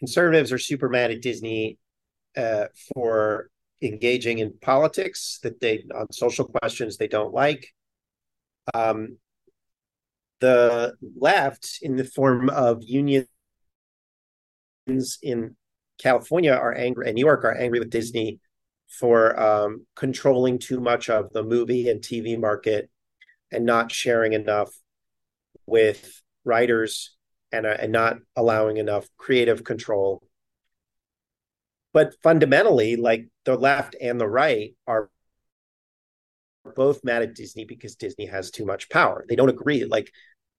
conservatives 0.00 0.50
are 0.50 0.58
super 0.58 0.88
mad 0.88 1.12
at 1.12 1.22
Disney 1.22 1.78
uh, 2.36 2.64
for 2.92 3.50
engaging 3.82 4.40
in 4.40 4.54
politics 4.60 5.38
that 5.42 5.60
they 5.60 5.84
on 5.94 6.10
social 6.10 6.46
questions 6.46 6.96
they 6.96 7.06
don't 7.06 7.32
like. 7.32 7.68
Um, 8.74 9.18
the 10.40 10.94
left, 11.16 11.78
in 11.82 11.96
the 11.96 12.04
form 12.04 12.48
of 12.48 12.82
unions 12.82 13.28
in 15.22 15.56
California, 15.98 16.52
are 16.52 16.74
angry, 16.74 17.06
and 17.06 17.14
New 17.14 17.24
York 17.24 17.44
are 17.44 17.54
angry 17.54 17.78
with 17.78 17.90
Disney 17.90 18.40
for 18.90 19.38
um, 19.40 19.86
controlling 19.94 20.58
too 20.58 20.80
much 20.80 21.08
of 21.08 21.32
the 21.32 21.42
movie 21.42 21.88
and 21.88 22.02
TV 22.02 22.38
market 22.38 22.90
and 23.52 23.64
not 23.64 23.92
sharing 23.92 24.32
enough 24.32 24.70
with 25.66 26.22
writers 26.44 27.16
and, 27.52 27.66
uh, 27.66 27.76
and 27.78 27.92
not 27.92 28.16
allowing 28.36 28.76
enough 28.76 29.08
creative 29.16 29.64
control. 29.64 30.22
But 31.92 32.14
fundamentally, 32.22 32.96
like 32.96 33.28
the 33.44 33.56
left 33.56 33.96
and 34.00 34.20
the 34.20 34.28
right 34.28 34.74
are 34.86 35.10
both 36.74 37.02
mad 37.04 37.22
at 37.22 37.34
Disney 37.34 37.64
because 37.64 37.96
Disney 37.96 38.26
has 38.26 38.50
too 38.50 38.64
much 38.64 38.88
power. 38.90 39.24
They 39.28 39.36
don't 39.36 39.48
agree. 39.48 39.84
Like 39.84 40.12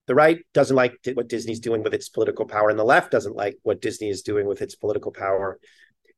the 0.08 0.16
right 0.16 0.40
doesn't 0.54 0.76
like 0.76 0.94
what 1.14 1.30
Disney's 1.30 1.60
doing 1.60 1.84
with 1.84 1.94
its 1.94 2.10
political 2.10 2.46
power, 2.46 2.70
and 2.70 2.80
the 2.80 2.84
left 2.84 3.12
doesn't 3.12 3.36
like 3.36 3.58
what 3.64 3.82
Disney 3.82 4.10
is 4.10 4.24
doing 4.24 4.46
with 4.46 4.62
its 4.62 4.76
political 4.76 5.12
power. 5.12 5.60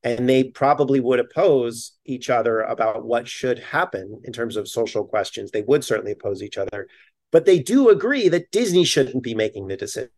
And 0.04 0.28
they 0.28 0.43
probably 0.43 0.99
would 0.99 1.20
oppose 1.20 1.93
each 2.06 2.30
other 2.30 2.60
about 2.62 3.06
what 3.06 3.28
should 3.28 3.60
happen 3.60 4.22
in 4.26 4.34
terms 4.34 4.58
of 4.58 4.68
social 4.68 5.06
questions. 5.06 5.51
They 5.51 5.62
would 5.62 5.84
certainly 5.84 6.12
oppose 6.12 6.43
each 6.43 6.58
other, 6.58 6.88
but 7.32 7.45
they 7.45 7.60
do 7.60 7.89
agree 7.89 8.28
that 8.30 8.51
Disney 8.51 8.84
shouldn't 8.84 9.24
be 9.24 9.34
making 9.34 9.68
the 9.68 9.78
decision 9.78 10.10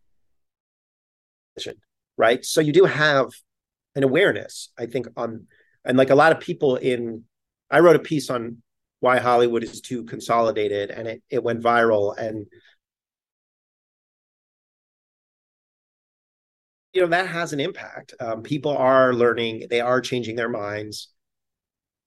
right? 2.16 2.44
So 2.44 2.60
you 2.60 2.72
do 2.72 2.84
have 2.84 3.28
an 3.94 4.02
awareness, 4.02 4.70
I 4.78 4.86
think, 4.86 5.06
on 5.16 5.46
and 5.84 5.96
like 5.96 6.10
a 6.10 6.14
lot 6.14 6.32
of 6.32 6.40
people 6.40 6.76
in 6.76 7.24
I 7.70 7.80
wrote 7.80 7.96
a 7.96 8.00
piece 8.00 8.30
on 8.30 8.62
why 9.00 9.18
Hollywood 9.18 9.62
is 9.62 9.80
too 9.80 10.04
consolidated 10.04 10.90
and 10.90 11.08
it 11.08 11.22
it 11.30 11.42
went 11.42 11.62
viral 11.62 12.16
and 12.16 12.46
you 16.96 17.02
know 17.02 17.08
that 17.08 17.28
has 17.28 17.52
an 17.52 17.60
impact. 17.60 18.14
Um, 18.18 18.42
people 18.42 18.74
are 18.74 19.12
learning, 19.12 19.66
they 19.68 19.82
are 19.82 20.00
changing 20.00 20.34
their 20.34 20.48
minds. 20.48 21.08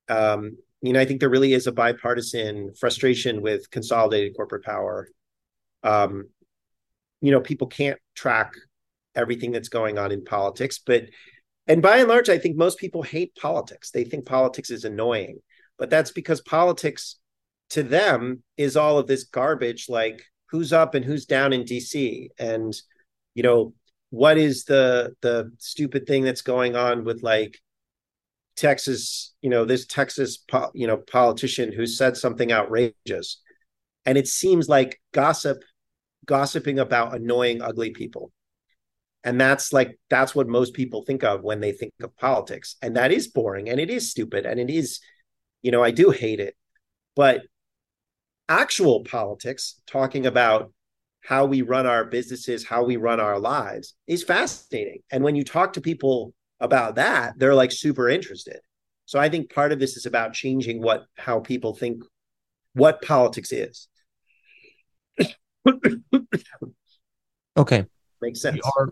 Um, 0.08 0.58
you 0.82 0.94
know, 0.94 1.00
I 1.00 1.06
think 1.06 1.20
there 1.20 1.30
really 1.30 1.54
is 1.54 1.68
a 1.68 1.72
bipartisan 1.72 2.74
frustration 2.74 3.44
with 3.44 3.70
consolidated 3.70 4.36
corporate 4.36 4.64
power. 4.64 5.08
Um, 5.84 6.30
you 7.22 7.32
know, 7.32 7.40
people 7.40 7.68
can't 7.68 8.00
track 8.16 8.54
everything 9.14 9.52
that's 9.52 9.70
going 9.70 10.00
on 10.00 10.12
in 10.12 10.24
politics. 10.24 10.80
But 10.84 11.04
and 11.68 11.84
by 11.84 11.98
and 11.98 12.10
large, 12.10 12.30
I 12.30 12.40
think 12.40 12.58
most 12.58 12.80
people 12.80 13.04
hate 13.04 13.36
politics. 13.36 13.92
They 13.92 14.06
think 14.06 14.26
politics 14.26 14.72
is 14.72 14.86
annoying, 14.86 15.38
but 15.78 15.92
that's 15.92 16.12
because 16.12 16.42
politics 16.42 17.20
to 17.72 17.84
them 17.84 18.42
is 18.58 18.76
all 18.76 18.98
of 18.98 19.06
this 19.06 19.26
garbage 19.26 19.86
like 19.88 20.20
who's 20.48 20.74
up 20.74 20.96
and 20.96 21.06
who's 21.06 21.28
down 21.28 21.54
in 21.54 21.64
DC 21.64 22.30
and 22.40 22.74
you 23.36 23.44
know 23.44 23.76
what 24.10 24.38
is 24.38 24.66
the 24.66 25.16
the 25.22 25.52
stupid 25.60 26.08
thing 26.08 26.24
that's 26.24 26.42
going 26.42 26.76
on 26.76 27.04
with 27.04 27.24
like 27.24 27.60
Texas, 28.56 29.34
you 29.42 29.50
know, 29.50 29.66
this 29.66 29.86
Texas, 29.86 30.38
po- 30.38 30.72
you 30.74 30.88
know, 30.88 30.98
politician 30.98 31.72
who 31.72 31.86
said 31.86 32.18
something 32.18 32.52
outrageous, 32.52 33.42
and 34.06 34.18
it 34.18 34.28
seems 34.28 34.68
like 34.68 35.00
gossip, 35.14 35.60
gossiping 36.26 36.80
about 36.80 37.16
annoying, 37.16 37.62
ugly 37.62 37.92
people. 37.92 38.32
And 39.24 39.40
that's 39.40 39.74
like 39.74 40.00
that's 40.10 40.34
what 40.34 40.48
most 40.48 40.74
people 40.74 41.04
think 41.04 41.24
of 41.24 41.42
when 41.42 41.60
they 41.60 41.72
think 41.72 41.94
of 42.02 42.16
politics. 42.18 42.76
And 42.82 42.96
that 42.96 43.12
is 43.12 43.28
boring 43.28 43.70
and 43.70 43.80
it 43.80 43.90
is 43.90 44.10
stupid 44.10 44.46
and 44.46 44.60
it 44.60 44.70
is 44.70 45.00
you 45.62 45.72
know 45.72 45.84
i 45.84 45.92
do 45.92 46.10
hate 46.12 46.40
it. 46.40 46.56
But 47.16 47.42
actual 48.48 49.04
politics 49.04 49.80
talking 49.88 50.26
about 50.26 50.72
how 51.22 51.46
we 51.46 51.62
run 51.62 51.86
our 51.86 52.06
businesses 52.06 52.66
how 52.66 52.84
we 52.84 52.98
run 52.98 53.20
our 53.20 53.40
lives 53.40 53.96
is 54.08 54.24
fascinating 54.24 55.02
and 55.12 55.24
when 55.24 55.36
you 55.36 55.44
talk 55.44 55.74
to 55.74 55.82
people 55.82 56.34
about 56.60 56.96
that 56.96 57.34
they're 57.38 57.56
like 57.56 57.72
super 57.72 58.10
interested 58.10 58.60
so 59.06 59.20
i 59.20 59.30
think 59.30 59.54
part 59.54 59.72
of 59.72 59.80
this 59.80 59.98
is 59.98 60.06
about 60.06 60.34
changing 60.34 60.82
what 60.82 61.06
how 61.18 61.40
people 61.40 61.74
think 61.74 62.04
what 62.74 63.02
politics 63.02 63.52
is 63.52 63.88
okay 67.58 67.86
Makes 68.22 68.42
sense. 68.42 68.56
We 68.56 68.62
are, 68.78 68.90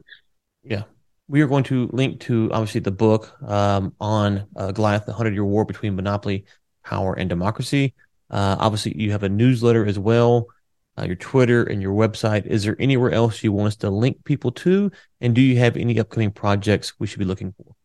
yeah. 0.63 0.84
We 1.28 1.41
are 1.41 1.47
going 1.47 1.65
to 1.65 1.89
link 1.91 2.21
to 2.21 2.49
obviously 2.53 2.80
the 2.80 2.91
book 2.91 3.36
um, 3.43 3.93
on 3.99 4.47
uh, 4.55 4.71
Goliath, 4.71 5.05
the 5.05 5.13
Hundred 5.13 5.34
Year 5.34 5.43
War 5.43 5.65
between 5.65 5.95
monopoly, 5.95 6.45
power, 6.86 7.13
and 7.13 7.28
democracy. 7.28 7.93
Uh, 8.30 8.55
obviously, 8.59 8.97
you 8.97 9.11
have 9.11 9.23
a 9.23 9.30
newsletter 9.30 9.86
as 9.86 9.99
well. 9.99 10.47
Uh, 10.98 11.06
your 11.06 11.16
Twitter, 11.16 11.64
and 11.64 11.82
your 11.82 11.93
website. 11.93 12.45
Is 12.45 12.64
there 12.64 12.76
anywhere 12.80 13.12
else 13.12 13.43
you 13.43 13.52
want 13.52 13.68
us 13.68 13.76
to 13.78 13.89
link 13.89 14.24
people 14.24 14.52
to? 14.52 14.91
And 15.22 15.36
do 15.36 15.41
you 15.41 15.58
have 15.60 15.78
any 15.78 16.00
upcoming 16.00 16.32
projects 16.32 17.00
we 17.00 17.08
should 17.08 17.20
be 17.20 17.26
looking 17.26 17.54
for? 17.54 17.76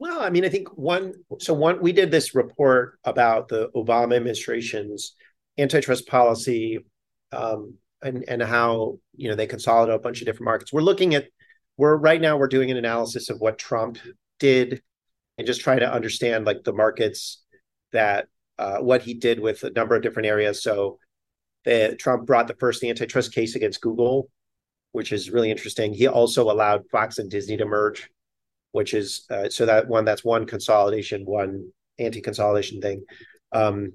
Well, 0.00 0.20
I 0.20 0.30
mean, 0.30 0.44
I 0.44 0.48
think 0.48 0.68
one, 0.76 1.14
so 1.40 1.54
one, 1.54 1.80
we 1.80 1.92
did 1.92 2.10
this 2.10 2.34
report 2.34 2.98
about 3.04 3.48
the 3.48 3.68
Obama 3.74 4.16
administration's 4.16 5.14
antitrust 5.58 6.06
policy 6.06 6.84
um, 7.32 7.74
and, 8.00 8.24
and 8.28 8.40
how, 8.42 8.98
you 9.16 9.28
know, 9.28 9.34
they 9.34 9.48
consolidate 9.48 9.96
a 9.96 9.98
bunch 9.98 10.20
of 10.20 10.26
different 10.26 10.44
markets. 10.44 10.72
We're 10.72 10.82
looking 10.82 11.16
at, 11.16 11.26
we're 11.76 11.96
right 11.96 12.20
now, 12.20 12.36
we're 12.36 12.46
doing 12.46 12.70
an 12.70 12.76
analysis 12.76 13.28
of 13.28 13.40
what 13.40 13.58
Trump 13.58 13.98
did 14.38 14.82
and 15.36 15.46
just 15.46 15.62
try 15.62 15.78
to 15.78 15.92
understand 15.92 16.44
like 16.44 16.62
the 16.62 16.72
markets 16.72 17.42
that, 17.92 18.28
uh, 18.56 18.78
what 18.78 19.02
he 19.02 19.14
did 19.14 19.40
with 19.40 19.64
a 19.64 19.70
number 19.70 19.96
of 19.96 20.02
different 20.02 20.26
areas. 20.26 20.62
So 20.62 20.98
the, 21.68 21.96
Trump 21.96 22.26
brought 22.26 22.48
the 22.48 22.56
first 22.58 22.82
antitrust 22.82 23.34
case 23.34 23.54
against 23.54 23.80
Google, 23.80 24.28
which 24.92 25.12
is 25.12 25.30
really 25.30 25.50
interesting. 25.50 25.92
He 25.92 26.06
also 26.06 26.50
allowed 26.50 26.88
Fox 26.90 27.18
and 27.18 27.30
Disney 27.30 27.56
to 27.56 27.66
merge 27.66 28.08
which 28.72 28.94
is 28.94 29.24
uh, 29.30 29.48
so 29.48 29.66
that 29.66 29.88
one 29.88 30.04
that's 30.04 30.24
one 30.24 30.46
consolidation, 30.46 31.24
one 31.24 31.70
anti-consolidation 31.98 32.80
thing. 32.80 33.04
Um, 33.52 33.92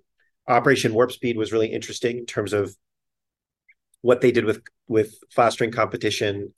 Operation 0.47 0.93
Warp 0.93 1.11
Speed 1.11 1.37
was 1.37 1.53
really 1.53 1.71
interesting 1.71 2.17
in 2.17 2.25
terms 2.25 2.53
of 2.53 2.75
what 4.01 4.21
they 4.21 4.31
did 4.31 4.45
with 4.45 4.61
with 4.87 5.15
fostering 5.31 5.71
competition. 5.71 6.53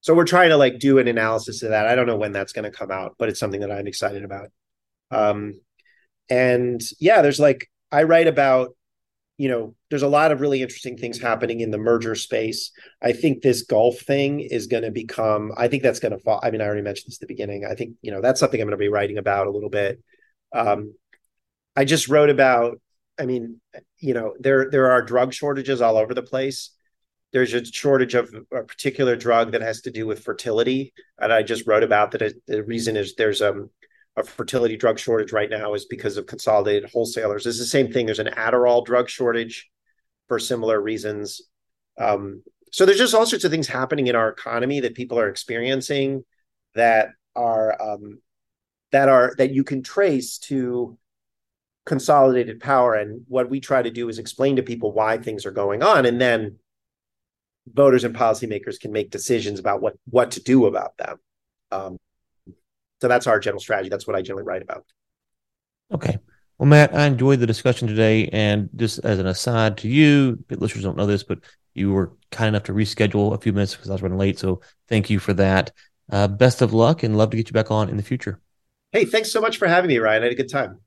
So 0.00 0.14
we're 0.14 0.24
trying 0.24 0.50
to 0.50 0.56
like 0.56 0.78
do 0.78 0.98
an 0.98 1.08
analysis 1.08 1.62
of 1.62 1.70
that. 1.70 1.86
I 1.86 1.94
don't 1.94 2.06
know 2.06 2.16
when 2.16 2.32
that's 2.32 2.52
going 2.52 2.64
to 2.70 2.76
come 2.76 2.90
out, 2.90 3.14
but 3.18 3.28
it's 3.28 3.40
something 3.40 3.60
that 3.60 3.72
I'm 3.72 3.86
excited 3.86 4.24
about. 4.24 4.48
Um, 5.10 5.60
and 6.28 6.80
yeah, 6.98 7.22
there's 7.22 7.40
like 7.40 7.70
I 7.92 8.04
write 8.04 8.26
about 8.26 8.74
you 9.38 9.48
know, 9.48 9.74
there's 9.90 10.02
a 10.02 10.08
lot 10.08 10.32
of 10.32 10.40
really 10.40 10.62
interesting 10.62 10.96
things 10.96 11.20
happening 11.20 11.60
in 11.60 11.70
the 11.70 11.78
merger 11.78 12.14
space. 12.14 12.70
I 13.02 13.12
think 13.12 13.42
this 13.42 13.62
golf 13.62 14.00
thing 14.00 14.40
is 14.40 14.66
going 14.66 14.84
to 14.84 14.90
become, 14.90 15.52
I 15.56 15.68
think 15.68 15.82
that's 15.82 16.00
going 16.00 16.12
to 16.12 16.18
fall. 16.18 16.40
I 16.42 16.50
mean, 16.50 16.62
I 16.62 16.64
already 16.64 16.82
mentioned 16.82 17.08
this 17.08 17.16
at 17.16 17.20
the 17.20 17.34
beginning. 17.34 17.64
I 17.64 17.74
think, 17.74 17.96
you 18.00 18.10
know, 18.10 18.22
that's 18.22 18.40
something 18.40 18.60
I'm 18.60 18.66
going 18.66 18.78
to 18.78 18.82
be 18.82 18.88
writing 18.88 19.18
about 19.18 19.46
a 19.46 19.50
little 19.50 19.68
bit. 19.68 20.02
Um, 20.54 20.94
I 21.74 21.84
just 21.84 22.08
wrote 22.08 22.30
about, 22.30 22.80
I 23.18 23.26
mean, 23.26 23.60
you 23.98 24.14
know, 24.14 24.34
there 24.38 24.70
there 24.70 24.90
are 24.90 25.02
drug 25.02 25.34
shortages 25.34 25.82
all 25.82 25.98
over 25.98 26.14
the 26.14 26.22
place. 26.22 26.70
There's 27.32 27.52
a 27.52 27.64
shortage 27.64 28.14
of 28.14 28.34
a 28.52 28.62
particular 28.62 29.16
drug 29.16 29.52
that 29.52 29.60
has 29.60 29.82
to 29.82 29.90
do 29.90 30.06
with 30.06 30.24
fertility. 30.24 30.94
And 31.18 31.32
I 31.32 31.42
just 31.42 31.66
wrote 31.66 31.82
about 31.82 32.12
that. 32.12 32.34
The 32.46 32.62
reason 32.62 32.96
is 32.96 33.14
there's 33.14 33.42
um 33.42 33.70
a 34.16 34.22
fertility 34.22 34.76
drug 34.76 34.98
shortage 34.98 35.32
right 35.32 35.50
now 35.50 35.74
is 35.74 35.84
because 35.84 36.16
of 36.16 36.26
consolidated 36.26 36.90
wholesalers. 36.90 37.46
It's 37.46 37.58
the 37.58 37.66
same 37.66 37.92
thing. 37.92 38.06
There's 38.06 38.18
an 38.18 38.28
Adderall 38.28 38.84
drug 38.84 39.08
shortage 39.08 39.70
for 40.28 40.38
similar 40.38 40.80
reasons. 40.80 41.42
Um, 41.98 42.42
so 42.72 42.84
there's 42.84 42.98
just 42.98 43.14
all 43.14 43.26
sorts 43.26 43.44
of 43.44 43.50
things 43.50 43.68
happening 43.68 44.06
in 44.06 44.16
our 44.16 44.28
economy 44.28 44.80
that 44.80 44.94
people 44.94 45.18
are 45.18 45.28
experiencing 45.28 46.24
that 46.74 47.10
are 47.34 47.80
um, 47.80 48.20
that 48.92 49.08
are 49.08 49.34
that 49.38 49.52
you 49.52 49.64
can 49.64 49.82
trace 49.82 50.38
to 50.38 50.96
consolidated 51.84 52.60
power. 52.60 52.94
And 52.94 53.24
what 53.28 53.50
we 53.50 53.60
try 53.60 53.82
to 53.82 53.90
do 53.90 54.08
is 54.08 54.18
explain 54.18 54.56
to 54.56 54.62
people 54.62 54.92
why 54.92 55.18
things 55.18 55.46
are 55.46 55.52
going 55.52 55.82
on, 55.82 56.06
and 56.06 56.20
then 56.20 56.58
voters 57.66 58.04
and 58.04 58.14
policymakers 58.14 58.80
can 58.80 58.92
make 58.92 59.10
decisions 59.10 59.58
about 59.58 59.80
what 59.80 59.94
what 60.08 60.32
to 60.32 60.42
do 60.42 60.66
about 60.66 60.96
them. 60.96 61.18
Um, 61.70 61.98
so 63.00 63.08
that's 63.08 63.26
our 63.26 63.38
general 63.38 63.60
strategy. 63.60 63.88
That's 63.88 64.06
what 64.06 64.16
I 64.16 64.22
generally 64.22 64.44
write 64.44 64.62
about. 64.62 64.84
Okay. 65.92 66.18
Well, 66.58 66.68
Matt, 66.68 66.94
I 66.94 67.06
enjoyed 67.06 67.40
the 67.40 67.46
discussion 67.46 67.86
today. 67.86 68.28
And 68.32 68.68
just 68.76 68.98
as 69.04 69.18
an 69.18 69.26
aside 69.26 69.76
to 69.78 69.88
you, 69.88 70.42
listeners 70.50 70.84
don't 70.84 70.96
know 70.96 71.06
this, 71.06 71.22
but 71.22 71.40
you 71.74 71.92
were 71.92 72.12
kind 72.30 72.48
enough 72.48 72.64
to 72.64 72.72
reschedule 72.72 73.34
a 73.34 73.38
few 73.38 73.52
minutes 73.52 73.74
because 73.74 73.90
I 73.90 73.92
was 73.92 74.02
running 74.02 74.18
late. 74.18 74.38
So 74.38 74.60
thank 74.88 75.10
you 75.10 75.18
for 75.18 75.34
that. 75.34 75.72
Uh, 76.10 76.28
best 76.28 76.62
of 76.62 76.72
luck 76.72 77.02
and 77.02 77.18
love 77.18 77.30
to 77.30 77.36
get 77.36 77.48
you 77.48 77.52
back 77.52 77.70
on 77.70 77.88
in 77.88 77.96
the 77.96 78.02
future. 78.02 78.40
Hey, 78.92 79.04
thanks 79.04 79.30
so 79.30 79.40
much 79.40 79.58
for 79.58 79.68
having 79.68 79.88
me, 79.88 79.98
Ryan. 79.98 80.22
I 80.22 80.26
had 80.26 80.32
a 80.32 80.36
good 80.36 80.50
time. 80.50 80.80